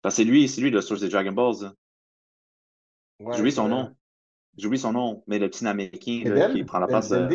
[0.02, 1.72] Parce que c'est lui, c'est lui le source des Dragon Balls.
[3.20, 3.94] Ouais, J'ai oublié son nom.
[4.56, 6.38] J'ai oublié son nom, mais le petit Nameking, vrai.
[6.48, 7.28] là, qui prend la place de.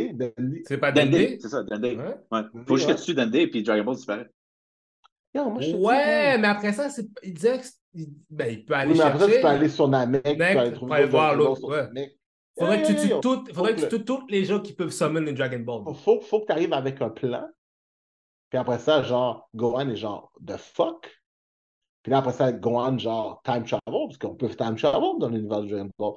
[0.65, 1.11] C'est pas Dende,
[1.41, 1.83] c'est ça, Dende.
[1.83, 1.97] Ouais.
[2.31, 2.41] Ouais.
[2.67, 4.29] Faut juste que tu tues Dende, puis Dragon Ball disparaît.
[5.35, 5.45] Moi,
[5.75, 6.87] Ouais, mais après ça,
[7.23, 7.65] il disait que
[8.29, 9.35] ben, il peut aller Oui, mais après chercher.
[9.35, 12.11] tu peux aller sur Namek, tu peux aller trouver voir l'autre, ouais.
[12.59, 15.95] Faudrait que tu toutes, faudrait que tu les gens qui peuvent summon les Dragon Ball.
[15.95, 17.47] Faut, faut, que tu arrives avec un plan.
[18.49, 21.21] Puis après ça, genre, Gohan est genre, the fuck?
[22.03, 25.61] Puis là, après ça, Gohan, genre, time travel, parce qu'on peut time travel dans l'univers
[25.61, 26.13] de Dragon Ball.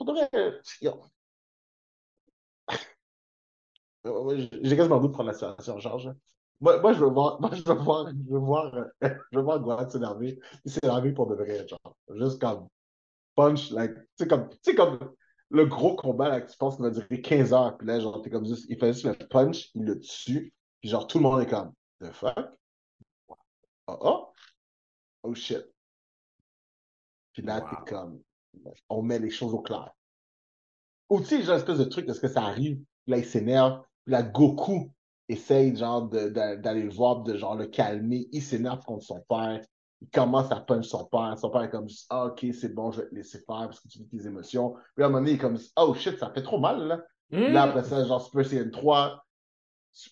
[0.00, 1.00] Vrai, yo.
[4.04, 6.10] Ouais, ouais, J'ai quasiment goût de prendre la situation en charge.
[6.60, 9.42] Moi, moi, je veux voir, moi, je veux voir, je veux voir, euh, je veux
[9.42, 10.38] voir Gohan s'énerver.
[10.64, 11.96] Il s'énerver pour de vrai, genre.
[12.10, 12.68] Juste comme,
[13.34, 15.14] punch, like, tu sais, comme, comme
[15.50, 18.20] le gros combat, là, que tu penses qu'il va durer 15 heures, puis là, genre,
[18.22, 21.22] t'es comme juste, il fait juste le punch, il le tue, puis genre, tout le
[21.22, 22.50] monde est comme, the fuck?
[23.86, 24.32] Oh, oh,
[25.22, 25.64] oh shit.
[27.32, 27.68] Puis là, Wow.
[27.68, 28.22] t'es comme,
[28.88, 29.90] on met les choses au clair.
[31.10, 34.12] Ou tu sais, genre, espèce de truc, est-ce que ça arrive, là, il s'énerve, puis
[34.12, 34.90] là, Goku
[35.28, 39.60] essaye, genre, d'aller le voir, de genre le calmer, il s'énerve contre son père,
[40.02, 43.00] il commence à punch son père, son père est comme, ah, ok, c'est bon, je
[43.00, 44.70] vais te laisser faire parce que tu vis tes émotions.
[44.72, 46.86] Puis là, à un moment donné, il est comme, oh shit, ça fait trop mal,
[46.86, 47.02] là.
[47.30, 47.68] Puis Là, Hmm.
[47.70, 49.24] après ça, genre, Super Saiyan 3,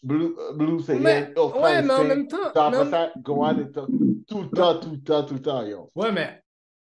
[0.03, 2.37] Blue, Blue Saiyan, Mais, Ultra ouais, mais en même temps.
[2.37, 3.87] Puis mais après ça, Gohan est tout
[4.29, 5.91] tout le temps, tout le temps, tout le temps, yo.
[5.95, 6.41] Ouais, mais.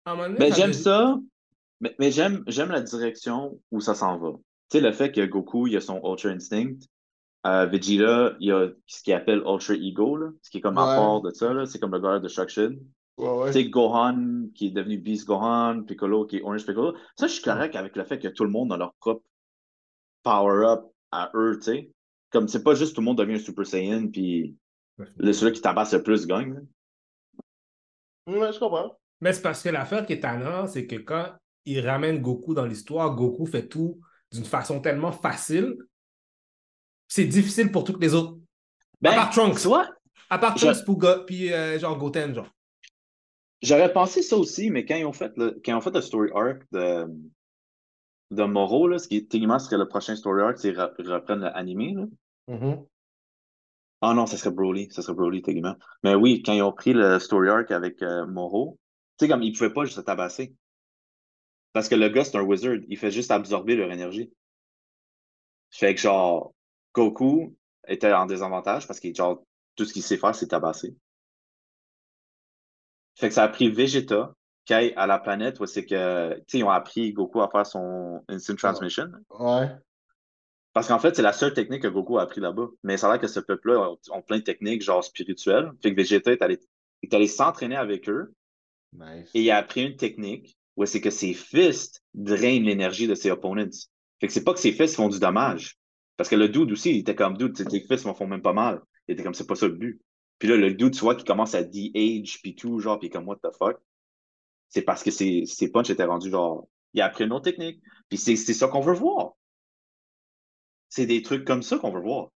[0.04, 1.18] À un moment donné, Ben, ça j'aime ça,
[1.80, 4.32] mais, mais j'aime, j'aime la direction où ça s'en va.
[4.70, 6.78] Tu sais, le fait que Goku, il a son Ultra Instinct.
[7.46, 10.88] Euh, Vegeta, il a ce qu'il appelle Ultra Ego, là, ce qui est comme à
[10.90, 10.96] Ouais.
[10.96, 12.76] part de ça, là, c'est comme le God of Destruction.
[13.16, 13.46] Ouais, ouais.
[13.48, 16.94] Tu sais, Gohan, qui est devenu Beast Gohan, Piccolo, qui est Orange Piccolo.
[17.16, 19.24] Ça, je suis correct avec le fait que tout le monde a leur propre
[20.22, 21.90] power-up à eux, tu sais.
[22.30, 24.56] Comme c'est pas juste tout le monde devient un Super Saiyan, puis
[25.16, 26.54] le celui qui tabasse le plus gagne.
[26.54, 26.60] là.
[28.26, 28.98] Ouais, je comprends.
[29.20, 31.32] Mais c'est parce que l'affaire qui est tannant, c'est que quand
[31.64, 34.00] il ramène Goku dans l'histoire, Goku fait tout
[34.32, 35.76] d'une façon tellement facile,
[37.08, 38.38] c'est difficile pour toutes les autres.
[39.00, 39.60] Ben, À part Trunks.
[39.64, 39.88] vois,
[40.30, 42.48] À part Je- Trunks pour Go- puis euh, genre Goten, genre.
[43.62, 46.00] J'aurais pensé ça aussi, mais quand ils ont fait le, quand ils ont fait le
[46.00, 47.06] story arc de,
[48.30, 51.96] de Moro, là, ce qui techniquement serait le prochain story arc, c'est re- reprendre l'animé.
[52.46, 52.84] Mhm.
[54.00, 55.74] Ah non, ça serait Broly, ça serait Broly techniquement.
[56.04, 58.78] Mais oui, quand ils ont pris le story arc avec euh, Moro,
[59.18, 60.54] tu sais, comme ils pouvaient pas juste se tabasser.
[61.72, 64.32] Parce que le gars, c'est un wizard, il fait juste absorber leur énergie.
[65.70, 66.54] Fait que genre,
[66.94, 69.42] Goku était en désavantage parce que genre,
[69.76, 70.96] tout ce qu'il sait faire, c'est tabasser.
[73.16, 74.34] Fait que ça a pris Vegeta
[74.64, 77.48] qui aille à la planète où c'est que, tu sais, ils ont appris Goku à
[77.48, 79.10] faire son Instant Transmission.
[79.30, 79.68] Ouais.
[80.72, 82.68] Parce qu'en fait, c'est la seule technique que Goku a appris là-bas.
[82.82, 85.72] Mais ça a l'air que ce peuple-là ont plein de techniques, genre spirituelles.
[85.82, 86.60] Fait que Vegeta est allé,
[87.02, 88.34] est allé s'entraîner avec eux
[88.92, 89.30] Nice.
[89.34, 93.30] et il a appris une technique où c'est que ses fists drainent l'énergie de ses
[93.30, 93.64] opponents.
[94.20, 95.77] Fait que c'est pas que ses fists font du dommage.
[96.18, 98.42] Parce que le dude aussi, il était comme dude, tes tes fists me font même
[98.42, 98.82] pas mal.
[99.06, 100.02] Il était comme c'est pas ça le but.
[100.38, 103.26] Puis là, le dude, tu vois, qui commence à de-age puis tout, genre, puis comme
[103.26, 103.78] what the fuck?
[104.68, 106.68] C'est parce que ses, ses punches étaient rendus genre.
[106.92, 107.80] Il a appris une autre technique.
[108.08, 109.34] Puis c'est c'est ça qu'on veut voir.
[110.88, 112.30] C'est des trucs comme ça qu'on veut voir.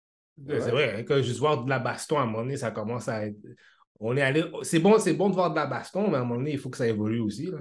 [0.46, 3.08] C'est vrai, hein, que juste voir de la baston à un moment donné, ça commence
[3.08, 3.36] à être.
[3.98, 4.44] On est allé.
[4.62, 6.58] C'est bon, c'est bon de voir de la baston, mais à un moment donné, il
[6.58, 7.46] faut que ça évolue aussi.
[7.46, 7.58] Là.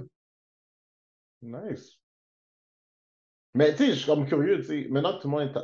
[1.42, 1.98] Nice.
[3.54, 5.58] Mais tu sais, je suis comme curieux, tu sais, maintenant que tout le monde est.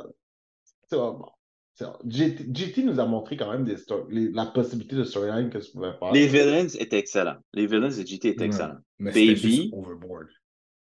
[2.05, 3.75] GT, GT nous a montré quand même des
[4.09, 6.11] les- la possibilité de storyline que tu pouvais faire.
[6.11, 7.37] Les villains étaient excellents.
[7.53, 8.45] Les villains de GT étaient Ouais.
[8.47, 8.79] excellents.
[8.99, 9.35] Mais Baby.
[9.35, 10.27] c'était juste overboard.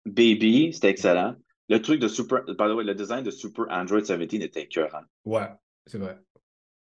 [0.06, 1.34] Baby, c'était excellent.
[1.68, 2.44] Le truc de Super.
[2.46, 5.02] By the way, le design de Super Android 17 était écœurant.
[5.24, 5.48] Ouais,
[5.86, 6.18] c'est vrai.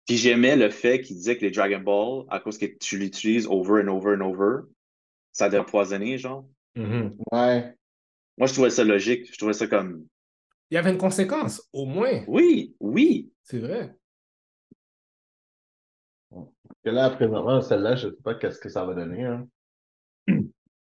[0.07, 3.45] Puis j'aimais le fait qu'il disait que les Dragon Ball, à cause que tu l'utilises
[3.47, 4.61] over and over and over,
[5.33, 6.45] ça devait poisonner, genre.
[6.75, 7.17] Mhm.
[7.31, 7.75] Ouais.
[8.37, 9.31] Moi, je trouvais ça logique.
[9.31, 10.05] Je trouvais ça comme.
[10.71, 12.23] Il y avait une conséquence, au moins.
[12.27, 13.29] Oui, oui.
[13.43, 13.93] C'est vrai.
[16.85, 19.25] Et là, présentement, celle-là, je sais pas qu'est-ce que ça va donner.
[19.25, 19.47] Hein.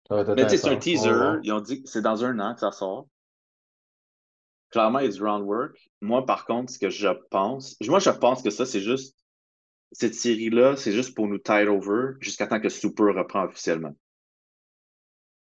[0.07, 1.39] Ça va être Mais tu sais, c'est un teaser.
[1.43, 3.07] Ils ont dit que c'est dans un an que ça sort.
[4.71, 5.77] Clairement, il y a du groundwork.
[6.01, 9.15] Moi, par contre, ce que je pense, moi, je pense que ça, c'est juste,
[9.91, 13.95] cette série-là, c'est juste pour nous tide over jusqu'à temps que Super reprend officiellement.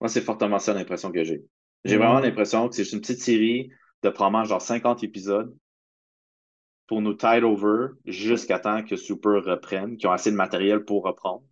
[0.01, 1.45] Moi, c'est fortement ça l'impression que j'ai.
[1.85, 3.71] J'ai vraiment l'impression que c'est juste une petite série
[4.03, 5.55] de probablement genre 50 épisodes
[6.87, 11.03] pour nous tide over jusqu'à temps que Super reprenne, qui ont assez de matériel pour
[11.03, 11.43] reprendre.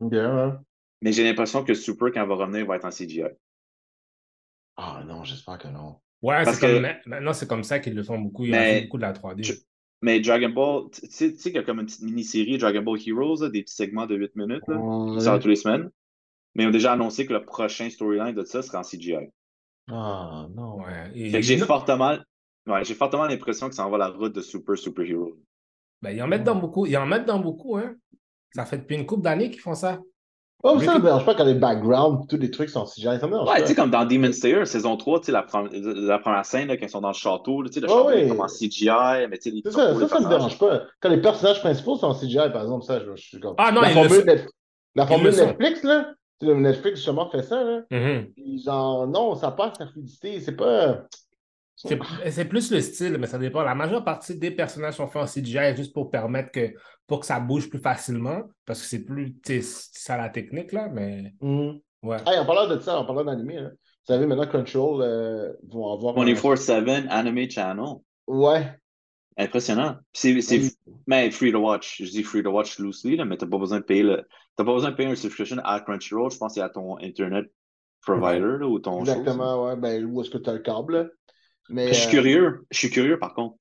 [0.00, 3.24] Mais j'ai l'impression que Super, quand il va revenir, il va être en CGI.
[4.76, 6.00] Ah non, j'espère que non.
[6.22, 6.96] Ouais, Parce c'est que- comme.
[7.06, 8.44] Maintenant, c'est comme ça qu'ils le font beaucoup.
[8.44, 9.42] Ils Mais- beaucoup de la 3D.
[9.44, 9.54] Je-
[10.02, 12.82] Mais Dragon Ball, tu sais tu sais qu'il y a comme une petite mini-série Dragon
[12.82, 15.16] Ball Heroes, là, des petits segments de 8 minutes, là, Ouais.
[15.16, 15.90] qui sortent tous les semaines.
[16.54, 19.30] Mais ils ont déjà annoncé que le prochain storyline de ça sera en CGI.
[19.90, 20.78] Ah non.
[20.78, 21.10] Ouais.
[21.14, 22.16] Et- Fait que j'ai fortement,
[22.66, 25.32] ouais, j'ai fortement l'impression que ça en va la route de Super Super Hero.
[26.02, 26.86] ben, ils en mettent dans beaucoup.
[26.86, 27.94] Ils en mettent dans beaucoup, hein.
[28.54, 29.98] Ça fait depuis une couple d'années qu'ils font ça.
[30.62, 33.02] Oh, Mais ça que- me dérange pas quand les backgrounds, tous les trucs sont si
[33.02, 35.44] Ça me dérange Ouais, tu sais, comme dans Demon Slayer, saison 3, tu sais, la,
[35.72, 37.92] la première scène, là, quand ils sont dans le château, là, tu sais, le Ouais,
[37.94, 38.24] château ouais.
[38.24, 40.28] est comme en CGI, mais tu sais, les ça, ça, ça me personnages.
[40.30, 40.82] dérange pas.
[41.00, 43.54] Quand les personnages principaux sont en CGI, par exemple, ça, je, je suis comme.
[43.58, 44.24] Ah non, la le formule.
[44.24, 44.48] Net-
[44.94, 45.46] la formule le sont.
[45.48, 47.82] Netflix, là, le Netflix, justement, fait ça, là.
[47.90, 48.32] Mhm.
[48.34, 51.04] Puis genre, non, ça passe la fluidité, c'est pas.
[51.76, 51.98] C'est
[52.30, 53.62] c'est plus le style, mais ça dépend.
[53.62, 56.72] La majeure partie des personnages sont faits en CGI juste pour permettre que,
[57.06, 59.34] pour que ça bouge plus facilement, parce que c'est plus,
[59.92, 61.80] ça la technique, là, mais Mhm.
[62.02, 62.18] Ouais.
[62.26, 65.90] Hey, en parlant de ça, en parlant d'anime, hein, vous savez, maintenant Crunchyroll euh, vont
[65.94, 66.18] avoir.
[66.18, 67.94] un- 24-7 Anime Channel.
[68.26, 68.70] Ouais.
[69.36, 69.96] Impressionnant.
[70.12, 70.36] C'est
[71.06, 72.02] mais free to watch.
[72.02, 74.22] Je dis free to watch loosely, là, mais t'as pas besoin de payer le.
[74.56, 76.30] T'as pas besoin de payer une subscription à Crunchyroll.
[76.30, 77.46] Je pense que c'est à ton Internet
[78.00, 79.08] provider là, ou ton chose.
[79.08, 79.76] Exactement, ouais.
[79.76, 81.12] Ben, où est-ce que tu as le câble?
[81.68, 82.66] Mais, Je suis euh, curieux.
[82.70, 83.56] Je suis curieux par contre.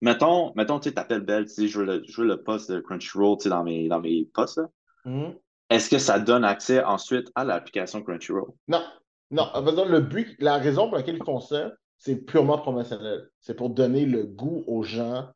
[0.00, 2.78] Mettons, mettons tu t'appelles Belle, tu sais, je veux le, je veux le poste de
[2.80, 4.58] Crunchyroll tu sais, dans mes, dans mes postes.
[4.58, 4.68] là.
[5.04, 5.34] mhm.
[5.70, 8.52] Est-ce que ça donne accès ensuite à l'application Crunchyroll?
[8.68, 8.82] Non,
[9.30, 9.50] non.
[9.54, 13.28] Le but, la raison pour laquelle ils font ça, c'est purement promotionnel.
[13.40, 15.28] C'est pour donner le goût aux gens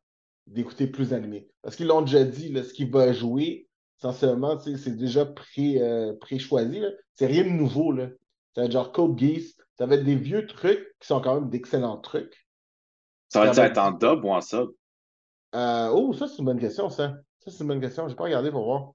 [0.47, 1.49] d'écouter plus d'animés.
[1.61, 3.67] Parce qu'ils l'ont déjà dit, là, ce qui va jouer,
[3.99, 6.81] essentiellement, c'est déjà pré, euh, pré-choisi.
[7.13, 7.91] C'est rien de nouveau.
[7.91, 8.07] Là.
[8.55, 9.55] Ça va être genre Code Geass.
[9.77, 12.47] Ça va être des vieux trucs qui sont quand même d'excellents trucs.
[13.29, 14.69] Ça va Ça va être en dub ou en sub?
[15.55, 17.15] Euh, oh, ça, c'est une bonne question, ça.
[17.39, 18.07] Ça, c'est une bonne question.
[18.07, 18.91] J'ai pas regardé pour voir.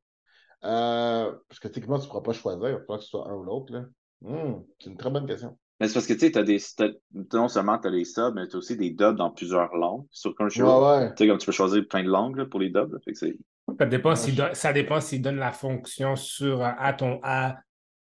[0.65, 2.69] Euh, parce que techniquement, tu ne pourras pas choisir.
[2.69, 3.73] Il falloir que ce soit un ou l'autre.
[3.73, 3.85] là.
[4.21, 5.57] Hmm, c'est une très bonne question.
[5.81, 6.59] Mais c'est parce que tu sais, t'as des.
[6.77, 6.89] t'as-
[7.33, 10.83] non seulement t'as les subs, mais t'as aussi des dubs dans plusieurs langues sur Crunchyroll.
[10.83, 11.11] Ouais, ouais.
[11.15, 12.93] Tu sais, comme tu peux choisir plein de langues là, pour les dubs.
[12.93, 12.99] là.
[13.05, 13.37] Fait que c'est.
[13.79, 16.93] Ça dépend Ouais, s'il je- donne, ça dépend s'il donne la fonction sur, euh, à,
[16.95, 17.57] ton, à,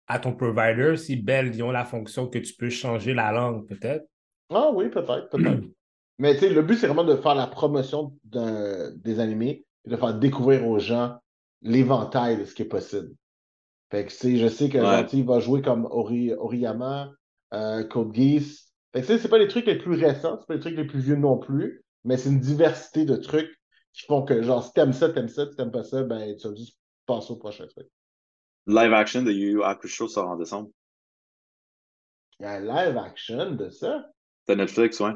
[0.07, 0.97] à ton provider.
[0.97, 4.05] Si Bell, ils ont la fonction que tu peux changer la langue, peut-être.
[4.49, 5.63] Ah oui, peut-être, peut-être.
[6.19, 9.89] Mais tu sais, le but, c'est vraiment de faire la promotion d'un- des animés et
[9.91, 11.17] de faire découvrir aux gens
[11.61, 13.11] l'éventail de ce qui est possible.
[13.91, 14.83] Fait que, tu sais, je sais que Ouais.
[14.83, 17.11] genre, tu sais, il va jouer comme Ori, Oriyama,
[17.53, 18.71] euh, Code Geass.
[18.93, 21.37] C'est pas les trucs les plus récents, c'est pas les trucs les plus vieux non
[21.37, 23.57] plus, mais c'est une diversité de trucs
[23.93, 26.47] qui font que, genre, si t'aimes ça, t'aimes ça, si t'aimes pas ça, ben, tu
[26.47, 27.87] vas juste passer au prochain truc.
[28.67, 30.69] Live action de Yu Yu Hakusho sort en décembre.
[32.39, 34.05] Il y a un live action de ça?
[34.47, 35.13] C'est Netflix, ouais.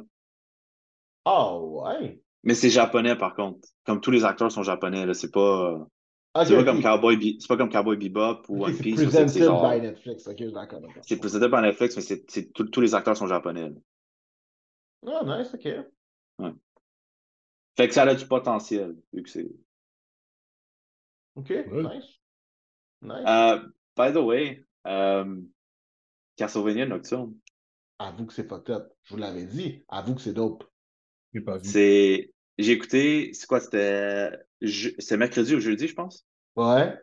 [1.26, 2.22] Ah ouais.
[2.44, 3.68] Mais c'est japonais par contre.
[3.86, 5.86] Comme tous les acteurs sont japonais, là, c'est pas.
[6.36, 8.98] Ok, C'est pas comme Cowboy Be- c'est pas comme Cowboy Bebop ou One c'est Piece.
[8.98, 10.28] c'est- presented genre- by Netflix.
[10.28, 11.04] Ok, d'accord, d'accord.
[11.06, 13.74] C'est présenté par Netflix, mais c'est, c'est- tous- tous les acteurs sont japonais.
[15.08, 16.52] Ah, nice, ok.
[17.78, 19.50] Fait que ça a du potentiel, vu que c'est.
[21.36, 21.84] Ok, Ouais.
[21.84, 22.20] nice.
[23.02, 23.26] Nice.
[23.28, 23.60] Euh,
[23.98, 25.42] by the way, euh,
[26.38, 27.34] Castlevania Nocturne,
[27.98, 28.92] Avoue que c'est fucked up.
[29.04, 29.84] Je vous l'avais dit.
[29.88, 30.66] Avoue que c'est dope.
[31.34, 31.70] J'ai pas vu.
[31.70, 32.34] c'est.
[32.58, 34.32] J'ai écouté, c'est quoi, c'était.
[34.62, 36.26] je- mercredi ou jeudi, je pense?
[36.56, 36.94] Ouais.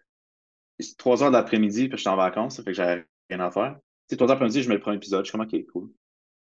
[0.80, 3.74] C'est 3 heures d'après-midi, puis j'étais en vacances, ça fait que j'avais rien à faire.
[3.76, 3.80] Tu
[4.10, 5.90] sais, 3 heures d'après-midi, je mets le premier épisode, je suis comme, ok, cool.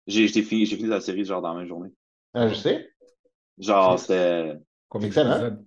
[0.06, 1.90] J'ai j'ai fini, j'ai fini la série, genre, dans la même journée.
[2.34, 2.92] Ah, je sais.
[3.58, 4.58] Genre, C'est- c'était.
[4.88, 5.64] Combien d'épisodes?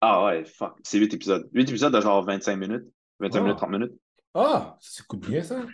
[0.00, 0.78] Ah ouais, fuck.
[0.82, 1.48] C'est 8 épisodes.
[1.52, 2.84] 8 épisodes de genre 25 minutes.
[3.20, 3.42] 25 Ah.
[3.42, 3.92] minutes, 30 minutes.
[4.34, 5.64] Ah, ça coûte bien, ça.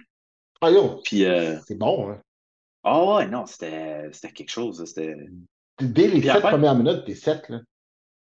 [0.60, 2.22] Ah, yo, Puis, euh, c'est bon, hein.
[2.84, 4.82] ah ouais, non, c'était c'était quelque chose.
[4.84, 5.16] C'était.
[5.80, 7.60] Dès les sept premières minutes, t'es sept, là.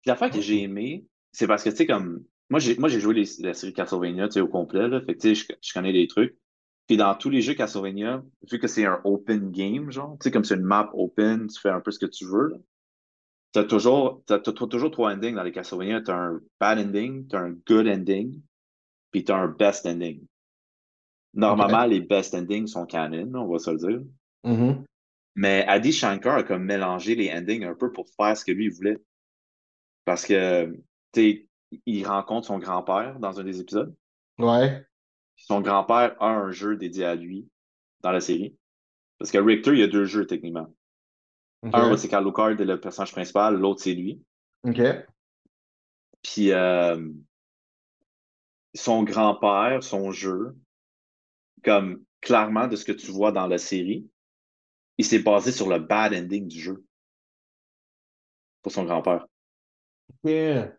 [0.01, 2.23] Puis l'affaire que j'ai aimé, c'est parce que, tu sais, comme.
[2.49, 4.99] Moi, j'ai moi, j'ai joué les- la série Castlevania, tu sais, au complet, là.
[5.01, 6.37] Fait que, tu sais, je, je connais des trucs.
[6.87, 10.31] Puis dans tous les jeux Castlevania, vu que c'est un open game, genre, tu sais,
[10.31, 12.57] comme c'est une map open, tu fais un peu ce que tu veux, là.
[13.53, 16.01] T'as toujours, t'as, t'as toujours trois endings dans les Castlevania.
[16.01, 18.41] T'as un bad ending, t'as un good ending,
[19.11, 20.25] puis t'as un best ending.
[21.33, 24.01] Normalement, les best endings sont canon, on va se le dire.
[24.43, 24.83] Mhm.
[25.35, 28.69] Mais Adi Shankar a comme mélangé les endings un peu pour faire ce que lui
[28.69, 28.97] voulait.
[30.05, 30.65] Parce que,
[31.13, 31.47] tu sais,
[31.85, 33.95] il rencontre son grand-père dans un des épisodes.
[34.37, 34.85] Ouais.
[35.37, 37.47] Son grand-père a un jeu dédié à lui
[38.01, 38.55] dans la série.
[39.17, 40.73] Parce que Richter, il y a deux jeux techniquement.
[41.63, 42.19] Un, c'est est
[42.65, 44.21] le personnage principal, l'autre, c'est lui.
[44.63, 44.81] Ok.
[46.23, 47.09] Puis euh,
[48.73, 50.55] son grand-père, son jeu,
[51.63, 54.09] comme clairement de ce que tu vois dans la série,
[55.01, 56.85] il s'est basé sur le bad ending du jeu.
[58.61, 59.27] Pour son grand-père.
[60.23, 60.77] Yeah.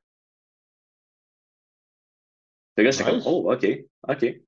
[2.75, 3.67] Fait que là, j'étais comme, oh, OK,
[4.09, 4.41] OK.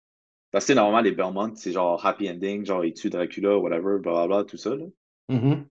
[0.52, 4.44] Parce que normalement, les Belmont, c'est genre happy ending, genre il tue Dracula, whatever, blablabla,
[4.44, 4.76] tout ça.
[4.76, 4.84] Là.
[5.28, 5.66] Mhm.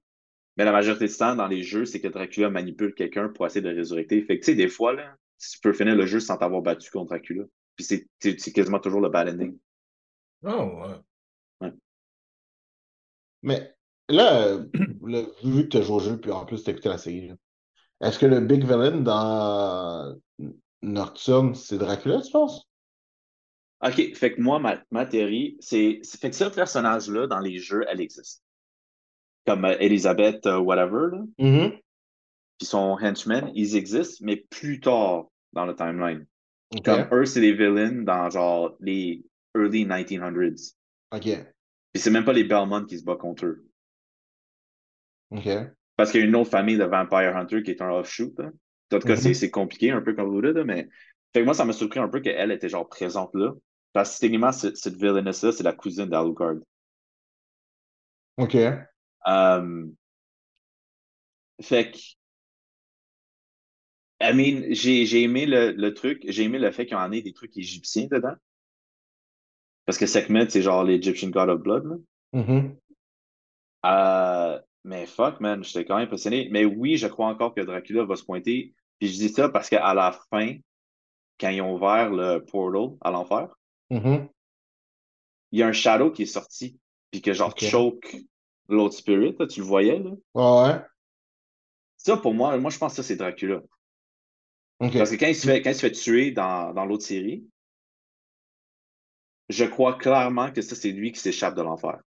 [0.57, 3.61] Mais la majorité du temps, dans les jeux, c'est que Dracula manipule quelqu'un pour essayer
[3.61, 4.21] de le résurrecter.
[4.23, 6.91] Fait que tu sais, des fois, là, tu peux finir le jeu sans t'avoir battu
[6.91, 7.45] contre Dracula.
[7.77, 9.57] Puis c'est- quasiment toujours le bad ending.
[10.43, 10.83] Oh,
[11.61, 11.71] ouais.
[13.41, 13.75] Mais
[14.09, 14.65] là, euh,
[15.03, 17.31] le- vu que tu as joué au jeu, puis en plus, tu écouté la série,
[18.01, 20.15] est-ce que le big villain dans
[20.81, 22.67] Nocturne, c'est Dracula, tu penses?
[23.81, 27.83] OK, fait que moi, ma, ma théorie, c'est fait que ce personnage-là, dans les jeux,
[27.89, 28.41] elle existe.
[29.45, 31.71] Comme euh, Elizabeth, euh, whatever, là, Mhm.
[32.57, 36.25] puis son henchman, ils existent, mais plus tard dans le timeline.
[36.83, 39.23] Comme eux, c'est des villains dans genre les
[39.55, 40.75] early 1900s.
[41.11, 41.23] Ok.
[41.91, 43.65] Puis c'est même pas les Belmont qui se battent contre eux.
[45.95, 48.33] Parce qu'il y a une autre famille de Vampire Hunter qui est un offshoot.
[48.39, 48.51] Hein.
[48.91, 50.87] En tout cas, c'est- c'est compliqué, un peu comme vous dites, mais.
[51.33, 53.53] Fait que moi, ça m'a surpris un peu qu'elle était genre présente là.
[53.91, 56.55] Parce que techniquement, cette, villainess-là, c'est la cousine d'Alucard.
[58.37, 58.55] OK.
[61.61, 61.97] Fait que,
[64.21, 67.11] I mean, j'ai j'ai aimé le, le truc, j'ai aimé le fait qu'il y en
[67.11, 68.35] ait des trucs égyptiens dedans.
[69.85, 71.85] Parce que Sekhmet, c'est genre l'Egyptian God of Blood.
[71.85, 71.95] Là.
[72.33, 72.77] Mhm.
[73.85, 76.49] Euh, mais fuck, man, j'étais quand même impressionné.
[76.51, 78.73] Mais oui, je crois encore que Dracula va se pointer.
[78.99, 80.57] Puis je dis ça parce qu'à la fin,
[81.39, 83.47] quand ils ont ouvert le portal à l'enfer,
[83.89, 84.27] Mhm.
[85.51, 86.79] il y a un shadow qui est sorti.
[87.11, 87.63] Puis que genre Ok.
[87.63, 88.15] choke
[88.69, 90.11] l'autre spirit, là, tu le voyais, là?
[90.33, 90.81] Ouais, ouais.
[91.97, 93.61] Ça, pour moi, moi, je pense que ça, c'est Dracula.
[94.79, 97.45] Parce que quand il se fait, quand il se fait tuer dans, dans l'autre série,
[99.49, 102.01] je crois clairement que ça, c'est lui qui s'échappe de l'enfer.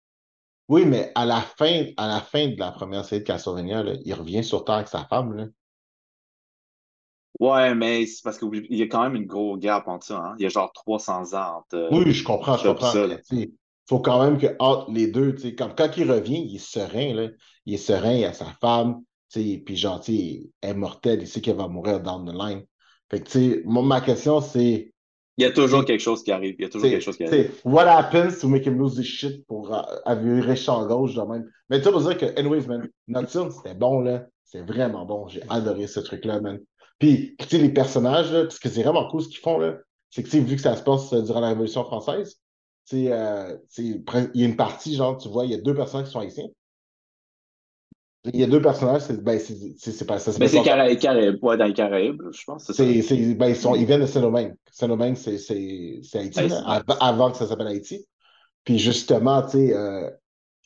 [0.67, 3.93] Oui, mais à la fin, à la fin de la première série de Castlevania, là,
[4.03, 5.33] il revient sur Terre avec sa femme.
[5.33, 5.45] Là.
[7.39, 10.17] Ouais, mais c'est parce qu'il y a quand même une grosse gap entre ça.
[10.19, 10.35] Hein?
[10.39, 11.75] Il y a genre 300 ans entre.
[11.75, 12.91] euh, Oui, je comprends, je comprends.
[13.21, 13.51] sais,
[13.87, 17.29] faut quand même que entre les deux, comme quand il revient, il est serein, là.
[17.65, 21.57] Il est serein, il a sa femme, puis genre, elle est mortelle, il sait qu'elle
[21.57, 22.63] va mourir down the line.
[23.09, 24.92] Fait que, tu sais, moi, ma question, c'est,
[25.37, 26.55] Il y a toujours quelque chose qui arrive.
[26.59, 27.51] Il y a toujours quelque chose qui arrive.
[27.63, 29.73] what happens to make him lose his shit pour
[30.05, 31.49] avirer champ gauche de même?
[31.69, 34.27] Mais tu pour dire que, anyways, man, Nocturne, c'était bon, là.
[34.45, 35.27] C'est vraiment bon.
[35.27, 36.59] J'ai adoré ce truc-là, man.
[36.99, 39.77] Puis, tu sais, les personnages, là, parce que c'est vraiment cool ce qu'ils font, là,
[40.11, 42.35] c'est que, tu sais, vu que ça se passe euh, durant la Révolution française,
[42.87, 45.55] tu sais, euh, tu sais, il y a une partie, genre, tu vois, il y
[45.55, 46.47] a deux personnages qui sont haïtiens.
[48.25, 50.31] Il y a deux personnages, c'est ben, c'est c'est- c'est pas ça.
[50.39, 52.63] Mais c'est Caraïbes, ouais, dans les Caraïbes, je pense.
[52.65, 54.55] c'est c'est, c'est- ben, ils, sont, ils viennent de Saint-Domingue.
[54.71, 58.05] Saint-Domingue, c'est, c'est, c'est Haïti, là, c'est- av- avant que ça s'appelle Haïti.
[58.63, 60.09] Puis justement, tu sais, euh,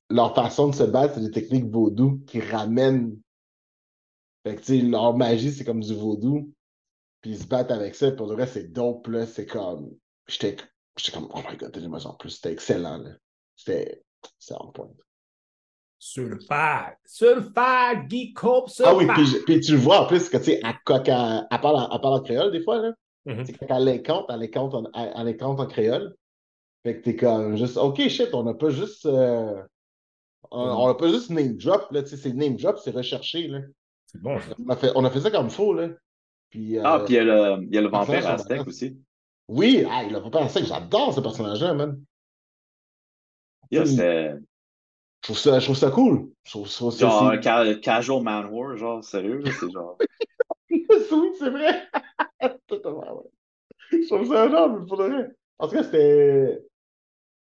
[0.09, 3.17] leur façon de se battre, c'est des techniques vaudou qui ramènent.
[4.43, 6.53] Fait que, tu sais, leur magie, c'est comme du vaudou.
[7.21, 8.11] Puis ils se battent avec ça.
[8.11, 9.25] Pour le reste, c'est dope, là.
[9.25, 9.91] C'est comme.
[10.27, 10.57] J'étais
[10.97, 12.31] j'étais comme, oh my god, des émotions en plus.
[12.31, 13.11] C'était excellent, là.
[13.55, 14.03] C'était.
[14.39, 14.89] C'était on point.
[15.99, 16.95] Sulfade.
[17.05, 20.61] Sulfade, Geek Cope, Ah oui, puis, puis tu le vois en plus que, tu sais,
[20.63, 22.93] elle, elle, elle parle en, elle parle en créole, des fois, là.
[23.25, 23.45] Mhm.
[23.45, 26.15] C'est quand elle les compte, elle les compte en, elle, elle les compte en créole.
[26.83, 29.05] Fait que t'es comme juste, OK, shit, on n'a pas juste.
[29.05, 29.61] euh,
[30.51, 32.03] on on n'a pas juste name drop, là.
[32.03, 33.59] Tu sais, c'est name drop, c'est recherché, là.
[34.05, 34.55] C'est bon, ça.
[34.65, 35.89] On a fait, on a fait ça comme faux, là.
[36.49, 38.67] Puis, euh, Ah, puis il y a le, il y a le ça, vampire aztèque
[38.67, 38.97] aussi.
[39.49, 42.01] Oui, ah, il a pas pensé que j'adore ce personnage-là, man.
[43.69, 43.83] Yeah,
[45.21, 46.29] Je trouve ça, je trouve ça cool.
[46.45, 46.99] Je trouve, je trouve ça.
[46.99, 49.97] genre ca- casual man war, genre sérieux, c'est genre.
[50.69, 50.85] oui,
[51.39, 51.87] c'est vrai.
[52.67, 53.29] Totalement, ouais.
[53.91, 55.29] Je trouve ça énorme, mais pour vrai.
[55.59, 56.61] En tout cas, c'était.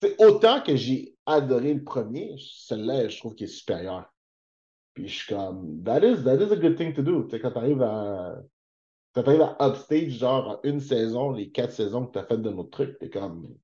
[0.02, 4.14] c'est autant que j'ai adoré le premier, celui-là, je trouve qu'il est supérieur.
[4.94, 7.24] Puis je suis comme, that is, that is a good thing to do.
[7.24, 8.38] Tu sais, quand t'arrives à.
[9.14, 12.50] Quand t'arrives à upstage, genre, en une saison, les quatre saisons que t'as faites de
[12.52, 13.56] notre truc, t'es comme.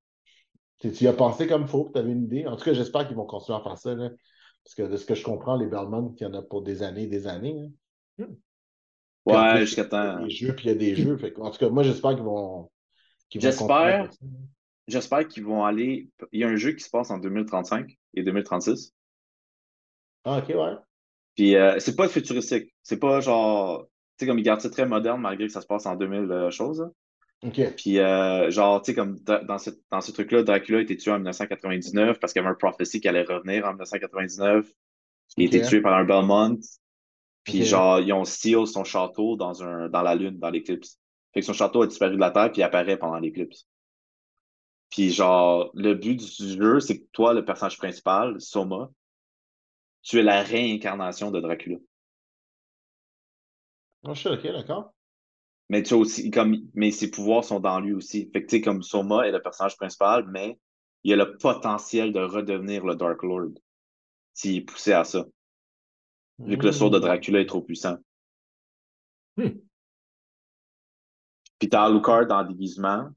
[0.79, 2.47] Tu tu y as pensé comme faut, tu avais une idée?
[2.47, 4.09] En tout cas, j'espère qu'ils vont continuer à faire ça, là.
[4.63, 6.83] Parce que de ce que je comprends, les Bellman, il y en a pour des
[6.83, 7.55] années et des années.
[8.19, 8.25] hein.
[9.25, 10.23] En Ouais, jusqu'à Il y a temps.
[10.23, 11.17] des jeux, puis il y a des jeux.
[11.17, 12.69] Fait que, en tout cas, moi, j'espère qu'ils vont.
[14.87, 16.09] J'espère qu'ils vont aller.
[16.31, 18.93] Il y a un jeu qui se passe en 2035 et 2036.
[20.23, 20.75] Ah, ok, ouais.
[21.35, 22.73] Puis euh, c'est pas futuristique.
[22.83, 23.85] C'est pas genre.
[24.17, 26.31] Tu sais, comme ils gardent ça très moderne malgré que ça se passe en 2000
[26.31, 26.89] euh, choses.
[27.41, 27.49] Là.
[27.49, 27.75] Ok.
[27.75, 30.97] Puis euh, genre, tu sais, comme da- dans ce, dans ce truc-là, Dracula a été
[30.97, 34.67] tué en 1999 parce qu'il y avait un prophétie qui allait revenir en 1999.
[35.37, 36.59] Il a été tué par un Belmont.
[37.43, 40.99] Puis genre, ils ont steal son château dans, un, dans la lune, dans l'éclipse.
[41.33, 43.67] Fait que son château a disparu de la Terre puis il apparaît pendant l'éclipse.
[44.89, 48.89] Puis genre, le but du jeu, c'est que toi, le personnage principal, Soma,
[50.01, 51.77] tu es la réincarnation de Dracula.
[54.03, 54.93] Oh, je suis ok, d'accord.
[55.69, 58.29] Mais tu aussi, comme, mais ses pouvoirs sont dans lui aussi.
[58.33, 60.57] Fait que tu sais, comme Soma est le personnage principal, mais
[61.03, 63.51] il a le potentiel de redevenir le Dark Lord.
[64.33, 65.25] S'il est poussé à ça.
[66.39, 67.01] Vu que le sort de Hmm.
[67.01, 67.97] Dracula est trop puissant.
[69.37, 69.49] Hmm.
[71.59, 73.09] Puis t'as Alucard en déguisement,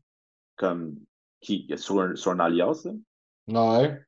[0.57, 0.97] comme,
[1.41, 2.93] qui, sur un, sur un alias, là,
[3.49, 4.01] Ouais.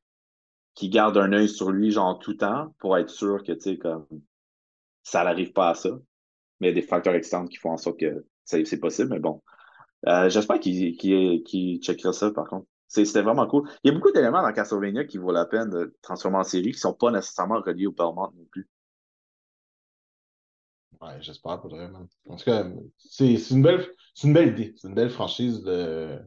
[0.73, 3.61] qui garde un œil sur lui, genre, tout le temps, pour être sûr que, tu
[3.61, 4.05] sais, comme,
[5.03, 5.89] ça n'arrive pas à ça.
[6.59, 9.19] Mais il y a des facteurs externes qui font en sorte que c'est possible, mais
[9.19, 9.41] bon.
[10.07, 12.67] Euh, J'espère qu'il qu'il checkera ça, par contre.
[12.87, 13.69] C'est- C'était vraiment cool.
[13.83, 16.71] Il y a beaucoup d'éléments dans Castlevania qui vaut la peine de transformer en série,
[16.73, 18.69] qui sont pas nécessairement reliés au Belmont non plus.
[21.01, 22.07] Ouais, j'espère pour vrai, man.
[22.29, 22.65] En tout cas,
[22.97, 24.73] c'est c'est une belle, c'est une belle idée.
[24.77, 26.19] C'est une belle franchise de.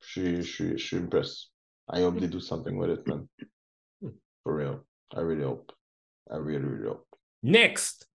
[0.00, 1.50] Je suis, je suis, je suis impressed.
[1.92, 3.28] I hope they do something with it, man.
[4.44, 4.84] For real.
[5.14, 5.72] I really hope.
[6.30, 7.06] I really, really hope.
[7.42, 8.07] Next.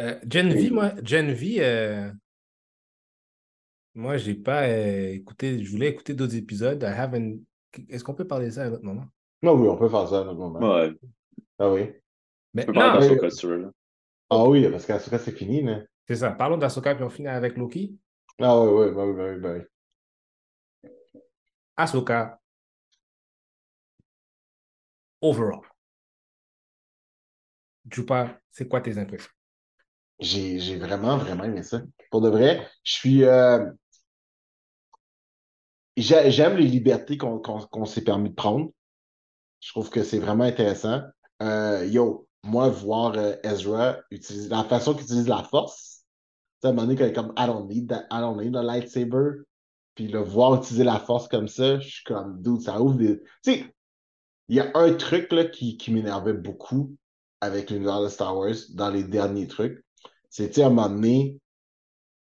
[0.00, 2.10] Euh, Gen V, moi, Gen V, euh,
[3.94, 5.62] Moi, j'ai pas euh, écouté.
[5.64, 6.82] Je voulais écouter d'autres épisodes.
[6.82, 7.40] I haven't-
[7.88, 9.06] Est-ce qu'on peut parler de ça à un autre moment?
[9.42, 10.58] Non, oui, on peut faire ça à un autre moment.
[10.60, 10.92] Ouais,
[11.58, 11.90] Ah oui.
[12.52, 13.70] Mais tu peux parler mais- d'Asoka, si tu veux, là.
[14.28, 15.80] Ah oui, parce qu'Asuka, c'est fini, là.
[16.06, 16.30] c'est ça.
[16.32, 17.96] Parlons d'Asoka puis on finit avec Loki.
[18.38, 19.52] Ah oui, oui, bah oui, bah oui, bah
[20.84, 20.90] oui.
[21.76, 22.38] Ahsoka.
[25.22, 25.62] Overall.
[27.90, 29.30] Jupa, c'est quoi tes impressions?
[30.18, 31.80] J'ai, j'ai vraiment, vraiment aimé ça.
[32.10, 33.24] Pour de vrai, je suis.
[33.24, 33.66] euh,
[35.96, 38.70] j'ai- J'aime les libertés qu'on qu'on- s'est permis de prendre.
[39.60, 41.02] Je trouve que c'est vraiment intéressant.
[41.42, 46.04] Euh, yo, moi, voir euh, Ezra utiliser la façon qu'il utilise la force,
[46.64, 49.44] à un moment donné, comme I don't need that, I don't need lightsaber,
[49.96, 53.20] puis le voir utiliser la force comme ça, je suis comme, dude, ça ouvre des.
[53.44, 53.66] Tu sais,
[54.50, 56.96] il y a un truc là, qui, qui m'énervait beaucoup
[57.42, 59.84] avec l'univers de Star Wars dans les derniers trucs.
[60.30, 61.40] C'était à un moment donné,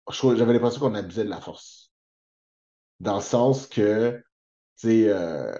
[0.09, 1.91] j'avais l'impression qu'on abusait de la force.
[2.99, 4.23] Dans le sens que,
[4.77, 5.55] tu sais, euh,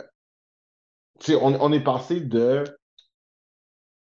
[1.42, 2.64] on, est passé de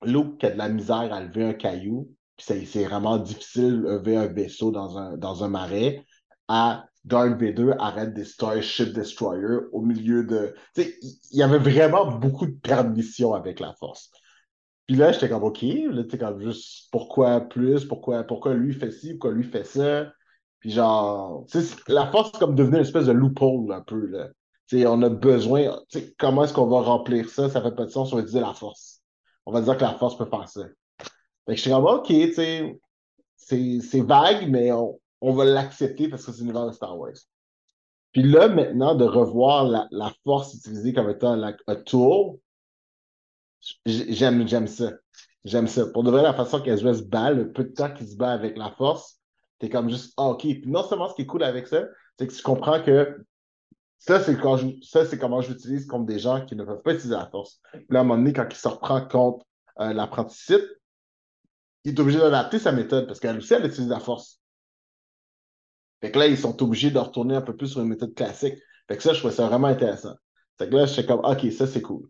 [0.02, 4.16] Luke qui a de la misère à lever un caillou, puis c'est vraiment difficile lever
[4.16, 6.04] un vaisseau dans un, dans un marais,
[6.48, 10.54] à Darth Vader arrête des Starship Destroyer au milieu de.
[10.74, 14.10] Tu sais, il y avait vraiment beaucoup de permission avec la force.
[14.86, 18.74] Puis là, j'étais comme, OK, là, tu sais, comme juste, pourquoi plus, pourquoi, pourquoi lui
[18.74, 20.12] fait ci, pourquoi lui fait ça?
[20.60, 21.58] Puis genre, tu
[21.88, 24.28] la force, c'est comme devenir une espèce de loophole, un peu, là.
[24.66, 27.50] Tu sais, on a besoin, tu sais, comment est-ce qu'on va remplir ça?
[27.50, 29.02] Ça fait pas de sens, on va utiliser la force.
[29.46, 30.62] On va dire que la force peut faire ça.
[31.46, 32.78] Fait que je suis comme, OK, tu sais,
[33.36, 37.12] c'est vague, mais on, on va l'accepter parce que c'est l'univers de Star Wars.
[38.12, 42.38] Puis là, maintenant, de revoir la, la force utilisée comme étant un tool,
[43.86, 44.92] j'aime j'aime ça.
[45.44, 45.86] J'aime ça.
[45.86, 48.32] Pour de vrai, la façon qu'Ezra se bat, le peu de temps qu'il se bat
[48.32, 49.20] avec la force,
[49.58, 50.40] t'es comme juste, ah, OK.
[50.40, 51.84] Puis non seulement ce qui est cool avec ça,
[52.18, 53.24] c'est que tu comprends que
[53.98, 56.92] ça, c'est quand ça, c'est comment je l'utilise contre des gens qui ne peuvent pas
[56.92, 57.60] utiliser la force.
[57.88, 59.46] Là, à un moment donné, quand il se reprend contre
[59.80, 59.92] euh,
[61.84, 64.40] il est obligé d'adapter sa méthode parce qu'elle aussi, elle utilise la force.
[66.00, 68.58] Fait que là, ils sont obligés de retourner un peu plus sur une méthode classique.
[68.88, 70.14] Fait que ça, je trouvais ça vraiment intéressant.
[70.58, 72.08] Fait que là, j'étais comme, OK, ça, c'est cool.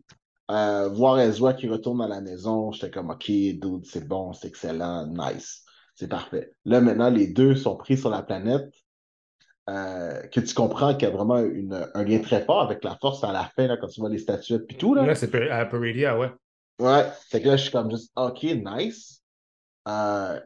[0.51, 4.47] Euh, voir Ezra qui retourne à la maison, j'étais comme, OK, dude, c'est bon, c'est
[4.47, 5.63] excellent, nice.
[5.95, 6.51] C'est parfait.
[6.65, 8.71] Là, maintenant, les deux sont pris sur la planète.
[9.67, 12.95] euh, que tu comprends qu'il y a vraiment une- un lien très fort avec la
[13.01, 14.93] force à la fin, là, quand tu vois les statuettes et tout.
[14.93, 15.03] Là.
[15.07, 16.29] Là, c'est à Peridia, ouais.
[16.79, 19.23] Ouais, fait que là, je suis comme juste, OK, nice.
[19.87, 20.39] Euh,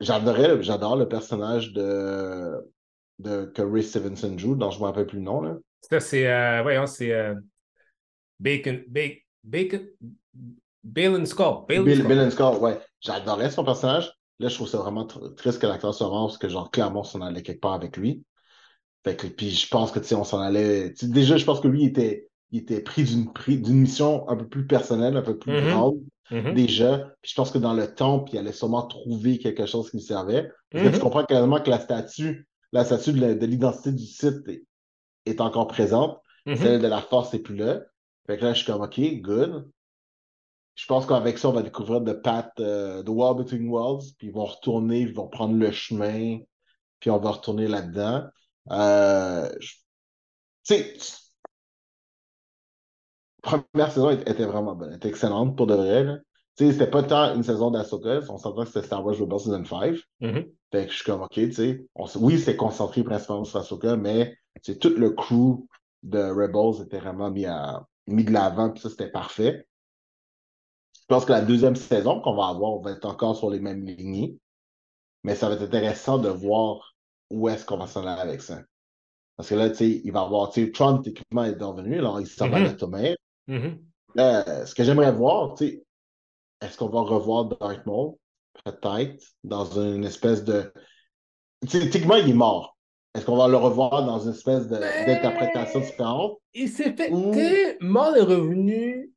[0.00, 2.50] j'adorais, j'adore le personnage de,
[3.20, 5.54] de que Ray Stevenson joue, dont je ne me rappelle plus le nom, là.
[5.82, 7.12] Ça, c'est, euh, voyons, c'est
[8.40, 9.86] Bacon, Bacon, Bacon,
[10.82, 11.64] Balin Skull.
[11.68, 12.02] Balin Bill.
[12.06, 12.78] Bill and Skull, ouais.
[13.00, 14.12] J'adorais son personnage.
[14.40, 17.00] Là, je trouve ça vraiment tr- triste que l'acteur soit mort, parce que, genre, clairement,
[17.00, 18.24] on s'en allait quelque part avec lui.
[19.04, 20.92] Fait que, puis je pense que, tu sais, on s'en allait...
[21.02, 24.66] déjà, je pense que lui, il était, il était pris d'une mission un peu plus
[24.66, 26.00] personnelle, un peu plus grande.
[26.30, 26.54] Mhm.
[26.54, 27.12] déjà.
[27.20, 30.02] Puis je pense que dans le temple, il allait sûrement trouver quelque chose qui lui
[30.02, 30.50] servait.
[30.70, 34.64] Parce que tu comprends clairement que la statue, la statue de l'identité du site est,
[35.26, 36.18] est encore présente.
[36.56, 37.82] Celle de la force n'est plus là.
[38.26, 39.70] Fait que là, je suis comme, OK, good.
[40.76, 44.28] Je pense qu'avec ça, on va découvrir The Path, euh, The Wall Between Worlds, puis
[44.28, 46.40] ils vont retourner, ils vont prendre le chemin,
[47.00, 48.24] puis on va retourner là-dedans.
[48.72, 49.74] Euh, je-
[50.64, 50.96] Tu sais,
[53.42, 56.04] première saison était vraiment bonne, était excellente pour de vrai.
[56.04, 56.18] là.
[56.56, 59.40] Tu sais, c'était pas tant une saison d'Asoka, on s'entend que c'était Star Wars Rebels
[59.40, 59.96] Season 5.
[60.20, 60.44] Mhm.
[60.72, 63.96] Fait que je suis comme, OK, tu sais, on oui, c'est concentré principalement sur Ahsoka,
[63.96, 65.66] mais c'est tout le crew
[66.02, 69.66] de Rebels était vraiment mis, à, mis de l'avant, puis ça, c'était parfait.
[71.00, 73.60] Je pense que la deuxième saison qu'on va avoir, on va être encore sur les
[73.60, 74.38] mêmes lignées,
[75.22, 76.94] mais ça va être intéressant de voir
[77.30, 78.62] où est-ce qu'on va s'en aller avec ça.
[79.36, 82.20] Parce que là, tu sais, il va avoir, tu sais, Tron, techniquement, est revenu, alors
[82.20, 83.18] il s'en va à l'automate.
[83.48, 83.84] Mhm.
[84.14, 85.84] Là, ce que j'aimerais voir, tu sais,
[86.60, 87.48] est-ce qu'on va revoir
[87.84, 88.14] Maul?
[88.64, 90.72] Peut-être, dans une espèce de.
[91.62, 92.73] Tu sais, techniquement, il est mort.
[93.14, 96.38] Est-ce qu'on va le revoir dans une espèce Mais- d'interprétation différente?
[96.52, 97.10] Il s'est fait.
[97.32, 99.12] Sais, Maul est revenu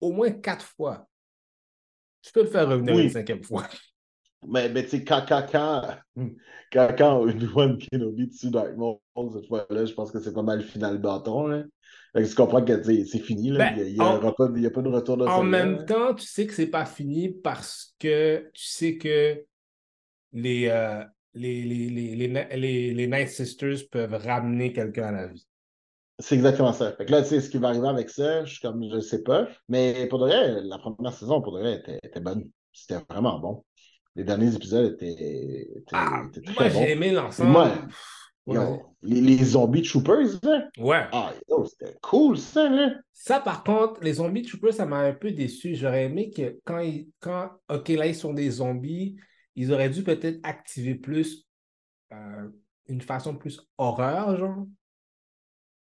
[0.00, 1.06] au moins quatre fois.
[2.22, 3.04] Tu peux le faire revenir Oui.
[3.04, 3.66] une cinquième fois.
[4.46, 5.96] Mais, mais tu sais, quand, quand, quand,
[6.72, 8.98] quand, quand une One Kenobi dessus Darth Maul,
[9.32, 11.46] cette fois-là, je pense que c'est pas mal le final bâton.
[11.46, 11.64] Là.
[12.14, 13.50] Fait que tu comprends que c'est fini.
[13.50, 13.70] Là.
[13.72, 15.82] Ben, il n'y a, pas, de retour de En même là.
[15.84, 19.44] temps, tu sais que c'est pas fini parce que tu sais que
[20.32, 21.04] les, euh,
[21.34, 25.46] les, les, les, les, Night Sisters peuvent ramener quelqu'un à la vie.
[26.18, 26.92] C'est exactement ça.
[26.92, 29.00] Fait que là, tu sais, ce qui va arriver avec ça, je suis comme, je
[29.00, 29.48] sais pas.
[29.68, 32.48] Mais pour de vrai, la première saison, pour de vrai, était, était bonne.
[32.72, 33.64] C'était vraiment bon.
[34.14, 36.78] Les derniers épisodes étaient, étaient, Ah, étaient très moi, bons.
[36.78, 37.50] j'ai aimé l'ensemble.
[37.50, 37.72] Moi,
[38.46, 40.68] Ouais, Yo, les, les zombies troopers, là.
[40.76, 41.06] Ouais.
[41.12, 41.32] Ah,
[41.66, 42.94] c'était cool, ça, là.
[43.12, 45.74] Ça, par contre, les zombies troopers, ça m'a un peu déçu.
[45.74, 49.16] J'aurais aimé que quand ils, quand, OK, là, ils sont des zombies,
[49.56, 51.46] ils auraient dû peut-être activer plus
[52.12, 52.48] euh,
[52.86, 54.66] une façon plus horreur, genre.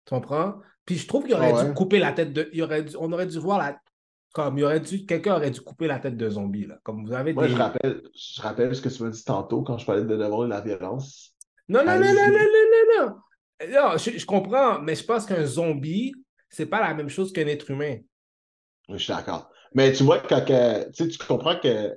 [0.07, 0.61] Tu comprends?
[0.85, 1.75] Puis je trouve qu'il aurait dû ouais.
[1.75, 2.49] couper la tête de.
[2.53, 3.79] il aurait dû- on aurait dû voir la.
[4.33, 5.07] Comme il aurait dû.
[5.07, 6.79] Quelqu'un aurait dû couper la tête de zombie, là.
[6.83, 7.53] Comme vous avez Moi, des.
[7.53, 10.43] je rappelle, je rappelle ce que tu m'as dit tantôt quand je parlais de devoir
[10.43, 11.35] de la violence.
[11.69, 13.17] Non, non, non, non, non, non, non, non.
[13.73, 16.15] Non, je, je comprends, mais je pense qu'un zombie,
[16.49, 17.99] c'est pas la même chose qu'un être humain.
[18.89, 19.51] Oui, je suis d'accord.
[19.75, 21.93] Mais tu vois, quand que- tu sais, tu comprends que.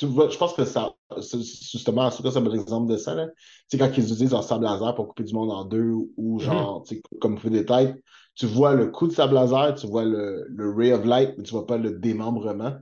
[0.00, 0.94] Je pense que ça.
[1.20, 3.14] c'est Justement, c'est un bon exemple de ça.
[3.16, 3.32] Tu
[3.68, 6.82] sais, quand ils utilisent leur sable laser pour couper du monde en deux ou genre,
[6.84, 7.96] tu sais, comme couper des têtes,
[8.34, 11.44] tu vois le coup de sable laser, tu vois le, le ray of light, mais
[11.44, 12.76] tu vois pas le démembrement.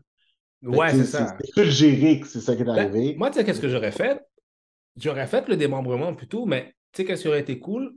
[0.63, 1.37] Ouais, c'est ça.
[1.57, 3.17] C'est suggéré que c'est ça qui est Ben, arrivé.
[3.17, 4.21] moi, tu sais, qu'est-ce que j'aurais fait?
[4.97, 7.95] J'aurais fait le démembrement plutôt, mais tu sais, qu'est-ce qui aurait été cool?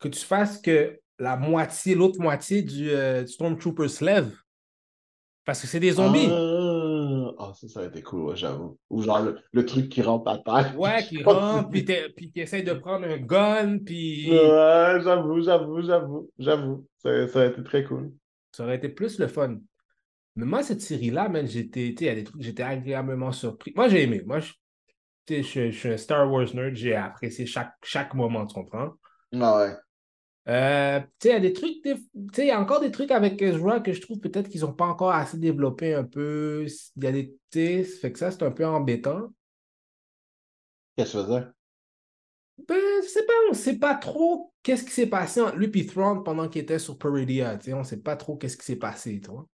[0.00, 4.32] Que tu fasses que la moitié, l'autre moitié du, euh, du Stormtrooper se lève.
[5.44, 6.34] Parce que c'est des zombies.
[6.36, 6.63] Ah,
[7.54, 8.78] ça, ça aurait été cool, ouais, j'avoue.
[8.90, 10.76] Ou genre le, le truc qui rentre à terre.
[10.76, 11.84] Ouais, qui rentrent, puis
[12.32, 16.86] qui essayent de prendre un gun, puis Ouais, j'avoue, j'avoue, j'avoue, j'avoue.
[16.98, 18.12] Ça, ça aurait été très cool.
[18.52, 19.58] ça aurait été plus le fun.
[20.36, 23.72] Mais moi, cette série-là, man, j'étais, il y a des trucs, j'étais agréablement surpris.
[23.76, 24.22] Moi, j'ai aimé.
[24.26, 24.54] Moi, je,
[25.28, 28.94] je suis un Star Wars nerd, j'ai apprécié chaque, chaque moment, tu comprends?
[29.40, 29.76] Ah ouais.
[30.46, 33.40] Euh, tu sais, il y a des trucs, il y a encore des trucs avec
[33.40, 36.66] Ezra que je trouve peut-être qu'ils n'ont pas encore assez développé un peu.
[36.96, 39.30] Il y a des, ça fait que ça, c'est un peu embêtant.
[40.96, 41.52] Qu'est-ce que tu veux dire?
[42.68, 45.70] Ben, je sais pas, on ne sait pas trop qu'est-ce qui s'est passé entre lui
[45.74, 48.56] et Thrawn pendant qu'il était sur Peridia, tu sais, on ne sait pas trop qu'est-ce
[48.56, 49.46] qui s'est passé, toi.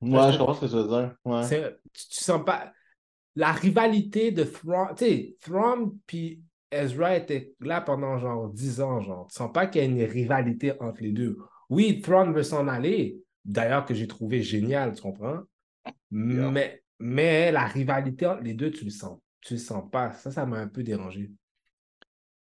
[0.00, 1.14] Ouais, je je ce que tu veux dire.
[1.24, 1.48] Ouais.
[1.48, 1.56] Tu,
[1.92, 2.72] tu sens pas.
[3.34, 6.42] La rivalité de Thrawn, tu sais, Thrawn puis
[6.82, 9.26] Ezra étaient là pendant genre 10 ans, genre.
[9.28, 11.38] Tu sens pas qu'il y a une rivalité entre les deux.
[11.70, 15.40] Oui, Thrawn veut s'en aller, d'ailleurs que j'ai trouvé génial, tu comprends?
[16.10, 16.50] Yeah.
[16.50, 19.18] Mais, mais la rivalité entre les deux, tu le sens.
[19.40, 20.12] Tu le sens pas.
[20.12, 21.30] Ça, ça m'a un peu dérangé.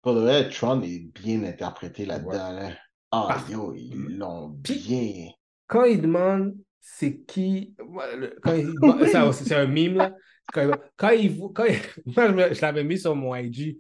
[0.03, 2.53] Pour de vrai, Tron est bien interprété là-dedans.
[2.53, 2.71] là.
[3.11, 5.29] Ah, Parce- yo, ils l'ont bien.
[5.67, 7.75] quand il demande c'est qui.
[7.79, 8.73] le- Quand il,
[9.33, 10.13] c'est un mime, là.
[10.53, 11.79] Quand il, quand il, quand il-
[12.35, 13.79] moi, je l'avais mis sur mon IG,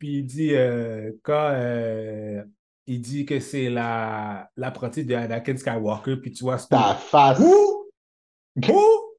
[0.00, 2.42] puis il dit euh, quand euh,
[2.86, 7.38] il dit que c'est la l'apprenti de Anakin Skywalker, puis tu vois ce Ta face.
[7.38, 7.90] Who?
[8.66, 9.16] Who?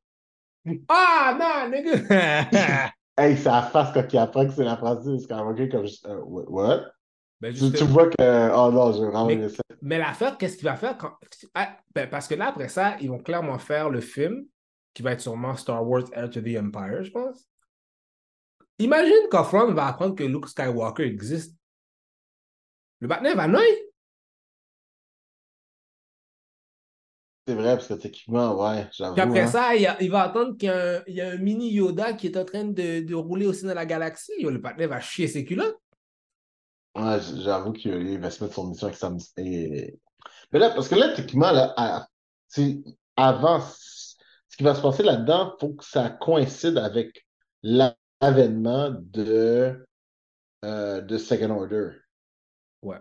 [0.89, 2.91] Ah, non, nigga!
[3.17, 6.85] Hey, sa face quand il apprend que c'est l'apprenti de Skywalker comme euh, what?
[7.39, 8.51] Ben, Tu, vois que.
[8.55, 9.61] Oh non, j'ai vraiment Mais- ça.
[9.81, 11.11] Mais l'affaire, qu'est-ce qu'il va faire quand.
[11.53, 14.45] Ah, ben, parce que là, après ça, ils vont clairement faire le film
[14.93, 17.47] qui va être sûrement Star Wars Heir to the Empire, je pense.
[18.81, 21.55] Imagine quand Thrawn va apprendre que Luke Skywalker existe.
[22.99, 23.87] Le Batman va noyer.
[27.47, 29.13] C'est vrai, parce que techniquement, ouais, j'avoue.
[29.15, 29.47] Puis après hein.
[29.47, 31.37] ça, il, y a- il va attendre qu'il y, a un- il y a un
[31.37, 34.31] mini Yoda qui est en train de, de rouler aussi dans la galaxie.
[34.41, 35.77] Le Batman va chier ses culottes.
[36.95, 39.17] Ouais, j'avoue qu'il va se mettre son mission avec Sam.
[39.37, 39.97] et-
[40.51, 42.07] Mais là, parce que là, techniquement, là, à-
[42.47, 42.83] c'est-
[43.15, 47.25] avant, ce qui va se passer là-dedans, il faut que ça coïncide avec
[47.63, 49.85] la- l'avènement de,
[50.63, 51.89] euh, de Second Order.
[52.81, 52.99] Ouais.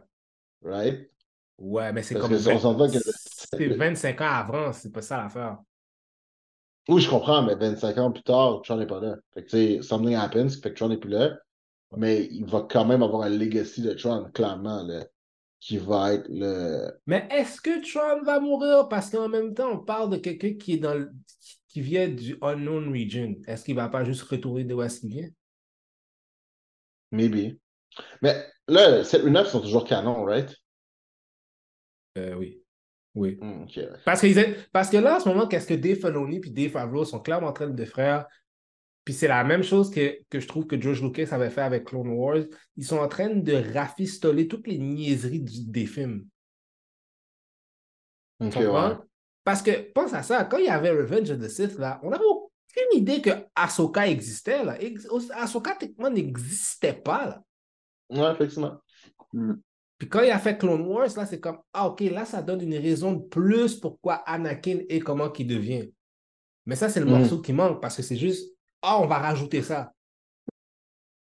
[0.63, 1.11] Right?
[1.59, 2.31] Ouais, mais c'est comme.
[2.31, 5.59] que si on 20 s'entend que- C'est 25 ans avant, c'est pas ça l'affaire.
[6.89, 9.17] Oui, je comprends, mais 25 ans plus tard, Tron n'est pas là.
[9.35, 11.37] Fait que, something happens, fait que Tron n'est plus là.
[11.97, 15.05] Mais il va quand même avoir un legacy de Tron, clairement, là,
[15.61, 16.91] qui va être le.
[17.07, 18.89] Mais est-ce que Tron va mourir?
[18.89, 22.37] Parce qu'en même temps, on parle de quelqu'un qui est dans le- qui vient du
[22.43, 23.37] unknown region.
[23.47, 25.29] Est-ce qu'il va pas juste retourner de où est-ce qu'il vient?
[27.13, 27.59] Maybe.
[28.23, 30.55] Mais là, 7 et 9 sont toujours canon, right?
[32.19, 32.63] Euh, oui.
[33.15, 33.39] Oui.
[33.41, 33.89] Hmm, ouais.
[34.05, 37.05] Parce que, parce que là, en ce moment, qu'est-ce que Dave Filoni et Dave Favreau
[37.05, 38.27] sont clairement en train de faire?
[39.05, 41.85] Puis c'est la même chose que, que je trouve que George Lucas avait fait avec
[41.87, 42.45] Clone Wars.
[42.77, 46.27] Ils sont en train de rafistoler toutes les niaiseries du- des films.
[48.39, 48.89] Ok, Tu comprends?
[48.91, 48.97] ouais.
[49.45, 52.11] Parce que, pense à ça, quand il y avait Revenge of the Sith, là, on
[52.11, 54.65] n'avait aucune idée que Ahsoka existait.
[54.65, 54.77] Là.
[55.35, 57.27] Ahsoka, techniquement, n'existait pas.
[57.27, 57.43] Là.
[58.11, 58.79] Ouais, effectivement.
[59.99, 62.61] Puis quand il a fait Clone Wars, là, c'est comme, ah, OK, là, ça donne
[62.63, 65.91] une raison de plus pourquoi Anakin est comment qu'il devient.
[66.67, 67.19] Mais ça, c'est le Mhm.
[67.19, 69.93] morceau qui manque parce que c'est juste, ah, on va rajouter ça.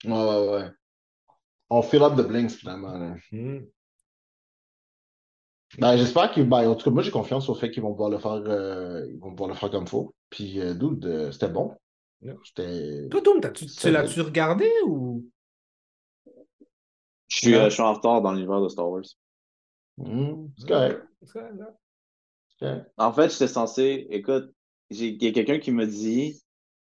[0.04, 0.68] Ouais, ouais, ouais.
[1.70, 2.96] On fill up the blinks, finalement.
[2.98, 3.14] là.
[5.78, 6.48] Ben, j'espère qu'ils.
[6.48, 9.06] Ben, en tout cas, moi, j'ai confiance au fait qu'ils vont pouvoir le faire, euh,
[9.10, 10.14] ils vont pouvoir le faire comme il faut.
[10.30, 11.74] Puis, euh, dude, euh, c'était bon.
[13.10, 15.24] Toi, Tom, t'as-tu- tu l'as-tu regardé ou?
[17.28, 19.02] Je suis, euh, je suis en retard dans l'univers de Star Wars.
[19.96, 21.02] Hmm, c'est correct.
[22.96, 24.50] En fait, j'étais censé, écoute,
[24.90, 26.40] j'ai- il y a quelqu'un qui me dit,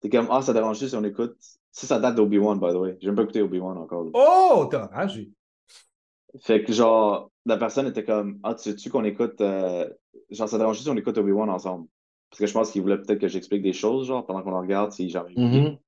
[0.01, 1.37] t'es comme, ah, ça dérange si on écoute.
[1.71, 2.97] Ça, ça date d'Obi-Wan, by the way.
[3.01, 4.05] J'ai même pas écouté Obi-Wan encore.
[4.05, 4.11] là.
[4.15, 5.31] Oh, t'as enragé.
[6.41, 9.89] Fait que, genre, la personne était comme, ah, tu sais-tu qu'on écoute, euh,
[10.31, 11.89] genre, ça dérange si on écoute Obi-Wan ensemble?
[12.31, 14.59] Parce que je pense qu'il voulait peut-être que j'explique des choses, genre, pendant qu'on le
[14.59, 15.33] regarde, si jamais.
[15.37, 15.79] Mhm.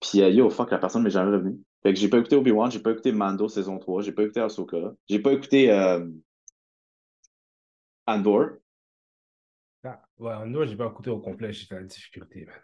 [0.00, 1.58] Puis, euh, yo, fuck, la personne m'est jamais revenue.
[1.82, 4.40] Fait que j'ai pas écouté Obi-Wan, j'ai pas écouté Mando saison 3, j'ai pas écouté
[4.40, 6.06] Ahsoka, j'ai pas écouté euh,
[8.06, 8.46] Andor.
[9.84, 12.54] Ah, ouais, Andor, j'ai pas écouté au complet, j'ai fait la difficulté, man.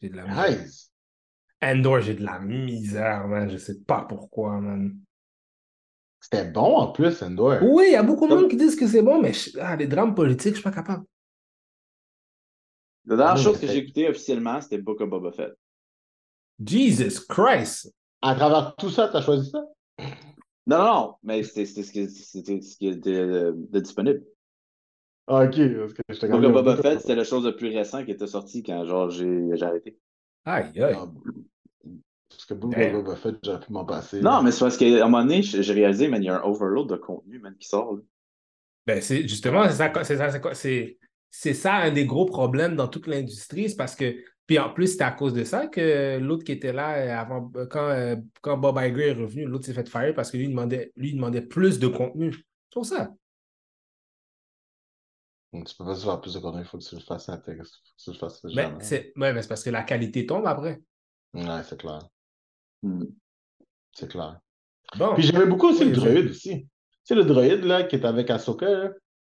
[0.00, 0.62] J'ai de la misère.
[0.62, 0.92] Nice.
[1.62, 3.50] Andor, j'ai de la misère, man.
[3.50, 4.96] Je sais pas pourquoi, man.
[6.20, 7.58] C'était bon en plus, Endor.
[7.62, 9.76] Oui, il y a beaucoup de monde qui disent que c'est bon, mais je- ah,
[9.76, 11.04] les drames politiques, je suis pas capable.
[13.06, 15.54] La dernière Oui, chose que j'ai écouté officiellement, c'était Book of Boba Fett.
[16.64, 17.92] Jesus Christ!
[18.22, 19.64] À travers tout ça, t'as choisi ça?
[20.66, 24.22] Non, non, non, mais c'était ce qui c'était ce qui était euh, de disponible.
[25.26, 25.56] Ah, ok.
[25.78, 28.26] Parce que j'étais Book of Boba Fett, c'était la chose le plus récent qui était
[28.26, 29.98] sorti quand genre j'ai j'ai arrêté.
[30.44, 30.96] Aïe, aïe.
[32.30, 32.92] Parce que Book of Damn.
[32.92, 34.20] Boba Fett, j'aurais pu m'en passer.
[34.20, 36.42] Non, mais c'est parce qu'à un moment donné, j'ai réalisé, man, il y a un
[36.42, 37.94] overload de contenu, man, qui sort.
[37.96, 38.02] là.
[38.86, 40.98] Ben, c'est justement, c'est ça, c'est ça, c'est quoi- c'est-
[41.30, 44.16] c'est ça un des gros problèmes dans toute l'industrie, c'est parce que,
[44.46, 47.50] puis en plus, c'est à cause de ça que l'autre qui était là euh, avant,
[47.56, 50.44] euh, quand, euh, quand Bob Iger est revenu, l'autre s'est fait fire parce que lui
[50.46, 52.32] il demandait, lui, il demandait plus de contenu.
[52.32, 53.10] C'est pour ça.
[55.52, 57.28] Donc, Tu peux pas se faire plus de contenu, il faut que tu le fasses
[57.28, 57.76] intéressant.
[57.84, 58.72] Faut que tu le fasses Mais jamais.
[58.78, 60.80] Ben, c'est ouais, mais c'est parce que la qualité tombe après.
[61.34, 62.08] Ouais, c'est clair.
[62.82, 63.04] Hmm.
[63.92, 64.40] C'est clair.
[64.96, 65.14] Bon.
[65.14, 66.62] Puis j'aimais beaucoup aussi Oui, le droïde aussi.
[66.62, 66.68] Tu
[67.04, 68.90] sais, le droïde là, qui est avec Ahsoka, là,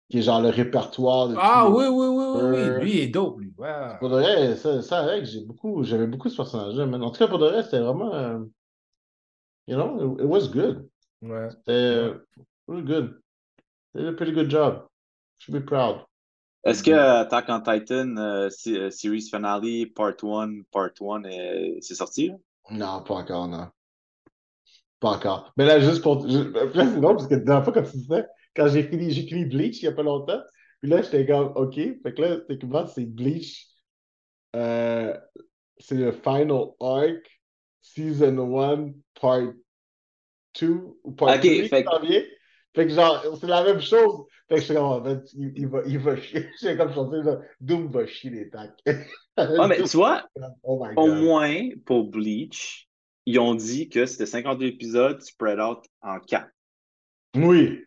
[0.10, 2.82] qui est genre le répertoire de Ah oui, oui, oui, oui, oui.
[2.84, 3.52] Lui il est dope, lui.
[3.52, 6.86] Pour de vrai, ça, ça avec, j'ai beaucoup, j'aimais beaucoup ce personnage-là.
[6.86, 8.14] Mais en tout cas, pour de vrai, c'était vraiment.
[8.14, 8.40] euh,
[9.68, 10.88] you know, it, it was good.
[11.22, 11.50] Ouais.
[11.50, 12.14] C'était euh,
[12.68, 13.20] really good.
[13.94, 14.88] They did a pretty good job.
[15.40, 16.02] Should be proud.
[16.64, 21.96] Est-ce que Attack on Titan euh, euh, Series Finale Part 1, Part 1, euh, c'est
[21.96, 22.28] sorti?
[22.30, 22.36] là?
[22.70, 23.68] Non, pas encore, non.
[25.00, 25.54] Pas encore.
[25.58, 26.24] Mais là, juste pour.
[26.24, 28.26] Puis là, c'est drôle parce que la dernière fois, quand tu disais,
[28.56, 30.42] quand j'ai fini Bleach il n'y a pas longtemps,
[30.82, 31.76] puis là, j'étais comme, OK.
[31.76, 33.68] Fait que là, techniquement, c'est Bleach.
[34.56, 35.16] Euh,
[35.80, 37.42] c'est le final arc,
[37.82, 39.54] season 1, part
[40.60, 42.38] 2, ou part Ok, 3, fait que-.
[42.76, 44.26] Fait que genre, c'est la même chose.
[44.50, 46.48] Fait que je suis comme, en fait, il, il va, il va chier.
[46.62, 48.80] J'ai comme chanté, là, Doom va chier les tacs.
[49.38, 50.28] Ah, mais tu vois,
[50.64, 52.88] Oh au moins, pour Bleach,
[53.26, 56.48] ils ont dit que c'était 52 épisodes spread out en 4.
[57.36, 57.84] Oui.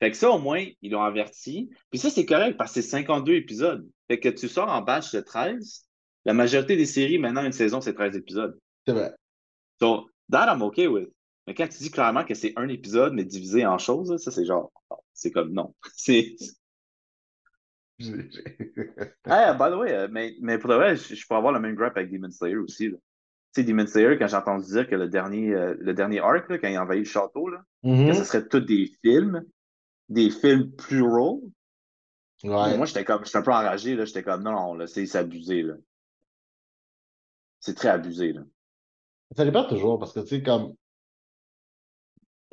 [0.00, 1.70] Fait que ça, au moins, ils l'ont averti.
[1.90, 3.88] Puis ça, c'est correct parce que c'est 52 épisodes.
[4.08, 5.86] Fait que tu sors en batch de 13.
[6.24, 8.58] La majorité des séries, maintenant, une saison, c'est 13 épisodes.
[8.86, 9.12] C'est vrai.
[9.80, 11.08] So, that I'm okay with.
[11.46, 14.44] Mais quand tu dis clairement que c'est un épisode, mais divisé en choses, ça, c'est
[14.44, 14.72] genre,
[15.12, 15.74] c'est comme non.
[15.94, 16.34] C'est.
[17.98, 21.60] Hey, by the way, euh, mais, mais pour de vrai, je, je peux avoir le
[21.60, 22.90] même gripe avec Demon Slayer aussi.
[22.90, 22.96] là.
[23.54, 26.48] Tu sais, Demon Slayer, quand j'ai entendu dire que le dernier, euh, le dernier arc,
[26.50, 29.44] là, quand il a envahi le château, là, que ce serait tous des films,
[30.08, 31.42] des films pluraux,
[32.44, 32.76] Ouais.
[32.76, 34.04] Moi, j'étais comme, j'étais un peu enragé, là.
[34.04, 35.74] J'étais comme, non, non, là, c'est c'est abusé, là.
[37.60, 38.42] C'est très abusé, là.
[39.36, 40.74] Ça dépend toujours parce que tu sais, comme.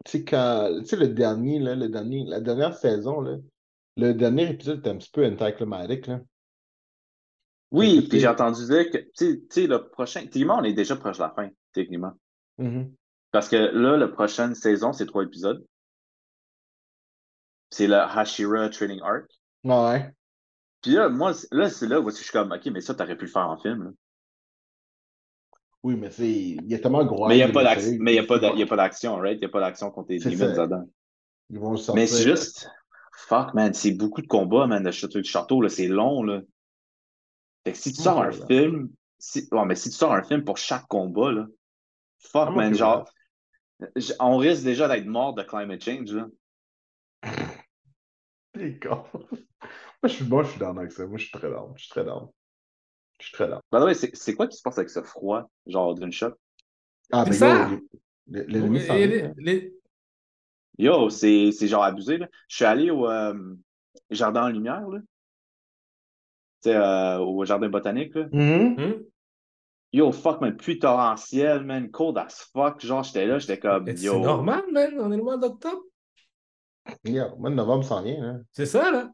[0.06, 0.70] Tu sais, quand.
[0.80, 3.38] Tu sais, le dernier, là, le dernier, la dernière saison, là,
[3.98, 6.22] le dernier épisode était un petit peu anticlimatique, là.
[7.72, 11.18] Oui, puis j'ai entendu dire que, tu sais- le prochain, techniquement, on est déjà proche
[11.18, 12.14] de la fin, techniquement.
[12.60, 12.94] Mhm.
[13.32, 15.65] Parce que là, la prochaine saison, c'est trois épisodes.
[17.72, 19.26] C'est le Hashira Training Arc.
[19.64, 20.14] Ouais.
[20.82, 23.26] Puis là, moi, là, c'est là où je suis comme, OK, mais ça, t'aurais pu
[23.26, 23.90] le faire en film, là.
[25.82, 26.30] Oui, mais c'est.
[26.30, 27.28] Il y a tellement gros.
[27.28, 27.64] mais il n'y a pas
[28.76, 29.36] d'action, right?
[29.36, 30.30] Il n'y a pas d'action contre les ça.
[30.30, 30.88] dedans.
[31.49, 31.95] Ils vont le sortir.
[31.95, 32.70] Mais c'est juste,
[33.15, 36.41] fuck, man, c'est beaucoup de combats, man, le château du château, là, c'est long, là.
[37.65, 38.45] Fait que si tu sors un là.
[38.48, 41.48] film, si, ouais, mais si tu sors un film pour chaque combat, là,
[42.19, 43.10] fuck, Ah, man, genre,
[43.95, 46.27] j- on risque déjà d'être mort de climate change, là.
[48.56, 49.03] Les gars.
[49.14, 49.30] Moi,
[50.03, 51.07] je suis moi, je suis down avec ça.
[51.07, 51.73] Moi, je suis très down.
[51.76, 52.30] Je suis très down.
[53.19, 53.61] Je suis très down.
[53.72, 56.34] By the way, c'est c'est quoi qui se passe avec ce froid, genre d'une shot?
[57.11, 57.68] Ah, C'est mais ça.
[58.27, 59.34] les- les- hein.
[59.38, 59.73] les-
[60.78, 62.28] Yo, c'est c'est genre abusé, là.
[62.48, 63.34] Je suis allé au euh,
[64.10, 65.00] Jardin en Lumière, là.
[66.64, 68.28] Tu sais, euh, au Jardin botanique, là.
[68.32, 68.76] Mhm.
[68.78, 68.94] Hmm?
[69.91, 72.84] Yo, fuck, man, pluie torrentielle, man, cold as fuck.
[72.84, 74.20] Genre, j'étais là, j'étais comme, C'est yo.
[74.20, 74.91] normal, man.
[75.00, 75.84] On est le mois d'octobre.
[77.06, 78.24] Yeah, le mois de novembre s'en vient.
[78.24, 78.41] Hein.
[78.52, 79.12] C'est ça, là.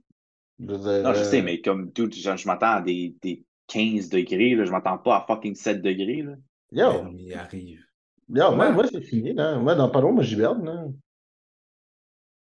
[0.59, 3.15] Je veux dire, Non, je euh, sais, mais comme, dude, je, je m'attends à des,
[3.21, 4.55] des 15 degrés.
[4.55, 4.63] Là.
[4.65, 6.21] Je m'attends pas à fucking 7 degrés.
[6.23, 6.35] Là.
[6.71, 7.83] Yo, On y arrive.
[8.29, 8.71] yo, moi, Ouais.
[8.73, 9.57] moi c'est fini, là.
[9.59, 10.85] Moi, dans pas long, moi, j'hiberne, là.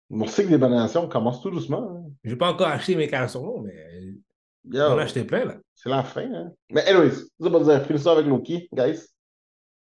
[0.09, 1.89] Mon cycle d'hibernation commence tout doucement.
[1.91, 2.11] hein.
[2.23, 3.75] J'ai pas encore acheté mes caleçons, mais
[4.71, 5.55] Yo, on a acheté plein, là.
[5.75, 6.51] c'est la fin, hein.
[6.71, 8.99] Mais anyways, ça va dire, finissons avec Loki, guys.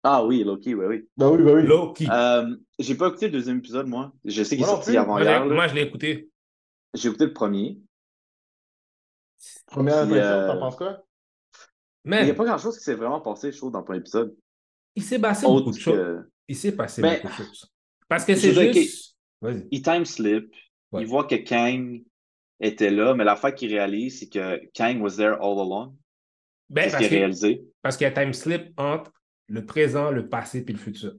[0.03, 1.09] Ah oui, Loki, oui, oui.
[1.17, 1.63] Ben oui, ben oui.
[1.63, 2.07] Loki.
[2.09, 4.13] Euh, j'ai pas écouté le deuxième épisode, moi.
[4.23, 5.45] Je sais qu'il est sorti avant Moi, hier.
[5.45, 6.29] moi, je l'ai écouté.
[6.93, 7.79] J'ai écouté le premier.
[9.67, 11.03] Première Puis, impression, euh, t'en penses quoi?
[12.05, 14.35] Il n'y a pas grand-chose qui s'est vraiment passé, je trouve, dans le premier épisode.
[14.95, 16.23] il s'est passé Autre beaucoup de choses.
[16.47, 17.71] Il s'est passé beaucoup de choses.
[18.07, 19.08] Parce que je c'est juste...
[19.71, 20.53] Il time slip.
[20.91, 21.01] Ouais.
[21.01, 22.01] Il voit que Kang
[22.59, 25.95] était là, mais l'affaire qu'il réalise, c'est que Kang was there all along.
[26.69, 27.61] Ben, C'est ce parce qu'il a réalisé?
[27.81, 29.11] parce qu'il y a time slip entre
[29.47, 31.13] le présent, le passé puis le futur.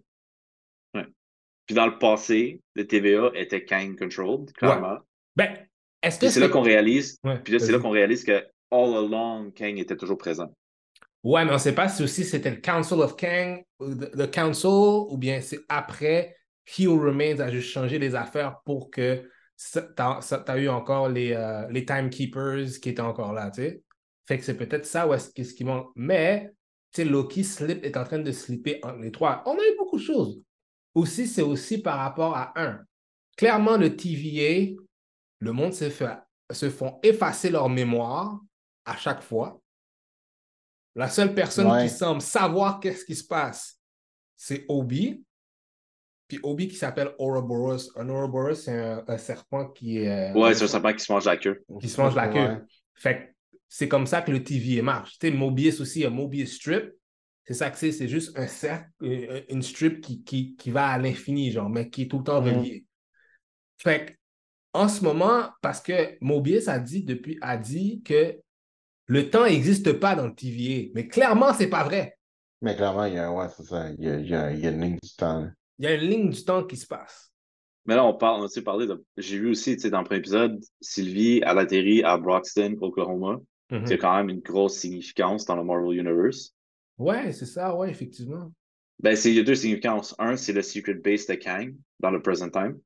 [1.66, 4.98] Puis dans le passé, le TVA était Kang controlled, clairement.
[5.36, 5.56] Ben,
[6.02, 8.94] est-ce que c'est là qu'on réalise, Ouais, puis là, c'est là qu'on réalise que all
[8.96, 10.52] along, Kang était toujours présent.
[11.22, 14.66] Ouais, mais on ne sait pas si aussi c'était le Council of Kang, le Council,
[15.10, 19.78] ou bien c'est après He Who Remains a juste changé les affaires pour que tu
[19.98, 23.82] as, eu encore les, euh, les Timekeepers qui étaient encore là, tu sais.
[24.26, 25.90] Fait que c'est peut-être ça ou est-ce qu'est-ce qui manque.
[25.96, 26.52] Mais,
[26.92, 29.42] tu sais, Loki slip est en train de slipper entre les trois.
[29.46, 30.40] On a eu beaucoup de choses.
[30.94, 32.80] Aussi, c'est aussi par rapport à un.
[33.36, 34.74] Clairement, le TVA,
[35.40, 36.16] le monde se, fait,
[36.50, 38.40] se font effacer leur mémoire
[38.84, 39.60] à chaque fois.
[40.94, 41.84] La seule personne Ouais.
[41.84, 43.78] qui semble savoir qu'est-ce qui se passe,
[44.36, 45.24] c'est Obi.
[46.30, 47.90] Puis Obi qui s'appelle Ouroboros.
[47.96, 51.12] Un Ouroboros, c'est un, un serpent qui, est, euh, Ouais, c'est un serpent qui se
[51.12, 51.64] mange la queue.
[51.80, 52.38] qui se mange la queue.
[52.38, 52.58] Ouais.
[52.94, 53.22] Fait que
[53.68, 55.18] c'est comme ça que le TVA marche.
[55.18, 56.92] Tu sais, Mobius aussi, un Mobius strip.
[57.44, 60.86] C'est ça que c'est, c'est juste un cercle, euh, une strip qui, qui, qui va
[60.86, 62.58] à l'infini, genre, mais qui est tout le temps Mhm.
[62.58, 62.84] relié.
[63.78, 64.12] Fait que,
[64.72, 68.38] en ce moment, parce que Mobius a dit depuis, a dit que
[69.06, 70.90] le temps n'existe pas dans le TVA.
[70.94, 72.16] Mais clairement, c'est pas vrai.
[72.62, 73.90] Mais clairement, il y a, ouais, c'est ça.
[73.98, 75.40] Il y a, il y a- il y a une ligne du temps.
[75.40, 75.50] là.
[75.80, 77.32] Il y a une ligne du temps qui se passe.
[77.86, 79.02] Mais là, on parle, on a aussi parlé de.
[79.16, 83.40] J'ai vu aussi, tu sais, dans le premier épisode, Sylvie, elle atterrit à Broxton, Oklahoma.
[83.70, 83.86] Mhm.
[83.86, 86.54] C'est quand même une grosse significance dans le Marvel Universe.
[86.98, 88.52] Ouais, c'est ça, ouais, effectivement.
[89.02, 90.14] Ben, c'est, il y a deux significances.
[90.18, 92.78] Un, c'est le secret base de Kang dans le present time.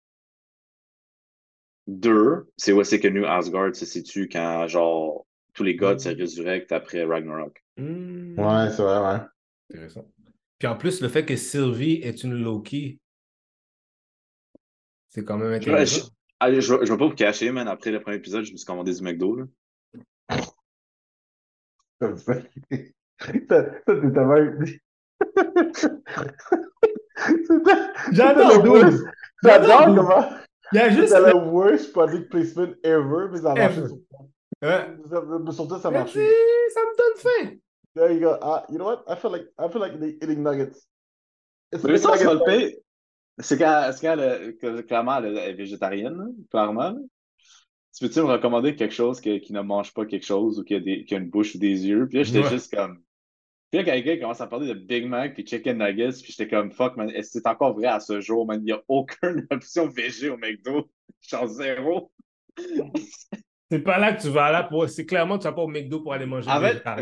[1.88, 6.10] Deux, c'est où c'est que New Asgard se situe quand, genre, tous les gods se
[6.10, 6.16] Mhm.
[6.18, 7.60] résurrectent après Ragnarok.
[7.76, 8.38] Hmm.
[8.38, 9.20] Ouais, c'est vrai, ouais.
[9.70, 10.06] Intéressant.
[10.65, 12.99] Puis en plus, le fait que Sylvie est une Loki,
[15.11, 16.07] c'est quand même intéressant.
[16.07, 16.11] je,
[16.41, 17.69] allez, je, vais- je vais pas vous cacher, man.
[17.69, 19.45] Après le premier épisode, je me suis commandé du McDo, là.
[22.16, 22.51] C'est.
[28.12, 28.65] J'adore.
[29.43, 30.31] J'adore comment.
[30.73, 31.09] Il y a juste.
[31.15, 33.82] C'était le worst product placement ever, mais ça a marché.
[35.53, 36.27] Surtout, ça a marché.
[36.27, 37.57] c'est- Ça me donne faim.
[37.94, 38.38] There you go.
[38.42, 39.04] Ah, you know what?
[39.08, 40.86] I feel like I feel like eating nuggets.
[41.72, 42.72] It's Mais ça, le.
[43.40, 46.96] C'est quand, c'est quand le- que- clairement, elle est végétarienne, clairement.
[47.96, 50.74] Tu peux-tu me recommander quelque chose que- qui ne mange pas quelque chose ou qui
[50.76, 52.06] a, des, qui a une bouche ou des yeux?
[52.08, 52.50] Puis là, j'étais Ouais.
[52.50, 53.02] juste comme.
[53.70, 56.70] Puis là, quelqu'un commence à parler de Big Mac puis Chicken Nuggets, puis j'étais comme,
[56.70, 58.60] fuck, man, est-ce que c'est encore vrai à ce jour, man?
[58.60, 60.88] Il n'y a aucune option végé au McDo.
[61.20, 62.12] Je suis en zéro.
[63.74, 64.88] C'est pas là que tu vas là pour.
[64.88, 66.48] C'est clairement que tu vas pas au McDo pour aller manger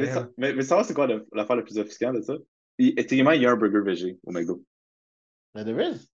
[0.00, 2.34] mais, ça- mais, mais savoir c'est quoi l'affaire la plus offusquante de ça?
[2.78, 4.64] Il- Effectivement, il y a un burger végé au McDo.
[5.54, 6.08] Mais there is.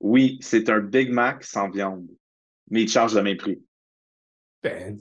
[0.00, 2.08] Oui, c'est un Big Mac sans viande,
[2.70, 3.62] mais il charge le même prix.
[4.64, 4.98] Ben,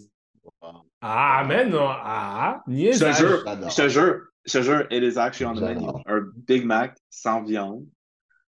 [1.01, 1.88] Ah, mais non.
[1.89, 2.61] Ah,
[2.93, 5.88] Je te jure, je te jure, je te jure, it is actually on the menu.
[6.05, 7.88] Un Big Mac sans viande.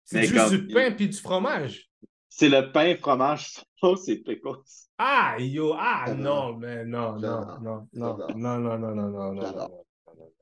[0.04, 1.90] C'est juste comme- du pain puis du fromage.
[2.36, 4.58] C'est le pain, fromage, sauce et pickles.
[4.98, 6.54] Ah, yo, ah, J'adore.
[6.54, 9.70] non, mais non, non, non, non, non, non, non, non, non, non, J'adore.
[9.70, 10.34] non, non, non.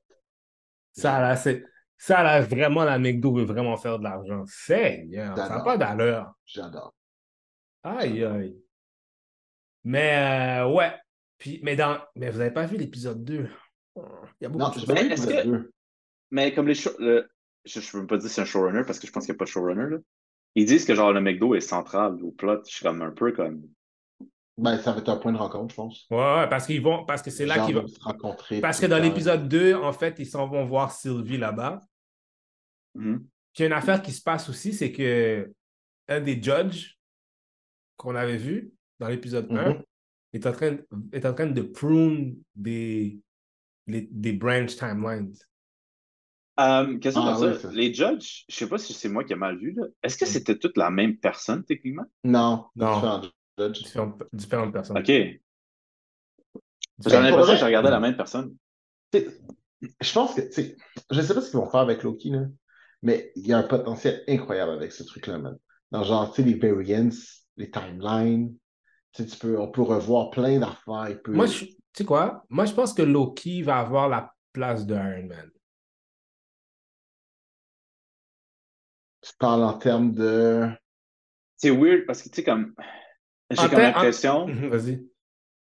[0.93, 1.63] Ça, là, c'est.
[1.97, 4.43] Ça, là, vraiment, la McDo veut vraiment faire de l'argent.
[4.47, 6.33] Seigneur, ça n'a pas d'allure.
[6.45, 6.93] J'adore.
[7.83, 8.55] Aïe, aïe.
[9.83, 10.93] Mais, euh, ouais.
[11.37, 11.99] Puis, mais, dans...
[12.15, 13.49] mais vous n'avez pas vu l'épisode 2.
[13.97, 14.01] Il
[14.41, 14.87] y a beaucoup Non, de choses.
[14.89, 15.71] Mais que-.
[16.31, 17.29] Mais comme les show- le-
[17.65, 19.39] je ne peux pas dire c'est un showrunner parce que je pense qu'il n'y a
[19.39, 19.89] pas de showrunner.
[19.89, 19.97] Là.
[20.55, 22.63] Ils disent que genre le McDo est central au plot.
[22.67, 23.63] Je suis comme un peu comme.
[24.57, 26.05] Ben, ça va être un point de rencontre, je pense.
[26.11, 27.05] Ouais, ouais, parce qu'ils vont.
[27.05, 27.87] Parce que c'est là qu'ils vont.
[27.87, 28.59] se rencontrer.
[28.61, 31.79] Parce que dans l'épisode 2, en fait, ils s'en vont voir Sylvie là-bas.
[33.53, 35.51] Puis il y a une affaire qui se passe aussi, c'est que
[36.09, 36.97] un des judges
[37.95, 39.83] qu'on avait vu dans l'épisode 1 Mhm.
[40.33, 40.77] est, en train,
[41.13, 43.17] est en train de prune des,
[43.87, 45.33] les- des branch timelines.
[46.61, 47.59] Euh, question Ah, comme oui, ça.
[47.61, 47.71] ça.
[47.71, 49.73] Les judges, je sais pas si c'est moi qui ai mal vu.
[49.73, 49.85] là.
[50.03, 50.31] Est-ce que Mhm.
[50.31, 52.05] c'était toute la même personne techniquement?
[52.23, 53.21] Non, Non.
[53.71, 54.97] Différentes, différentes personnes.
[54.97, 55.05] Ok.
[55.07, 55.39] J'ai
[57.03, 58.55] Ben, pour l'impression que j'ai regardé la même personne.
[59.13, 62.45] je pense que, je sais pas ce qu'ils vont faire avec Loki, là,
[63.01, 65.57] mais il y a un potentiel incroyable avec ce truc-là, man.
[65.91, 67.09] Dans genre, tu sais, les variants,
[67.57, 68.55] les timelines,
[69.13, 71.21] tu peux, on peut revoir plein d'affaires.
[71.23, 72.45] peut- Moi, je- tu sais quoi?
[72.49, 75.49] Moi, je pense que Loki va avoir la place de Iron Man.
[79.31, 80.67] Tu parles en termes de.
[81.57, 82.73] C'est weird parce que, tu sais, comme.
[83.49, 84.45] J'ai comme l'impression.
[84.69, 84.97] Vas-y.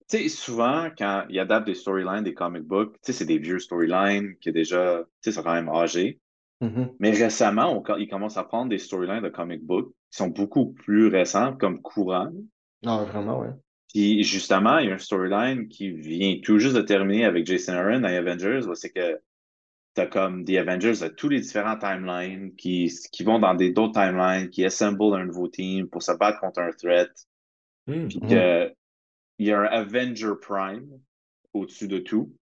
[0.10, 3.38] Tu sais, souvent, quand ils adaptent des storylines des comic books, tu sais, c'est des
[3.38, 6.20] vieux storylines qui déjà, tu sais, sont quand même âgés.
[6.62, 6.94] Mhm.
[7.00, 10.74] Mais récemment, on- ils commencent à prendre des storylines de comic book qui sont beaucoup
[10.74, 12.32] plus récents, comme courants.
[12.86, 13.52] Ah, vraiment, ouais.
[13.94, 17.74] Puis justement, il y a un storyline qui vient tout juste de terminer avec Jason
[17.74, 19.20] Aaron dans Avengers, où c'est que
[20.08, 24.50] comme des Avengers de tous les différents timelines qui, qui vont dans des d'autres timelines,
[24.50, 27.12] qui assemblent un nouveau team pour se battre contre un threat.
[27.88, 28.08] Hmm.
[28.08, 28.74] Puis que
[29.38, 31.00] il y a un Avenger Prime
[31.54, 32.36] au-dessus de tout.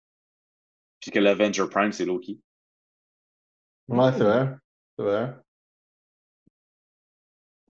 [1.00, 2.40] Puis que l'Avenger Prime, c'est Loki.
[3.88, 4.56] Ouais, c'est vrai.
[4.98, 5.34] C'est vrai.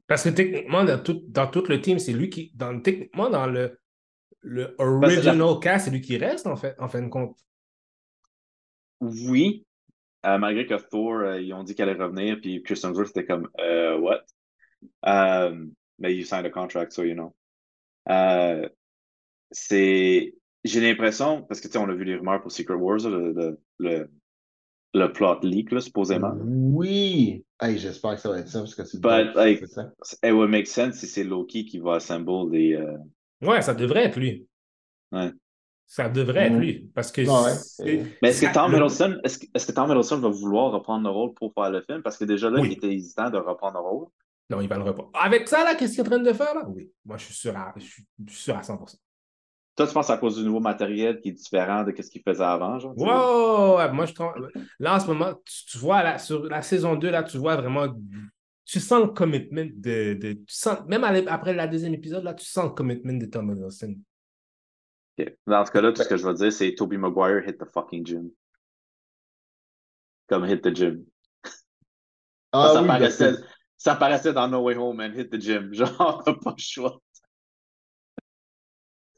[0.06, 2.52] Parce que techniquement, dans tout, dans tout le team, c'est lui qui.
[2.54, 3.78] Dans, techniquement, dans le,
[4.42, 7.36] le la- original cast, c'est lui qui reste, en fait, en fin de compte.
[9.00, 9.65] Oui,
[10.26, 13.24] euh, malgré que Thor, euh, ils ont dit qu'elle allait revenir, puis Kristen Stewart était
[13.26, 14.22] comme, euh, what?
[15.06, 15.66] Euh,
[15.98, 17.34] mais you signed a contract, so you know.
[18.08, 18.68] Euh,
[19.50, 20.34] c'est,
[20.64, 23.32] j'ai l'impression, parce que tu sais, on a vu les rumeurs pour Secret Wars, le,
[23.32, 24.10] le, le,
[24.94, 26.34] le plot leak, là, supposément.
[26.42, 27.44] Oui.
[27.60, 29.92] Hey, j'espère que ça va être ça parce que c'est But, dope, like- ça.
[30.22, 32.96] It would make sense si c'est Loki qui va assemble des, euh,
[33.42, 34.46] Ouais, ça devrait être lui.
[35.12, 35.30] Ouais.
[35.88, 36.60] Ça devrait être Mhm.
[36.60, 36.90] lui.
[36.94, 37.20] Parce que.
[37.22, 41.10] Ouais, Mais est-ce que Tom le- Hiddleston, est-ce que, Tom Hiddleston va vouloir reprendre le
[41.10, 42.02] rôle pour faire le film?
[42.02, 42.68] Parce que déjà là, Oui.
[42.70, 44.06] il était hésitant de reprendre le rôle.
[44.50, 45.08] Non, il va le repas.
[45.14, 46.62] Avec ça, là, qu'est-ce qu'il est en train de faire, là?
[46.68, 46.90] Oui.
[47.04, 48.98] Moi, je suis sûr à, je suis sûr à 100%.
[49.76, 52.42] Toi, tu penses à cause du nouveau matériel qui est différent de ce qu'il faisait
[52.42, 52.94] avant, genre?
[52.96, 53.76] Wow!
[53.78, 54.32] ouais, moi, je trouve-
[54.78, 57.56] Là, en ce moment, tu, tu vois, là, sur la saison 2, là, tu vois
[57.56, 57.86] vraiment.
[58.64, 60.14] Tu sens le commitment de.
[60.14, 63.50] de tu sens, même après la deuxième épisode, là, tu sens le commitment de Tom
[63.52, 63.96] Hiddleston.
[65.46, 68.04] Dans ce cas-là, tout ce que je veux dire, c'est Tobey Maguire hit the fucking
[68.06, 68.30] gym.
[70.28, 71.04] Comme hit the gym.
[72.52, 73.32] Ah ça, oui, ben, paraissait,
[73.76, 75.12] ça paraissait dans No Way Home, man.
[75.18, 75.72] Hit the gym.
[75.74, 77.00] Genre, t'as pas le choix.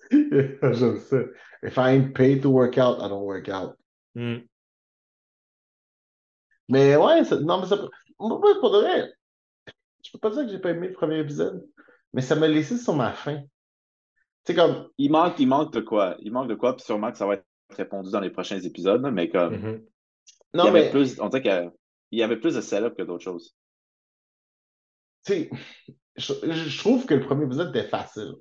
[0.10, 1.18] J'aime ça.
[1.62, 3.76] If I ain't paid to work out, I don't work out.
[4.14, 4.38] Hmm.
[6.68, 7.76] Mais ouais, ça- non, mais ça
[8.16, 9.12] pour de vrai,
[10.02, 11.66] je peux pas dire que j'ai pas aimé le premier épisode,
[12.12, 13.42] mais ça m'a laissé sur ma faim.
[14.48, 14.88] Sais, comme.
[14.96, 16.16] Il manque, il manque de quoi?
[16.20, 17.44] Il manque de quoi, puis sûrement que ça va être
[17.76, 19.54] répondu dans les prochains épisodes, mais comme.
[19.56, 19.84] Mhm.
[20.54, 20.90] il y Non, avait mais.
[20.90, 23.54] plus, on dirait qu'il y avait plus de setup que d'autres choses.
[25.26, 25.50] tu sais,
[26.16, 28.32] je, je trouve que le premier épisode était facile.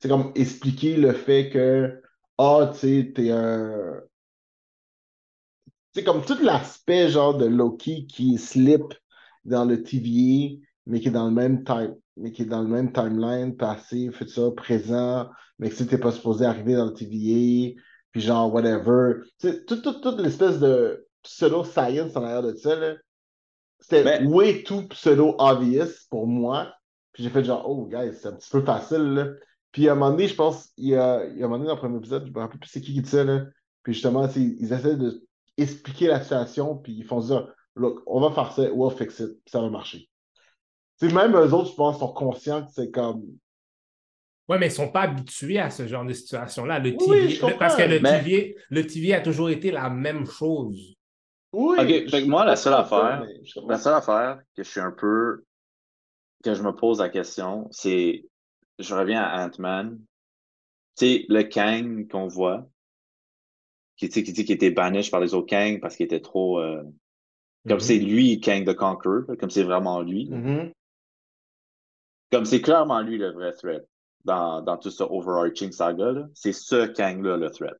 [0.00, 2.02] C'est comme expliquer le fait que,
[2.36, 4.02] ah, tu sais, t'es un.
[5.94, 8.84] C'est comme tout l'aspect genre de Loki qui slip
[9.46, 12.68] dans le TVA, mais qui est dans le même time, mais qui est dans le
[12.68, 15.28] même timeline, passé, futur, présent,
[15.58, 17.78] mais que tu t'es pas supposé arriver dans le TVA,
[18.10, 19.20] puis genre whatever.
[19.38, 22.94] Tu sais, toute, toute, toute l'espèce de pseudo-science en arrière de ça, là,
[23.80, 26.72] c'était Mais- way too pseudo-obvious pour moi.
[27.12, 29.26] Puis j'ai fait genre, oh, guys, c'est un petit peu facile, là.
[29.72, 31.58] Puis à un moment donné, je pense, il y a, il y a un moment
[31.58, 33.44] donné dans le premier épisode, je me rappelle plus c'est qui qui dit ça, là.
[33.82, 35.22] Puis justement, ils essaient de
[35.56, 39.28] expliquer la situation, puis ils font dire, look, on va faire ça, we'll fix it,
[39.44, 40.08] puis ça va marcher.
[41.00, 43.22] Tu sais, même eux autres, je pense, sont conscients que c'est comme.
[44.48, 46.78] Ouais, mais ils ne sont pas habitués à ce genre de situation-là.
[46.78, 50.94] Le Oui, le- parce que le, mais- TVA, le a toujours été la même chose.
[51.52, 51.76] Oui!
[51.78, 53.62] Ok, je fait que moi, la seule ça, affaire- mais.
[53.68, 55.44] La seule affaire que je suis un peu.
[56.44, 58.24] que je me pose la question, c'est.
[58.78, 59.98] Je reviens à Ant-Man.
[60.96, 62.68] Tu sais, le Kang qu'on voit,
[63.96, 66.58] qui, qui dit qu'il était banished par les autres Kang parce qu'il était trop.
[66.60, 66.82] euh,
[67.66, 67.80] Comme Mhm.
[67.80, 70.30] c'est lui, Kang the Conqueror, comme c'est vraiment lui.
[70.30, 70.72] Mhm.
[72.30, 73.86] Comme c'est clairement lui le vrai threat
[74.24, 76.12] dans, dans tout ce overarching saga.
[76.12, 76.26] là.
[76.34, 77.76] C'est ce Kang-là le threat.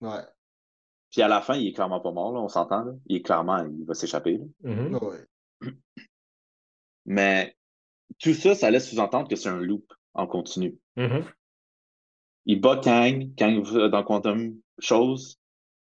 [0.00, 0.24] Ouais.
[1.10, 2.84] Puis à la fin, il est clairement pas mort, là, on s'entend.
[2.84, 2.92] là.
[3.06, 4.38] Il est clairement, il va s'échapper.
[4.38, 4.44] là.
[4.62, 4.94] Mhm.
[5.02, 5.26] Ouais.
[7.06, 7.56] Mais
[8.18, 10.78] tout ça, ça laisse sous-entendre que c'est un loop en continu.
[10.96, 11.24] Mhm.
[12.46, 15.38] Il bat Kang, Kang va dans Quantum chose,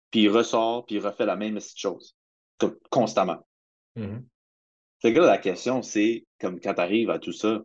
[0.09, 2.15] puis il ressort, puis il refait la même petite chose.
[2.57, 3.45] Comme constamment.
[4.99, 7.61] Fait que là, la question, c'est, comme quand tu arrives à tout ça,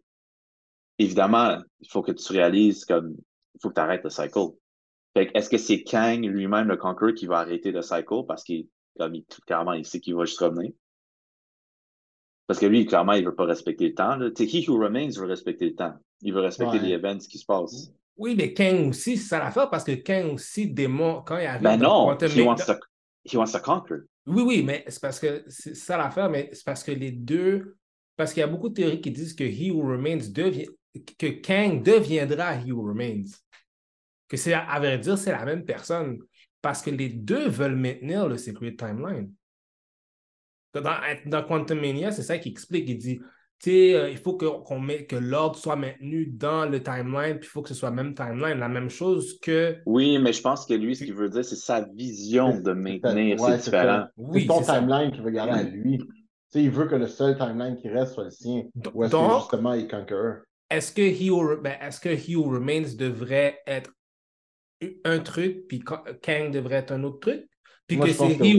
[1.03, 3.15] évidemment, il faut que tu réalises comme
[3.55, 4.39] il faut que tu arrêtes le cycle.
[5.15, 8.67] Fait est-ce que c'est Kang lui-même, le Conqueror, qui va arrêter le cycle parce qu'il
[8.99, 10.73] comme il, clairement, il sait qu'il va juste revenir?
[12.47, 14.19] Parce que lui, clairement, il veut pas respecter le temps.
[14.37, 15.95] sais, He Who Remains veut respecter le temps.
[16.21, 16.87] Il veut respecter Ouais.
[16.89, 17.93] les events qui se passent.
[18.17, 21.63] Oui, mais Kang aussi, c'est ça l'affaire, parce que Kang aussi démontre, quand il arrive
[21.63, 22.75] Ben non, he wants to,
[23.25, 24.03] he wants to conquer.
[24.27, 27.77] Oui, oui, mais c'est parce que c'est ça l'affaire, mais c'est parce que les deux.
[28.17, 30.69] Parce qu'il y a beaucoup de théories qui disent que He Who Remains devient.
[31.19, 33.31] Que Kang deviendra He Who Remains.
[34.29, 36.19] Que c'est, à vrai dire, c'est la même personne.
[36.61, 39.31] Parce que les deux veulent maintenir le Secret Timeline.
[40.75, 40.83] Dans,
[41.27, 42.89] dans Quantum Mania, c'est ça qu'il explique.
[42.89, 43.21] Il dit
[43.69, 47.51] euh, il faut que, qu'on met, que l'ordre soit maintenu dans le timeline, puis il
[47.51, 48.59] faut que ce soit même timeline.
[48.59, 49.77] La même chose que.
[49.87, 53.39] Oui, mais je pense que lui, ce qu'il veut dire, c'est sa vision de maintenir.
[53.39, 54.07] c'est différent.
[54.35, 56.01] c'est ton timeline qu'il veut garder à lui.
[56.55, 58.65] il veut que le seul timeline qui reste soit le sien.
[58.95, 60.33] Ou est-ce que justement il conquer?
[60.73, 61.31] Est-ce que, He
[61.61, 63.91] ben, est-ce que Remains devrait être
[65.05, 67.49] un truc, puis Kang devrait être un autre truc?
[67.87, 68.57] Puis que c'est He,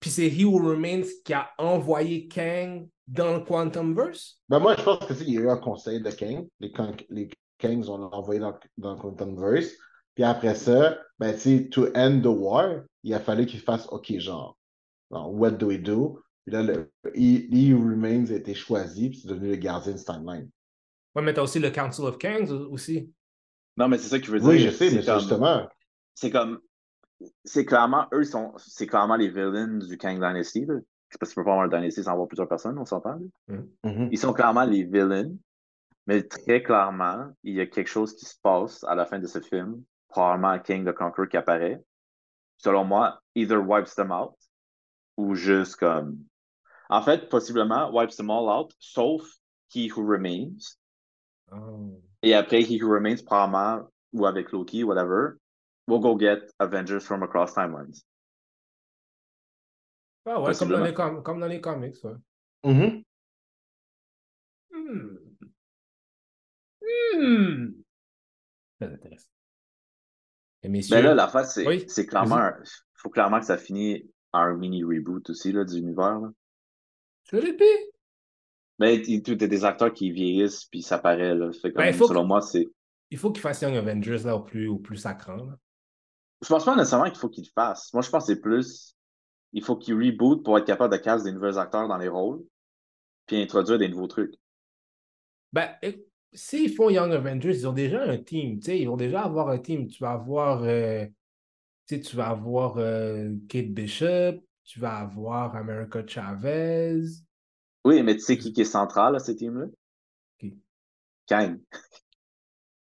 [0.00, 4.40] puis c'est He Who Remains qui a envoyé Kang dans le Quantumverse?
[4.48, 6.46] Ben moi, je pense que il y a eu un conseil de Kang.
[6.60, 6.72] Les,
[7.10, 9.72] les Kangs ont envoyé dans, dans le Quantumverse.
[10.14, 14.18] Puis après ça, ben, tu to end the war, il a fallu qu'il fasse OK,
[14.18, 14.56] genre,
[15.10, 16.20] what do we do?
[16.44, 20.48] Puis là, le He, Remains a été choisi, puis c'est devenu le gardien de timeline.
[21.14, 23.12] Ouais, mais t'as aussi le Council of Kangs aussi.
[23.76, 24.48] Non, mais c'est ça qu'il veut dire.
[24.48, 25.68] Oui, je sais, mais justement.
[26.14, 26.60] C'est comme.
[27.44, 30.64] C'est clairement, eux, sont, c'est clairement les villains du Kang Dynasty.
[30.64, 30.76] Là
[31.18, 33.18] parce que tu peux pas avoir un Dynasty sans avoir plusieurs personnes, on s'entend.
[33.48, 33.58] Mm.
[33.84, 34.08] Mm-hmm.
[34.12, 35.32] Ils sont clairement les villains,
[36.06, 39.26] mais très clairement, il y a quelque chose qui se passe à la fin de
[39.26, 41.82] ce film, probablement King the Conqueror qui apparaît.
[42.58, 44.36] Selon moi, either wipes them out
[45.16, 46.18] ou juste comme.
[46.88, 49.22] En fait, possiblement wipes them all out, sauf
[49.74, 50.76] He Who Remains.
[51.52, 52.00] Oh.
[52.22, 55.38] Et après He Who Remains, probablement, ou avec Loki, whatever,
[55.86, 57.94] we'll go get Avengers from across timelines.
[60.26, 62.14] Ah ouais, comme dans, les comme dans les comics, ouais.
[62.64, 63.02] Mm-hmm.
[64.72, 65.16] Hmm.
[67.14, 67.72] Hmm.
[68.78, 69.28] Très intéressant.
[70.62, 70.96] Et messieurs...
[70.96, 72.50] Mais là, la face, c'est c'est clairement.
[72.62, 74.02] Il faut clairement que ça finisse
[74.32, 76.20] un mini reboot aussi là, du univers.
[76.20, 76.30] Là.
[77.24, 77.90] Je le répète.
[78.80, 81.34] Mais tu as des acteurs qui vieillissent puis ça paraît.
[81.34, 81.50] Là.
[81.62, 82.66] Comme, ben, selon moi, c'est.
[83.10, 85.36] Il faut qu'il fasse Young Avengers là, au plus, au plus sacrant.
[85.36, 85.56] Là.
[86.42, 87.92] Je pense pas nécessairement qu'il faut qu'il le fasse.
[87.92, 88.96] Moi, je pense que c'est plus
[89.52, 92.42] il faut qu'ils reboot pour être capable de casser des nouveaux acteurs dans les rôles,
[93.26, 94.34] puis introduire des nouveaux trucs.
[95.52, 95.70] Ben,
[96.32, 99.88] s'ils font Young Avengers, ils ont déjà un team, ils vont déjà avoir un team.
[99.88, 101.06] Tu vas avoir, euh,
[101.86, 107.02] tu vas avoir euh, Kate Bishop, tu vas avoir America Chavez.
[107.84, 109.66] Oui, mais tu sais qui, qui est central à ce team-là?
[110.38, 110.58] Qui?
[111.26, 111.58] Kang.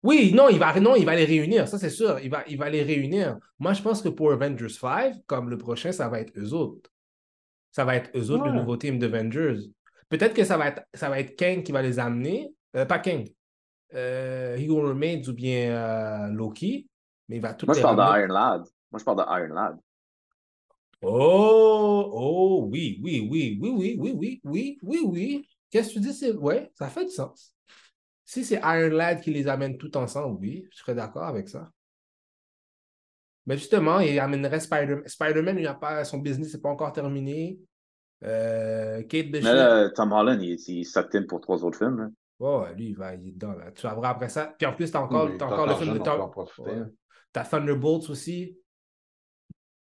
[0.02, 2.20] Oui, non, il va, non, il va les réunir, ça c'est sûr.
[2.20, 3.38] Il va, il va les réunir.
[3.60, 6.90] Moi, je pense que pour Avengers 5, comme le prochain, ça va être eux autres.
[7.72, 9.58] Ça va être eux autres, le nouveau team d'Avengers.
[10.08, 12.52] Peut-être que ça va être, ça va être Kang qui va les amener.
[12.76, 13.28] Euh, pas Kang.
[13.94, 16.88] Euh, Hugo Remains ou bien euh, Loki.
[17.28, 18.64] Mais il va tout Moi, je parle de Iron Lad.
[18.92, 19.78] Moi, je parle de Iron Lad.
[21.02, 25.48] Oh, oh, oui, oui, oui, oui, oui, oui, oui, oui, oui, oui.
[25.70, 26.32] Qu'est-ce que tu dis?
[26.38, 27.56] Ouais, ça fait du sens.
[28.26, 31.72] Si c'est Iron Lad qui les amène tout ensemble, oui, je serais d'accord avec ça.
[33.46, 35.08] Mais justement, il amènerait Spider-Man.
[35.08, 37.58] Spider-Man, il a pas, son business n'est pas encore terminé.
[38.24, 39.48] Euh, Kate Bishop.
[39.48, 41.98] Mais Tom Holland, il, il pour trois autres films.
[41.98, 42.10] Là.
[42.40, 43.54] Oh, lui, il, va, il est dedans.
[43.54, 43.72] Là.
[43.72, 44.54] Tu vas voir après ça.
[44.58, 46.30] Puis en plus, tu as encore, as encore le film de Tom.
[47.32, 48.59] T'as Thunderbolts aussi.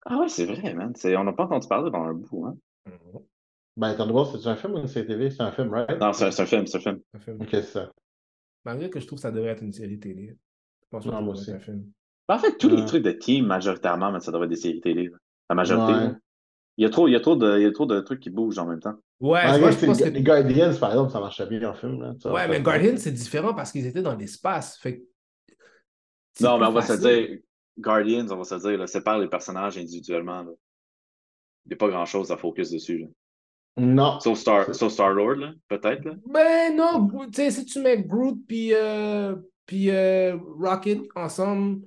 [0.08, 0.92] Ah ouais, c'est vrai, man.
[1.04, 2.46] On n'a pas entendu parler dans un bout.
[2.46, 2.56] Hein.
[2.88, 3.22] Mm-hmm.
[3.76, 5.30] Ben, Thunderbolts, c'est un film ou une série télé?
[5.30, 6.00] C'est un film, right?
[6.00, 7.00] Non, c'est un, un, film, c'est un film.
[7.12, 7.42] Un film.
[7.42, 7.92] Ok, c'est ça.
[8.64, 10.28] Malgré que je trouve que ça devrait être une série télé.
[10.82, 11.50] Je pense que non, moi aussi.
[11.50, 11.84] Un film.
[12.28, 15.10] En fait, tous les trucs de team, majoritairement, mais ça devrait être des séries télé.
[15.50, 16.16] La majorité.
[16.76, 18.20] Il, y a trop, il, y a trop de, il y a trop de trucs
[18.20, 18.96] qui bougent en même temps.
[19.20, 20.08] Ouais, moi, je pense que...
[20.08, 22.02] Les Guardians, par exemple, ça marchait bien en film.
[22.02, 24.78] Là, ouais, mais Guardians, c'est différent parce qu'ils étaient dans l'espace.
[24.78, 25.02] Fait...
[26.40, 27.38] Non, mais on va se dire,
[27.78, 30.42] Guardians, on va se dire, là, sépare les personnages individuellement.
[30.42, 30.52] Là.
[31.66, 32.98] Il n'y a pas grand-chose à focus dessus.
[32.98, 33.06] Là.
[33.78, 34.20] Non.
[34.20, 36.04] Sauf Star, so Star Lord, peut-être.
[36.04, 36.14] Là.
[36.26, 39.36] Ben non, tu sais, si tu mets Groot puis, euh,
[39.66, 41.82] puis euh, Rocket ensemble.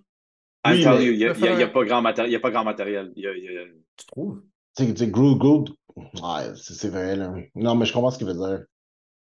[0.66, 2.32] I tell you, il n'y a, a, a, pas grand matériel.
[2.32, 3.12] Il a pas grand matériel.
[3.16, 3.64] Y a, y a...
[3.96, 4.44] Tu trouves?
[4.78, 7.34] Tu sais, Groot, Groot, ouais, c'est vrai, là.
[7.56, 8.66] Non, mais je comprends ce qu'il veut dire.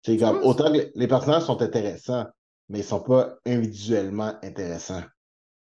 [0.03, 2.27] C'est comme, autant que les personnages sont intéressants,
[2.69, 5.03] mais ils ne sont pas individuellement intéressants.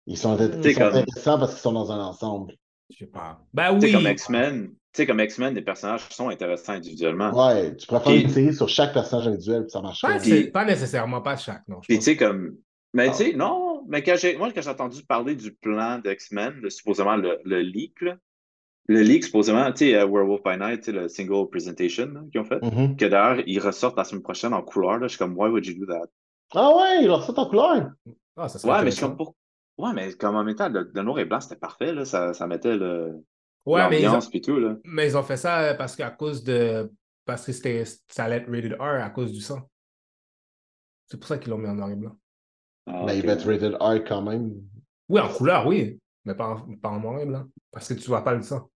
[0.06, 0.96] Ils sont, ils sont comme...
[0.96, 2.54] intéressants parce qu'ils sont dans un ensemble.
[2.90, 3.40] Je sais pas.
[3.54, 3.92] Ben oui.
[3.92, 4.70] comme X-Men.
[4.70, 7.32] Tu sais, comme X-Men, les personnages sont intéressants individuellement.
[7.32, 10.20] Ouais, tu préfères une série sur chaque personnage individuel, puis ça marche pas.
[10.54, 11.80] Pas nécessairement, pas chaque, non.
[11.82, 12.58] Puis tu sais, comme.
[12.94, 16.70] Mais tu sais, non, mais quand j'ai, moi, quand j'ai entendu parler du plan d'X-Men,
[16.70, 18.18] supposément le, le leak, là,
[18.88, 22.60] le leak, supposément, tu sais, uh, Werewolf by Night, le single presentation qu'ils ont fait,
[22.60, 22.96] mm-hmm.
[22.96, 25.00] que d'ailleurs, ils ressortent la semaine prochaine en couleur.
[25.00, 26.06] Là, je suis comme, why would you do that?
[26.54, 27.92] Ah ouais, ils ressortent en couleur.
[28.38, 29.34] Ah, ça ouais, mais je suis comme, pour...
[29.78, 32.48] ouais, mais comme en même temps, le, noir et blanc, c'était parfait, là, ça, ça
[32.48, 33.24] mettait le.
[33.66, 34.76] Ouais, mais ils, ont, l'ambiance puis tout, là.
[34.84, 36.92] mais ils ont fait ça parce qu'à cause de.
[37.26, 39.70] Parce que c'était, ça allait être rated R à cause du sang.
[41.08, 42.18] C'est pour ça qu'ils l'ont mis en noir et blanc.
[42.86, 43.28] Ah, Mais il ok.
[43.28, 44.54] va être rated R quand même.
[45.08, 46.00] Oui, en couleur, oui.
[46.26, 47.46] Mais pas en, pas en noir et blanc.
[47.72, 48.70] Parce que tu vois pas le sang.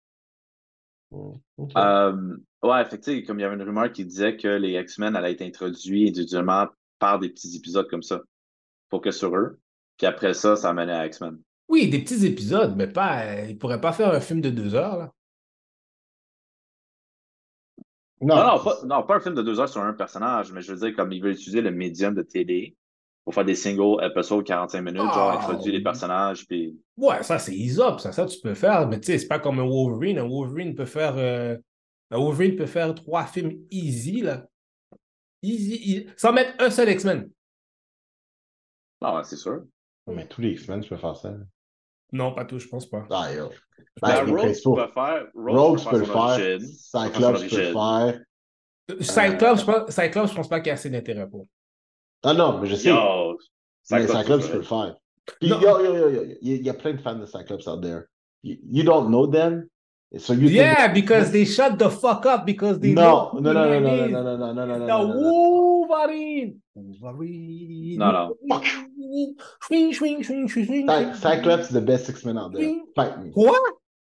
[1.13, 5.31] Euh, ouais, sais, comme il y avait une rumeur qui disait que les X-Men allaient
[5.33, 6.67] être introduits individuellement
[6.99, 8.21] par des petits épisodes comme ça.
[8.89, 9.59] Pour que sur eux.
[9.97, 11.39] Puis après ça, ça menait à X-Men.
[11.69, 13.25] Oui, des petits épisodes, mais pas.
[13.25, 15.13] euh, ils pourraient pas faire un film de deux heures, là.
[18.21, 20.61] Non, Non, non pas, non, pas un film de deux heures sur un personnage, mais
[20.61, 22.75] je veux dire, comme ils veulent utiliser le médium de télé
[23.23, 26.79] pour faire des single épisodes 45 minutes, genre Ah, introduire les personnages, puis.
[26.95, 28.87] Ouais, ça, c'est Aesop, ça, ça, tu peux faire.
[28.87, 30.17] Mais tu sais, c'est pas comme un Wolverine.
[30.19, 31.15] Un Wolverine peut faire.
[31.17, 31.57] euh,
[32.09, 34.47] Un Wolverine peut faire trois films easy, là.
[35.43, 36.07] Easy, easy.
[36.15, 37.29] Sans mettre un seul X-Men.
[39.01, 39.63] Non, c'est sûr.
[40.07, 41.33] Mais tous les X-Men, tu peux faire ça.
[42.13, 43.05] Non, pas tout, je pense pas.
[43.09, 43.49] Ah, yo.
[44.01, 45.27] Ben, Ben, les Rogue peut faire.
[45.35, 46.59] Rogue, tu peux le faire.
[46.61, 48.19] Cyclops, tu peux le faire.
[49.01, 51.45] Cyclops, je pense, Cyclops, je pense pas qu'il y a assez d'intérêt pour.
[52.23, 52.89] Ah non, mais je sais.
[52.89, 53.37] Yo,
[53.91, 54.95] mais Cyclops, Cyclops, tu peux le faire.
[55.41, 55.59] Puis, Non.
[55.59, 57.67] yo, yo, yo, yo, il y a- il y a plein de fans de Cyclops
[57.67, 58.03] out there.
[58.43, 59.67] You, you don't know them.
[60.15, 63.73] So you think- Yeah, because they shut the fuck up because they Non, know non,
[63.73, 64.11] is.
[64.11, 65.17] non, non, non, non, non, non, The non, non.
[65.17, 66.61] Wolverine.
[66.75, 67.97] Wolverine.
[67.99, 68.61] Non, non.
[69.61, 70.87] Swing, swing, swing, swing, swing.
[70.87, 72.73] Cy- Cyclops is the best X-Men out there.
[72.95, 73.31] Fight me.
[73.31, 73.51] Quoi?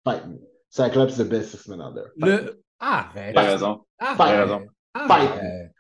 [0.05, 0.39] Fight me.
[0.71, 2.11] Cyclops is the best X-Men out there.
[2.21, 2.47] Fight me.
[2.47, 2.63] Le...
[2.81, 3.37] Arrête.
[3.37, 3.85] A raison.
[4.01, 4.17] Arrête.
[4.17, 4.61] Fight raison.
[4.95, 5.31] Arrête.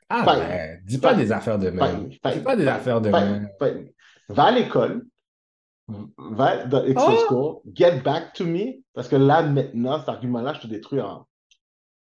[0.08, 0.24] Arrête.
[0.24, 0.80] Fight.
[0.86, 1.18] Dis pas Fight.
[1.18, 2.02] des affaires de Fight même.
[2.04, 2.10] me.
[2.22, 2.44] Fight Dis me.
[2.44, 3.42] pas des Fight affaires de Fight même.
[3.42, 3.48] me.
[3.58, 4.34] Fight me.
[4.34, 5.04] Va à l'école.
[6.18, 7.62] Va dans X-Men Oh!
[7.74, 8.82] Get back to me.
[8.94, 11.26] Parce que là, maintenant, cet argument-là, je te détruis en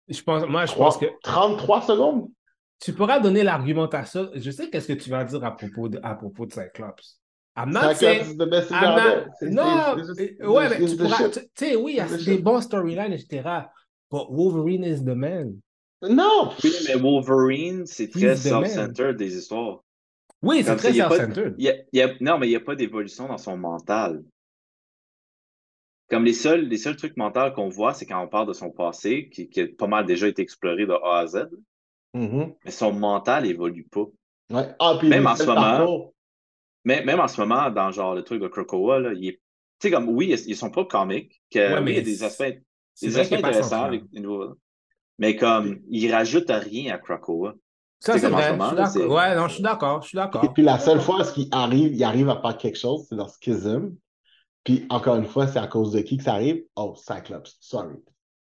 [0.08, 2.28] Je pense, moi, je trois- pense que 33 secondes.
[2.80, 4.28] tu pourras donner l'argumentation.
[4.34, 7.20] Je sais qu'est-ce que tu vas dire à propos de, à propos de Cyclops.
[7.56, 8.24] I'm not Cyclops saying.
[8.32, 11.28] is the best I'm not- Non, it's- it's- it's- ouais, mais tu the pourras.
[11.28, 13.42] Tu sais, oui, il y a des bons storylines, etc.
[14.10, 15.54] But Wolverine is the man.
[16.02, 16.50] Non!
[16.62, 19.83] Oui, mais Wolverine, c'est très self-centered des histoires.
[20.42, 21.56] Oui, c'est très self-centered.
[22.20, 24.22] Non, mais il n'y a pas d'évolution dans son mental.
[26.10, 28.70] Comme les seuls, les seuls trucs mentaux qu'on voit, c'est quand on parle de son
[28.70, 31.48] passé, qui, qui a pas mal déjà été exploré de A à Z,
[32.12, 32.54] Mhm.
[32.64, 34.04] mais son mental évolue pas.
[34.50, 34.68] Ouais.
[34.78, 36.12] Ah, puis Même en ce moment,
[36.86, 39.32] Mais même en ce moment, dans genre le truc de Krakoa, là, il est.
[39.80, 41.64] Tu sais, comme oui, il y a- il y a son propre comique, que Ouais,
[41.80, 42.42] oui, il y a mais des aspects,
[43.00, 44.54] des intéressants avec les nouveaux.
[45.18, 47.54] Mais comme il rajoute rien à Krakoa.
[48.04, 48.58] Ça, C'est ce vrai.
[48.58, 50.02] Je suis Ouais, non, je suis d'accord.
[50.02, 50.52] Je suis Et d'accord.
[50.52, 53.94] puis la seule fois qu'il arrive, il arrive à faire quelque chose, c'est dans Schism.
[54.62, 56.62] Puis encore une fois, c'est à cause de qui que ça arrive?
[56.76, 57.56] Oh, Cyclops.
[57.60, 57.96] Sorry.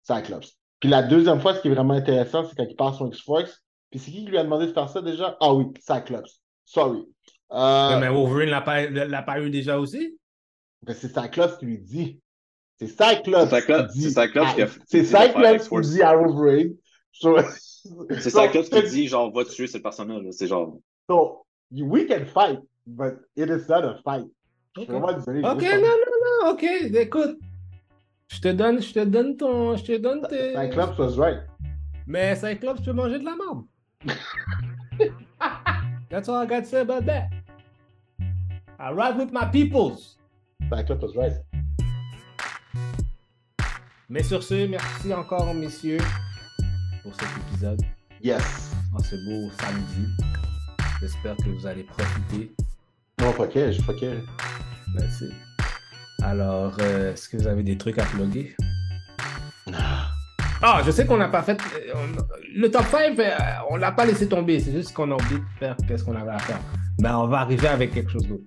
[0.02, 0.56] Cyclops.
[0.80, 3.62] Puis la deuxième fois, ce qui est vraiment intéressant, c'est quand il part son X-Force.
[3.90, 5.36] Puis c'est qui qui lui a demandé de faire ça déjà?
[5.40, 6.40] Ah oui, Cyclops.
[6.64, 7.04] Sorry.
[7.52, 10.18] Euh, Mais Wolverine l'a pas, l'a pas eu déjà aussi?
[10.82, 12.20] ben, c'est Cyclops qui lui dit.
[12.78, 13.50] C'est Cyclops.
[13.50, 16.74] C'est Cyclops- qui dit c'est Cyclops qui a- C'est qui qui dit à Wolverine.
[17.14, 17.38] So-
[18.10, 20.18] C'est so- Cyclops qui dit genre va tuer cette personne-là.
[20.20, 20.32] là.
[20.32, 20.76] C'est genre.
[21.08, 24.26] So, we can fight, but it is not a fight.
[24.76, 24.88] Ok.
[25.14, 25.40] désolé.
[25.42, 25.62] Non, non,
[26.42, 26.62] non, ok,
[26.94, 27.38] écoute.
[28.28, 30.54] Je te donne, je te donne ton, je te donne tes...
[30.54, 31.42] Cyclops was right.
[32.06, 33.64] Mais Cyclops peut manger de la marde.
[36.10, 37.28] That's all I got to say about that.
[38.78, 40.16] I ride with my peoples.
[40.70, 41.32] Cyclops was right.
[44.08, 45.98] Mais sur ce, merci encore, messieurs,
[47.04, 47.80] pour cet épisode.
[48.22, 48.72] Yes.
[48.92, 50.08] En ce beau samedi.
[51.00, 52.52] J'espère que vous allez profiter.
[53.20, 54.14] Non, fuck it, je fuck it.
[54.94, 55.26] Merci.
[56.22, 58.56] Alors, euh, est-ce que vous avez des trucs à plugger?
[60.62, 61.60] Ah, je sais qu'on n'a pas fait.
[61.60, 63.30] euh, on- le top 5, euh,
[63.68, 64.58] on l'a pas laissé tomber.
[64.60, 66.58] C'est juste qu'on a oublié de faire qu'est-ce qu'on avait à faire.
[67.00, 68.44] Mais on va arriver avec quelque chose d'autre.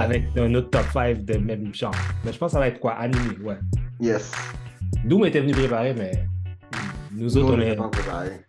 [0.00, 1.94] Avec un autre top 5 de même genre.
[2.24, 2.94] Mais je pense que ça va être quoi?
[2.94, 3.58] Animé, ouais.
[4.00, 4.32] Yes.
[5.04, 6.26] Doom était venu préparer, mais
[7.12, 7.78] nous autres, Nous, on, est-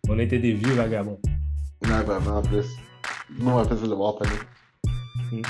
[0.10, 1.20] on était des vieux vagabonds.
[1.88, 2.66] Non, vraiment, en plus.
[3.40, 4.16] Nous, on va faire ça de voir.
[4.22, 5.42] Est-ce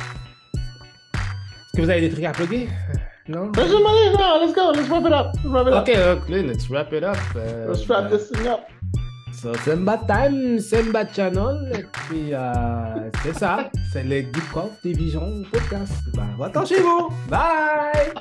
[1.76, 2.68] que vous avez des trucs à plugger?
[2.68, 2.94] Euh,
[3.30, 3.52] Non?
[3.56, 4.72] Let's go.
[4.73, 5.27] Let's wrap it up.
[5.36, 5.81] Let's wrap it up.
[5.81, 5.90] Ok,
[6.23, 7.18] ok, let's wrap it up.
[7.36, 8.61] Euh, Let's wrap ben, this thing up.
[9.34, 15.44] So, Semba Time, Semba Channel, et puis euh, c'est ça, c'est le Geek Corp Division
[15.52, 15.94] Podcast.
[16.15, 17.10] Ben, va-t'en chez vous!
[17.30, 18.11] Bye!